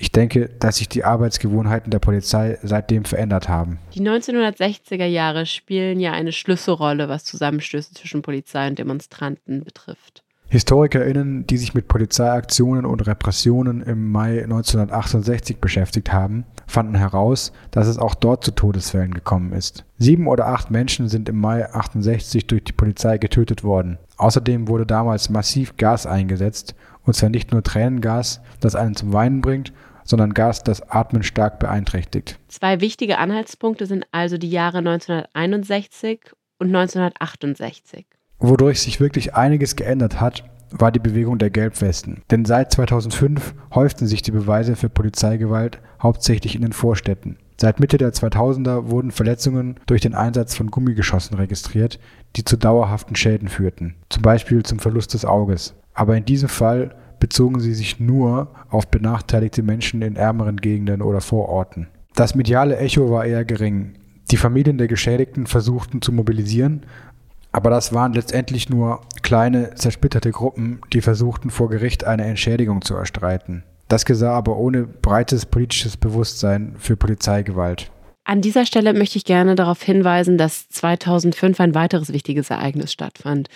Ich 0.00 0.12
denke, 0.12 0.48
dass 0.60 0.76
sich 0.76 0.88
die 0.88 1.04
Arbeitsgewohnheiten 1.04 1.90
der 1.90 1.98
Polizei 1.98 2.56
seitdem 2.62 3.04
verändert 3.04 3.48
haben. 3.48 3.78
Die 3.94 4.00
1960er 4.00 5.04
Jahre 5.04 5.44
spielen 5.44 5.98
ja 5.98 6.12
eine 6.12 6.32
Schlüsselrolle, 6.32 7.08
was 7.08 7.24
Zusammenstöße 7.24 7.94
zwischen 7.94 8.22
Polizei 8.22 8.68
und 8.68 8.78
Demonstranten 8.78 9.64
betrifft. 9.64 10.22
HistorikerInnen, 10.50 11.46
die 11.46 11.58
sich 11.58 11.74
mit 11.74 11.88
Polizeiaktionen 11.88 12.86
und 12.86 13.06
Repressionen 13.06 13.82
im 13.82 14.10
Mai 14.10 14.42
1968 14.42 15.58
beschäftigt 15.58 16.10
haben, 16.10 16.44
fanden 16.66 16.94
heraus, 16.94 17.52
dass 17.70 17.86
es 17.86 17.98
auch 17.98 18.14
dort 18.14 18.44
zu 18.44 18.52
Todesfällen 18.52 19.12
gekommen 19.12 19.52
ist. 19.52 19.84
Sieben 19.98 20.26
oder 20.26 20.46
acht 20.46 20.70
Menschen 20.70 21.08
sind 21.08 21.28
im 21.28 21.38
Mai 21.38 21.70
68 21.70 22.46
durch 22.46 22.64
die 22.64 22.72
Polizei 22.72 23.18
getötet 23.18 23.62
worden. 23.62 23.98
Außerdem 24.16 24.68
wurde 24.68 24.86
damals 24.86 25.28
massiv 25.28 25.76
Gas 25.76 26.06
eingesetzt, 26.06 26.74
und 27.04 27.14
zwar 27.14 27.28
nicht 27.28 27.52
nur 27.52 27.62
Tränengas, 27.62 28.40
das 28.60 28.74
einen 28.74 28.96
zum 28.96 29.12
Weinen 29.12 29.42
bringt, 29.42 29.72
sondern 30.04 30.32
Gas, 30.32 30.64
das 30.64 30.80
Atmen 30.90 31.22
stark 31.22 31.58
beeinträchtigt. 31.58 32.38
Zwei 32.48 32.80
wichtige 32.80 33.18
Anhaltspunkte 33.18 33.84
sind 33.84 34.06
also 34.12 34.38
die 34.38 34.50
Jahre 34.50 34.78
1961 34.78 36.20
und 36.58 36.68
1968. 36.68 38.06
Wodurch 38.38 38.80
sich 38.80 39.00
wirklich 39.00 39.34
einiges 39.34 39.76
geändert 39.76 40.20
hat, 40.20 40.44
war 40.70 40.92
die 40.92 40.98
Bewegung 40.98 41.38
der 41.38 41.50
Gelbwesten. 41.50 42.22
Denn 42.30 42.44
seit 42.44 42.72
2005 42.72 43.54
häuften 43.74 44.06
sich 44.06 44.22
die 44.22 44.30
Beweise 44.30 44.76
für 44.76 44.88
Polizeigewalt 44.88 45.80
hauptsächlich 46.02 46.54
in 46.54 46.62
den 46.62 46.72
Vorstädten. 46.72 47.38
Seit 47.60 47.80
Mitte 47.80 47.98
der 47.98 48.12
2000er 48.12 48.90
wurden 48.90 49.10
Verletzungen 49.10 49.80
durch 49.86 50.00
den 50.00 50.14
Einsatz 50.14 50.54
von 50.54 50.70
Gummigeschossen 50.70 51.36
registriert, 51.36 51.98
die 52.36 52.44
zu 52.44 52.56
dauerhaften 52.56 53.16
Schäden 53.16 53.48
führten, 53.48 53.96
zum 54.10 54.22
Beispiel 54.22 54.62
zum 54.62 54.78
Verlust 54.78 55.14
des 55.14 55.24
Auges. 55.24 55.74
Aber 55.92 56.16
in 56.16 56.24
diesem 56.24 56.48
Fall 56.48 56.94
bezogen 57.18 57.58
sie 57.58 57.74
sich 57.74 57.98
nur 57.98 58.52
auf 58.70 58.86
benachteiligte 58.86 59.64
Menschen 59.64 60.02
in 60.02 60.14
ärmeren 60.14 60.58
Gegenden 60.58 61.02
oder 61.02 61.20
Vororten. 61.20 61.88
Das 62.14 62.36
mediale 62.36 62.76
Echo 62.76 63.10
war 63.10 63.24
eher 63.24 63.44
gering. 63.44 63.94
Die 64.30 64.36
Familien 64.36 64.78
der 64.78 64.88
Geschädigten 64.88 65.46
versuchten 65.46 66.02
zu 66.02 66.12
mobilisieren, 66.12 66.82
aber 67.58 67.70
das 67.70 67.92
waren 67.92 68.12
letztendlich 68.12 68.68
nur 68.68 69.00
kleine, 69.22 69.74
zersplitterte 69.74 70.30
Gruppen, 70.30 70.80
die 70.92 71.00
versuchten 71.00 71.50
vor 71.50 71.68
Gericht 71.68 72.04
eine 72.04 72.22
Entschädigung 72.24 72.82
zu 72.82 72.94
erstreiten. 72.94 73.64
Das 73.88 74.04
geschah 74.04 74.30
aber 74.30 74.58
ohne 74.58 74.84
breites 74.84 75.44
politisches 75.44 75.96
Bewusstsein 75.96 76.76
für 76.78 76.96
Polizeigewalt. 76.96 77.90
An 78.22 78.42
dieser 78.42 78.64
Stelle 78.64 78.94
möchte 78.94 79.18
ich 79.18 79.24
gerne 79.24 79.56
darauf 79.56 79.82
hinweisen, 79.82 80.38
dass 80.38 80.68
2005 80.68 81.58
ein 81.58 81.74
weiteres 81.74 82.12
wichtiges 82.12 82.50
Ereignis 82.50 82.92
stattfand. 82.92 83.48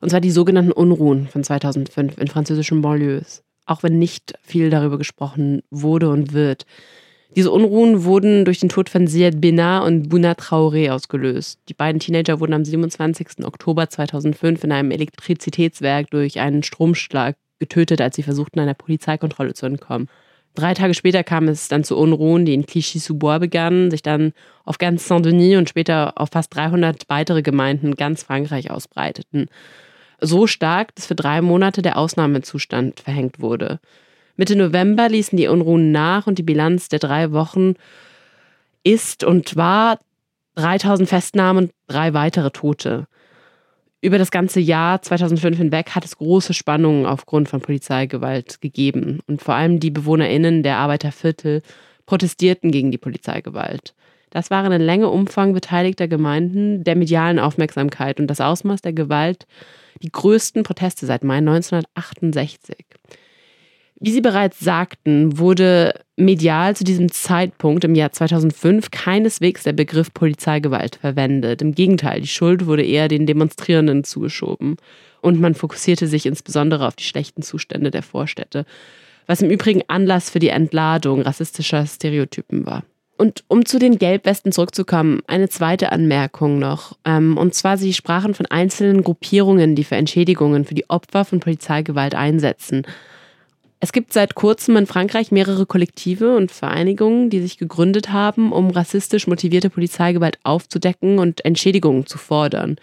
Und 0.00 0.10
zwar 0.10 0.20
die 0.20 0.30
sogenannten 0.30 0.70
Unruhen 0.70 1.26
von 1.26 1.42
2005 1.42 2.16
in 2.16 2.28
französischen 2.28 2.80
Banlieues. 2.80 3.42
Auch 3.66 3.82
wenn 3.82 3.98
nicht 3.98 4.34
viel 4.40 4.70
darüber 4.70 4.98
gesprochen 4.98 5.62
wurde 5.72 6.10
und 6.10 6.32
wird. 6.32 6.64
Diese 7.36 7.50
Unruhen 7.50 8.04
wurden 8.04 8.44
durch 8.44 8.58
den 8.58 8.70
Tod 8.70 8.88
von 8.88 9.06
Ziad 9.06 9.40
Benar 9.40 9.84
und 9.84 10.08
Bouna 10.08 10.32
Traoré 10.32 10.90
ausgelöst. 10.90 11.60
Die 11.68 11.74
beiden 11.74 12.00
Teenager 12.00 12.40
wurden 12.40 12.54
am 12.54 12.64
27. 12.64 13.44
Oktober 13.44 13.88
2005 13.88 14.64
in 14.64 14.72
einem 14.72 14.90
Elektrizitätswerk 14.90 16.10
durch 16.10 16.40
einen 16.40 16.62
Stromschlag 16.62 17.36
getötet, 17.58 18.00
als 18.00 18.16
sie 18.16 18.22
versuchten, 18.22 18.60
einer 18.60 18.74
Polizeikontrolle 18.74 19.52
zu 19.52 19.66
entkommen. 19.66 20.08
Drei 20.54 20.74
Tage 20.74 20.94
später 20.94 21.22
kam 21.22 21.46
es 21.48 21.68
dann 21.68 21.84
zu 21.84 21.96
Unruhen, 21.96 22.44
die 22.44 22.54
in 22.54 22.66
Clichy-sous-Bois 22.66 23.38
begannen, 23.38 23.90
sich 23.90 24.02
dann 24.02 24.32
auf 24.64 24.78
ganz 24.78 25.06
Saint-Denis 25.06 25.58
und 25.58 25.68
später 25.68 26.14
auf 26.16 26.30
fast 26.30 26.54
300 26.56 27.08
weitere 27.08 27.42
Gemeinden 27.42 27.94
ganz 27.94 28.22
Frankreich 28.22 28.70
ausbreiteten. 28.70 29.46
So 30.20 30.46
stark, 30.46 30.94
dass 30.96 31.06
für 31.06 31.14
drei 31.14 31.42
Monate 31.42 31.82
der 31.82 31.96
Ausnahmezustand 31.96 33.00
verhängt 33.00 33.40
wurde. 33.40 33.78
Mitte 34.38 34.54
November 34.54 35.08
ließen 35.08 35.36
die 35.36 35.48
Unruhen 35.48 35.90
nach 35.90 36.28
und 36.28 36.38
die 36.38 36.44
Bilanz 36.44 36.88
der 36.88 37.00
drei 37.00 37.32
Wochen 37.32 37.74
ist 38.84 39.24
und 39.24 39.56
war 39.56 39.98
3000 40.54 41.08
Festnahmen 41.08 41.64
und 41.64 41.72
drei 41.88 42.14
weitere 42.14 42.52
Tote. 42.52 43.08
Über 44.00 44.16
das 44.16 44.30
ganze 44.30 44.60
Jahr 44.60 45.02
2005 45.02 45.58
hinweg 45.58 45.90
hat 45.96 46.04
es 46.04 46.16
große 46.16 46.54
Spannungen 46.54 47.04
aufgrund 47.04 47.48
von 47.48 47.60
Polizeigewalt 47.60 48.60
gegeben. 48.60 49.18
Und 49.26 49.42
vor 49.42 49.56
allem 49.56 49.80
die 49.80 49.90
BewohnerInnen 49.90 50.62
der 50.62 50.76
Arbeiterviertel 50.76 51.62
protestierten 52.06 52.70
gegen 52.70 52.92
die 52.92 52.98
Polizeigewalt. 52.98 53.92
Das 54.30 54.52
waren 54.52 54.70
in 54.70 54.82
Länge 54.82 55.08
Umfang 55.08 55.52
beteiligter 55.52 56.06
Gemeinden 56.06 56.84
der 56.84 56.94
medialen 56.94 57.40
Aufmerksamkeit 57.40 58.20
und 58.20 58.28
das 58.28 58.40
Ausmaß 58.40 58.82
der 58.82 58.92
Gewalt 58.92 59.48
die 60.00 60.12
größten 60.12 60.62
Proteste 60.62 61.06
seit 61.06 61.24
Mai 61.24 61.38
1968. 61.38 62.86
Wie 64.00 64.12
Sie 64.12 64.20
bereits 64.20 64.60
sagten, 64.60 65.38
wurde 65.38 65.92
medial 66.16 66.76
zu 66.76 66.84
diesem 66.84 67.10
Zeitpunkt 67.10 67.82
im 67.82 67.96
Jahr 67.96 68.12
2005 68.12 68.92
keineswegs 68.92 69.64
der 69.64 69.72
Begriff 69.72 70.14
Polizeigewalt 70.14 70.96
verwendet. 70.96 71.62
Im 71.62 71.74
Gegenteil, 71.74 72.20
die 72.20 72.28
Schuld 72.28 72.66
wurde 72.66 72.84
eher 72.84 73.08
den 73.08 73.26
Demonstrierenden 73.26 74.04
zugeschoben. 74.04 74.76
Und 75.20 75.40
man 75.40 75.56
fokussierte 75.56 76.06
sich 76.06 76.26
insbesondere 76.26 76.86
auf 76.86 76.94
die 76.94 77.04
schlechten 77.04 77.42
Zustände 77.42 77.90
der 77.90 78.04
Vorstädte, 78.04 78.66
was 79.26 79.42
im 79.42 79.50
Übrigen 79.50 79.82
Anlass 79.88 80.30
für 80.30 80.38
die 80.38 80.48
Entladung 80.48 81.22
rassistischer 81.22 81.84
Stereotypen 81.84 82.66
war. 82.66 82.84
Und 83.16 83.42
um 83.48 83.66
zu 83.66 83.80
den 83.80 83.98
Gelbwesten 83.98 84.52
zurückzukommen, 84.52 85.22
eine 85.26 85.48
zweite 85.48 85.90
Anmerkung 85.90 86.60
noch. 86.60 86.96
Ähm, 87.04 87.36
und 87.36 87.52
zwar, 87.52 87.76
Sie 87.76 87.92
sprachen 87.92 88.34
von 88.34 88.46
einzelnen 88.46 89.02
Gruppierungen, 89.02 89.74
die 89.74 89.82
für 89.82 89.96
Entschädigungen 89.96 90.64
für 90.64 90.76
die 90.76 90.88
Opfer 90.88 91.24
von 91.24 91.40
Polizeigewalt 91.40 92.14
einsetzen. 92.14 92.86
Es 93.80 93.92
gibt 93.92 94.12
seit 94.12 94.34
kurzem 94.34 94.76
in 94.76 94.86
Frankreich 94.86 95.30
mehrere 95.30 95.64
Kollektive 95.64 96.36
und 96.36 96.50
Vereinigungen, 96.50 97.30
die 97.30 97.40
sich 97.40 97.58
gegründet 97.58 98.10
haben, 98.10 98.52
um 98.52 98.70
rassistisch 98.70 99.26
motivierte 99.26 99.70
Polizeigewalt 99.70 100.38
aufzudecken 100.42 101.18
und 101.18 101.44
Entschädigungen 101.44 102.06
zu 102.06 102.18
fordern. 102.18 102.76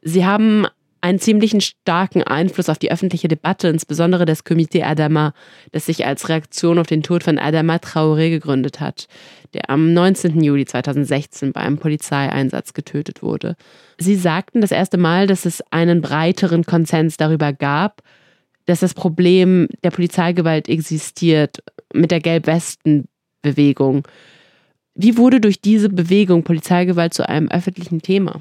Sie 0.00 0.24
haben 0.24 0.66
einen 1.00 1.18
ziemlichen 1.18 1.60
starken 1.60 2.22
Einfluss 2.22 2.68
auf 2.68 2.78
die 2.78 2.92
öffentliche 2.92 3.26
Debatte, 3.26 3.66
insbesondere 3.66 4.24
das 4.24 4.46
Comité 4.46 4.84
Adama, 4.84 5.34
das 5.72 5.86
sich 5.86 6.06
als 6.06 6.28
Reaktion 6.28 6.78
auf 6.78 6.86
den 6.86 7.02
Tod 7.02 7.24
von 7.24 7.40
Adama 7.40 7.76
Traoré 7.76 8.30
gegründet 8.30 8.78
hat, 8.78 9.08
der 9.52 9.68
am 9.68 9.92
19. 9.92 10.40
Juli 10.40 10.64
2016 10.64 11.52
bei 11.52 11.60
einem 11.62 11.78
Polizeieinsatz 11.78 12.72
getötet 12.72 13.20
wurde. 13.20 13.56
Sie 13.98 14.14
sagten 14.14 14.60
das 14.60 14.70
erste 14.70 14.96
Mal, 14.96 15.26
dass 15.26 15.44
es 15.44 15.60
einen 15.72 16.00
breiteren 16.00 16.64
Konsens 16.64 17.16
darüber 17.16 17.52
gab, 17.52 18.02
dass 18.66 18.80
das 18.80 18.94
Problem 18.94 19.68
der 19.82 19.90
Polizeigewalt 19.90 20.68
existiert 20.68 21.62
mit 21.92 22.10
der 22.10 22.20
Gelbwesten-Bewegung. 22.20 24.06
Wie 24.94 25.16
wurde 25.16 25.40
durch 25.40 25.60
diese 25.60 25.88
Bewegung 25.88 26.42
Polizeigewalt 26.44 27.14
zu 27.14 27.28
einem 27.28 27.48
öffentlichen 27.48 28.02
Thema? 28.02 28.40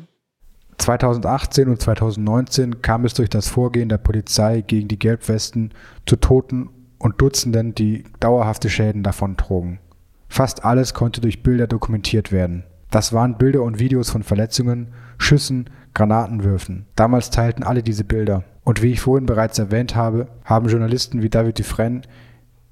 2018 0.77 1.69
und 1.69 1.81
2019 1.81 2.81
kam 2.81 3.05
es 3.05 3.13
durch 3.13 3.29
das 3.29 3.47
Vorgehen 3.47 3.89
der 3.89 3.99
Polizei 3.99 4.61
gegen 4.61 4.87
die 4.87 4.99
Gelbwesten 4.99 5.73
zu 6.05 6.15
Toten 6.15 6.69
und 6.97 7.21
Dutzenden, 7.21 7.75
die 7.75 8.03
dauerhafte 8.19 8.69
Schäden 8.69 9.03
davontrugen. 9.03 9.79
Fast 10.27 10.65
alles 10.65 10.93
konnte 10.93 11.21
durch 11.21 11.43
Bilder 11.43 11.67
dokumentiert 11.67 12.31
werden. 12.31 12.63
Das 12.91 13.13
waren 13.13 13.37
Bilder 13.37 13.63
und 13.63 13.79
Videos 13.79 14.09
von 14.09 14.21
Verletzungen, 14.21 14.89
Schüssen, 15.17 15.69
Granatenwürfen. 15.93 16.85
Damals 16.95 17.29
teilten 17.29 17.63
alle 17.63 17.83
diese 17.83 18.03
Bilder. 18.03 18.43
Und 18.63 18.83
wie 18.83 18.91
ich 18.91 18.99
vorhin 18.99 19.25
bereits 19.25 19.57
erwähnt 19.57 19.95
habe, 19.95 20.27
haben 20.43 20.67
Journalisten 20.67 21.21
wie 21.21 21.29
David 21.29 21.57
Dufresne 21.57 22.01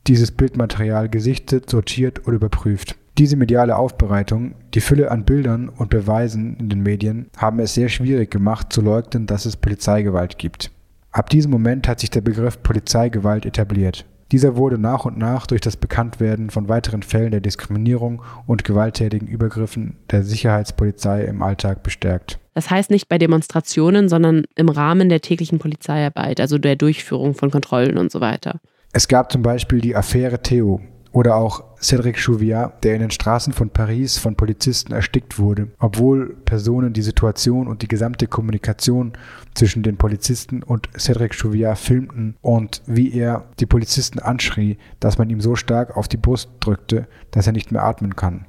dieses 0.08 0.32
Bildmaterial 0.32 1.10
gesichtet, 1.10 1.70
sortiert 1.70 2.28
oder 2.28 2.36
überprüft. 2.36 2.96
Diese 3.18 3.38
mediale 3.38 3.76
Aufbereitung, 3.76 4.56
die 4.74 4.82
Fülle 4.82 5.12
an 5.12 5.26
Bildern 5.26 5.70
und 5.70 5.90
Beweisen 5.90 6.56
in 6.58 6.70
den 6.70 6.84
Medien 6.84 7.30
haben 7.38 7.60
es 7.60 7.74
sehr 7.74 7.90
schwierig 7.90 8.30
gemacht 8.30 8.72
zu 8.72 8.82
leugnen, 8.82 9.26
dass 9.26 9.46
es 9.46 9.58
Polizeigewalt 9.58 10.38
gibt. 10.38 10.72
Ab 11.12 11.30
diesem 11.30 11.52
Moment 11.52 11.88
hat 11.88 12.00
sich 12.00 12.10
der 12.10 12.22
Begriff 12.22 12.62
Polizeigewalt 12.62 13.46
etabliert. 13.46 14.06
Dieser 14.32 14.56
wurde 14.56 14.78
nach 14.78 15.06
und 15.06 15.18
nach 15.18 15.48
durch 15.48 15.62
das 15.62 15.76
Bekanntwerden 15.76 16.52
von 16.52 16.70
weiteren 16.70 17.02
Fällen 17.02 17.32
der 17.32 17.42
Diskriminierung 17.42 18.22
und 18.46 18.64
gewalttätigen 18.64 19.28
Übergriffen 19.28 19.98
der 20.12 20.24
Sicherheitspolizei 20.24 21.24
im 21.24 21.42
Alltag 21.42 21.82
bestärkt. 21.82 22.40
Das 22.54 22.70
heißt 22.70 22.92
nicht 22.92 23.10
bei 23.10 23.18
Demonstrationen, 23.18 24.08
sondern 24.08 24.44
im 24.56 24.70
Rahmen 24.70 25.10
der 25.10 25.22
täglichen 25.22 25.58
Polizeiarbeit, 25.58 26.40
also 26.40 26.58
der 26.58 26.76
Durchführung 26.76 27.34
von 27.34 27.50
Kontrollen 27.50 27.98
und 27.98 28.12
so 28.12 28.22
weiter. 28.22 28.60
Es 28.92 29.08
gab 29.08 29.32
zum 29.32 29.42
Beispiel 29.42 29.82
die 29.82 29.96
Affäre 29.96 30.42
Theo 30.42 30.82
oder 31.12 31.36
auch 31.36 31.64
Cédric 31.82 32.18
Chouviat, 32.24 32.84
der 32.84 32.96
in 32.96 33.02
den 33.02 33.12
Straßen 33.12 33.54
von 33.54 33.70
Paris 33.70 34.18
von 34.18 34.36
Polizisten 34.36 34.94
erstickt 34.94 35.40
wurde, 35.40 35.70
obwohl 35.80 36.36
Personen 36.46 36.94
die 36.94 37.02
Situation 37.02 37.68
und 37.68 37.82
die 37.82 37.88
gesamte 37.88 38.28
Kommunikation 38.28 39.14
zwischen 39.54 39.84
den 39.84 39.98
Polizisten 39.98 40.62
und 40.62 40.90
Cédric 40.92 41.42
Chouviat 41.42 41.78
filmten 41.78 42.36
und 42.42 42.82
wie 42.86 43.14
er 43.14 43.46
die 43.60 43.66
Polizisten 43.66 44.20
anschrie, 44.20 44.78
dass 45.00 45.18
man 45.18 45.30
ihm 45.30 45.42
so 45.42 45.56
stark 45.56 45.98
auf 45.98 46.08
die 46.08 46.18
Brust 46.18 46.50
drückte, 46.60 47.08
dass 47.32 47.48
er 47.48 47.54
nicht 47.54 47.72
mehr 47.72 47.84
atmen 47.84 48.16
kann. 48.16 48.46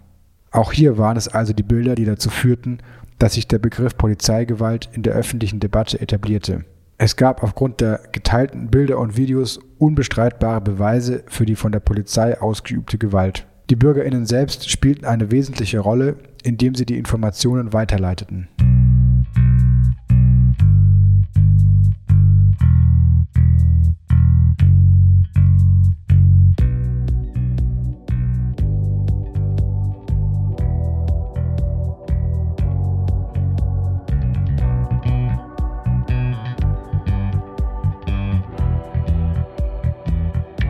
Auch 0.51 0.73
hier 0.73 0.99
waren 0.99 1.17
es 1.17 1.29
also 1.29 1.53
die 1.53 1.63
Bilder, 1.63 1.95
die 1.95 2.05
dazu 2.05 2.29
führten, 2.29 2.79
dass 3.19 3.35
sich 3.35 3.47
der 3.47 3.59
Begriff 3.59 3.97
Polizeigewalt 3.97 4.89
in 4.93 5.03
der 5.03 5.15
öffentlichen 5.15 5.61
Debatte 5.61 6.01
etablierte. 6.01 6.65
Es 7.03 7.17
gab 7.17 7.43
aufgrund 7.43 7.81
der 7.81 8.03
geteilten 8.13 8.69
Bilder 8.69 8.99
und 8.99 9.17
Videos 9.17 9.59
unbestreitbare 9.79 10.61
Beweise 10.61 11.25
für 11.29 11.47
die 11.47 11.57
von 11.57 11.73
der 11.73 11.81
Polizei 11.81 12.39
ausgeübte 12.39 12.99
Gewalt. 12.99 13.47
Die 13.71 13.77
Bürgerinnen 13.77 14.27
selbst 14.27 14.69
spielten 14.69 15.07
eine 15.07 15.31
wesentliche 15.31 15.79
Rolle, 15.79 16.17
indem 16.43 16.75
sie 16.75 16.85
die 16.85 16.99
Informationen 16.99 17.73
weiterleiteten. 17.73 18.49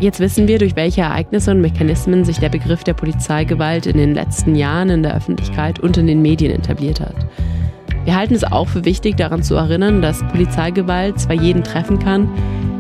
Jetzt 0.00 0.18
wissen 0.18 0.48
wir, 0.48 0.58
durch 0.58 0.76
welche 0.76 1.02
Ereignisse 1.02 1.50
und 1.50 1.60
Mechanismen 1.60 2.24
sich 2.24 2.38
der 2.38 2.48
Begriff 2.48 2.84
der 2.84 2.94
Polizeigewalt 2.94 3.84
in 3.84 3.98
den 3.98 4.14
letzten 4.14 4.54
Jahren 4.54 4.88
in 4.88 5.02
der 5.02 5.14
Öffentlichkeit 5.14 5.78
und 5.78 5.98
in 5.98 6.06
den 6.06 6.22
Medien 6.22 6.52
etabliert 6.52 7.00
hat. 7.00 7.14
Wir 8.04 8.16
halten 8.16 8.32
es 8.32 8.42
auch 8.42 8.66
für 8.66 8.86
wichtig, 8.86 9.18
daran 9.18 9.42
zu 9.42 9.56
erinnern, 9.56 10.00
dass 10.00 10.26
Polizeigewalt 10.28 11.20
zwar 11.20 11.34
jeden 11.34 11.62
treffen 11.62 11.98
kann, 11.98 12.30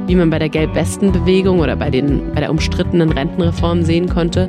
wie 0.06 0.14
man 0.14 0.30
bei 0.30 0.38
der 0.38 0.48
Gelbwestenbewegung 0.48 1.60
oder 1.60 1.76
bei, 1.76 1.90
den, 1.90 2.32
bei 2.32 2.40
der 2.40 2.50
umstrittenen 2.50 3.12
Rentenreform 3.12 3.82
sehen 3.82 4.08
konnte, 4.08 4.48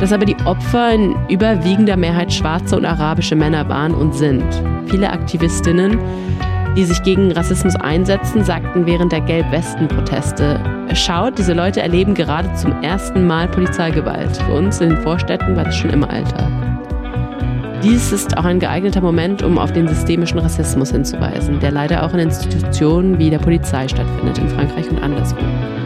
dass 0.00 0.12
aber 0.12 0.24
die 0.24 0.36
Opfer 0.44 0.92
in 0.92 1.14
überwiegender 1.28 1.96
Mehrheit 1.96 2.32
schwarze 2.32 2.76
und 2.76 2.84
arabische 2.84 3.36
Männer 3.36 3.68
waren 3.68 3.94
und 3.94 4.12
sind. 4.12 4.44
Viele 4.86 5.08
Aktivistinnen, 5.08 6.00
die 6.76 6.84
sich 6.84 7.02
gegen 7.02 7.32
Rassismus 7.32 7.76
einsetzen, 7.76 8.44
sagten 8.44 8.86
während 8.86 9.12
der 9.12 9.20
Gelbwesten-Proteste, 9.20 10.60
schaut, 10.94 11.38
diese 11.38 11.52
Leute 11.52 11.82
erleben 11.82 12.14
gerade 12.14 12.52
zum 12.54 12.82
ersten 12.82 13.26
Mal 13.26 13.48
Polizeigewalt. 13.48 14.36
Für 14.36 14.54
uns 14.54 14.80
in 14.80 14.90
den 14.90 14.98
Vorstädten 15.02 15.56
war 15.56 15.64
das 15.64 15.76
schon 15.76 15.90
immer 15.90 16.08
Alltag. 16.10 16.50
Dies 17.82 18.12
ist 18.12 18.38
auch 18.38 18.44
ein 18.44 18.60
geeigneter 18.60 19.00
Moment, 19.00 19.42
um 19.42 19.58
auf 19.58 19.72
den 19.72 19.88
systemischen 19.88 20.38
Rassismus 20.38 20.92
hinzuweisen, 20.92 21.58
der 21.58 21.72
leider 21.72 22.04
auch 22.04 22.14
in 22.14 22.20
Institutionen 22.20 23.18
wie 23.18 23.28
der 23.28 23.40
Polizei 23.40 23.88
stattfindet, 23.88 24.38
in 24.38 24.48
Frankreich 24.48 24.88
und 24.88 25.02
anderswo. 25.02 25.38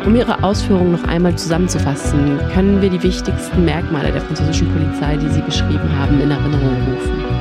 Um 0.05 0.15
Ihre 0.15 0.45
Ausführungen 0.45 0.93
noch 0.93 1.05
einmal 1.05 1.35
zusammenzufassen, 1.37 2.39
können 2.53 2.83
wir 2.83 2.91
die 2.91 3.03
wichtigsten 3.03 3.65
Merkmale 3.65 4.13
der 4.13 4.21
französischen 4.21 4.71
Polizei, 4.73 5.17
die 5.17 5.29
Sie 5.29 5.41
beschrieben 5.41 5.99
haben, 5.99 6.21
in 6.21 6.31
Erinnerung 6.31 6.77
rufen. 6.87 7.36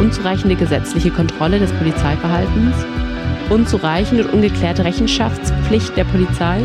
Unzureichende 0.00 0.54
gesetzliche 0.54 1.10
Kontrolle 1.10 1.58
des 1.58 1.72
Polizeiverhaltens, 1.72 2.76
unzureichende 3.50 4.24
und 4.24 4.34
ungeklärte 4.34 4.84
Rechenschaftspflicht 4.84 5.96
der 5.96 6.04
Polizei, 6.04 6.60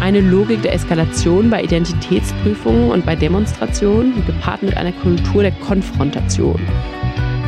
eine 0.00 0.20
Logik 0.20 0.62
der 0.62 0.74
Eskalation 0.74 1.50
bei 1.50 1.62
Identitätsprüfungen 1.62 2.90
und 2.90 3.04
bei 3.04 3.16
Demonstrationen, 3.16 4.24
gepaart 4.26 4.62
mit 4.62 4.76
einer 4.76 4.92
Kultur 4.92 5.42
der 5.42 5.52
Konfrontation. 5.52 6.60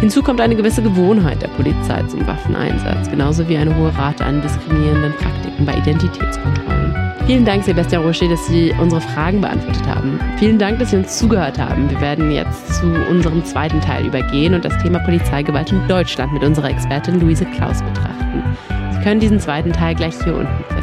Hinzu 0.01 0.23
kommt 0.23 0.41
eine 0.41 0.57
gewisse 0.57 0.83
Gewohnheit 0.83 1.41
der 1.43 1.49
Polizei 1.49 2.03
zum 2.09 2.27
Waffeneinsatz, 2.27 3.09
genauso 3.09 3.49
wie 3.49 3.57
eine 3.57 3.75
hohe 3.77 3.97
Rate 3.97 4.25
an 4.25 4.43
diskriminierenden 4.43 5.13
Praktiken 5.13 5.65
bei 5.65 5.75
Identitätskontrollen. 5.75 7.12
Vielen 7.27 7.45
Dank, 7.45 7.63
Sebastian 7.63 8.03
Rocher, 8.03 8.29
dass 8.29 8.47
Sie 8.49 8.75
unsere 8.81 9.01
Fragen 9.01 9.41
beantwortet 9.41 9.87
haben. 9.87 10.19
Vielen 10.39 10.59
Dank, 10.59 10.81
dass 10.81 10.91
Sie 10.91 10.97
uns 10.97 11.19
zugehört 11.19 11.57
haben. 11.57 11.89
Wir 11.89 12.01
werden 12.01 12.33
jetzt 12.33 12.75
zu 12.75 12.87
unserem 13.09 13.45
zweiten 13.45 13.81
Teil 13.81 14.07
übergehen 14.07 14.55
und 14.55 14.65
das 14.65 14.77
Thema 14.83 14.99
Polizeigewalt 14.99 15.71
in 15.71 15.87
Deutschland 15.87 16.33
mit 16.33 16.43
unserer 16.43 16.71
Expertin 16.71 17.21
Luise 17.21 17.45
Klaus 17.57 17.81
betrachten. 17.81 18.43
Sie 18.91 19.01
können 19.03 19.21
diesen 19.21 19.39
zweiten 19.39 19.73
Teil 19.73 19.95
gleich 19.95 20.15
hier 20.25 20.35
unten 20.35 20.65
finden. 20.69 20.83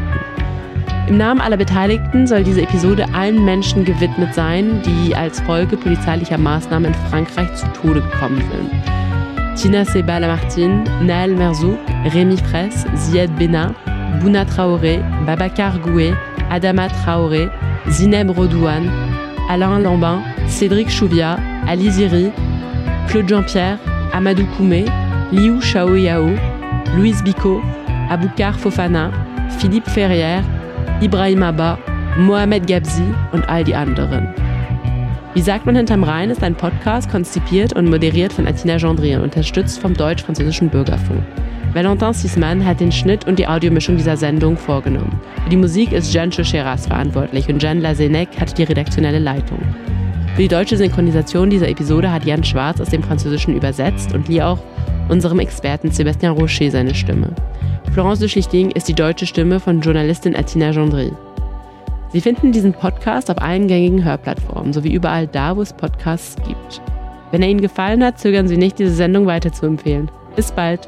Im 1.09 1.17
Namen 1.17 1.41
aller 1.41 1.57
Beteiligten 1.57 2.25
soll 2.25 2.43
diese 2.43 2.61
Episode 2.61 3.05
allen 3.13 3.43
Menschen 3.43 3.83
gewidmet 3.83 4.33
sein, 4.33 4.81
die 4.83 5.13
als 5.13 5.41
Folge 5.41 5.75
polizeilicher 5.75 6.37
Maßnahmen 6.37 6.93
in 6.93 7.09
Frankreich 7.09 7.53
zu 7.55 7.67
Tode 7.73 8.01
gekommen 8.01 8.41
sind. 8.49 9.59
Tina 9.59 9.83
Seba 9.83 10.19
Lamartine, 10.19 10.85
Naël 11.03 11.35
Merzouk, 11.35 11.79
Rémi 12.13 12.37
Fraisse, 12.37 12.85
Ziad 12.95 13.35
Bena, 13.37 13.75
Bouna 14.21 14.45
Traoré, 14.45 14.99
Babacar 15.25 15.79
Goué, 15.79 16.13
Adama 16.49 16.87
Traoré, 16.87 17.49
Zineb 17.89 18.29
Rodouane, 18.29 18.89
Alain 19.49 19.79
Lambin, 19.79 20.21
Cédric 20.47 20.89
Chouvia, 20.89 21.37
Ali 21.67 21.89
Ziri, 21.91 22.31
Claude 23.07 23.27
Jean-Pierre, 23.27 23.77
Amadou 24.13 24.45
Koumé, 24.57 24.85
Liu 25.31 25.61
Shaoyao, 25.61 26.29
Louise 26.95 27.23
Bicot, 27.23 27.61
Aboukar 28.09 28.53
Fofana, 28.53 29.11
Philippe 29.59 29.89
Ferrière, 29.89 30.43
Ibrahim 31.01 31.43
Abba, 31.43 31.77
Mohamed 32.17 32.67
Gabzi 32.67 33.03
und 33.31 33.47
all 33.47 33.63
die 33.63 33.75
anderen. 33.75 34.27
Wie 35.35 35.41
sagt 35.41 35.65
man 35.65 35.75
hinterm 35.75 36.03
Rhein 36.03 36.31
ist 36.31 36.43
ein 36.43 36.55
Podcast 36.55 37.09
konzipiert 37.09 37.73
und 37.73 37.89
moderiert 37.89 38.33
von 38.33 38.47
Atina 38.47 38.77
Gendry 38.77 39.15
und 39.15 39.21
unterstützt 39.21 39.79
vom 39.79 39.93
deutsch-französischen 39.93 40.69
Bürgerfunk. 40.69 41.23
Valentin 41.73 42.13
Sisman 42.13 42.65
hat 42.65 42.79
den 42.79 42.91
Schnitt 42.91 43.27
und 43.27 43.37
die 43.37 43.47
Audiomischung 43.47 43.95
dieser 43.95 44.17
Sendung 44.17 44.57
vorgenommen. 44.57 45.19
Für 45.43 45.49
die 45.51 45.57
Musik 45.57 45.91
ist 45.91 46.11
Jean 46.11 46.31
Chocheras 46.31 46.87
verantwortlich 46.87 47.47
und 47.47 47.59
Jean 47.59 47.79
Lazenec 47.79 48.29
hat 48.39 48.57
die 48.57 48.63
redaktionelle 48.63 49.19
Leitung. 49.19 49.59
Für 50.35 50.41
die 50.41 50.47
deutsche 50.47 50.77
Synchronisation 50.77 51.49
dieser 51.51 51.69
Episode 51.69 52.11
hat 52.11 52.25
Jan 52.25 52.43
Schwarz 52.43 52.81
aus 52.81 52.89
dem 52.89 53.03
Französischen 53.03 53.55
übersetzt 53.55 54.15
und 54.15 54.27
lieh 54.27 54.41
auch 54.41 54.57
unserem 55.09 55.39
Experten 55.39 55.89
Sébastien 55.89 56.31
Rocher 56.31 56.71
seine 56.71 56.95
Stimme. 56.95 57.35
Florence 57.93 58.19
de 58.19 58.29
Schlichting 58.29 58.71
ist 58.71 58.87
die 58.87 58.95
deutsche 58.95 59.27
Stimme 59.27 59.59
von 59.59 59.81
Journalistin 59.81 60.35
Atina 60.35 60.71
Gendry. 60.71 61.11
Sie 62.11 62.21
finden 62.21 62.51
diesen 62.51 62.73
Podcast 62.73 63.29
auf 63.29 63.39
allen 63.39 63.67
gängigen 63.67 64.03
Hörplattformen 64.03 64.73
sowie 64.73 64.93
überall 64.93 65.27
da, 65.27 65.55
wo 65.55 65.61
es 65.61 65.73
Podcasts 65.73 66.35
gibt. 66.47 66.81
Wenn 67.29 67.43
er 67.43 67.49
Ihnen 67.49 67.61
gefallen 67.61 68.03
hat, 68.03 68.17
zögern 68.17 68.47
Sie 68.47 68.57
nicht, 68.57 68.79
diese 68.79 68.95
Sendung 68.95 69.27
weiterzuempfehlen. 69.27 70.09
Bis 70.35 70.51
bald! 70.51 70.87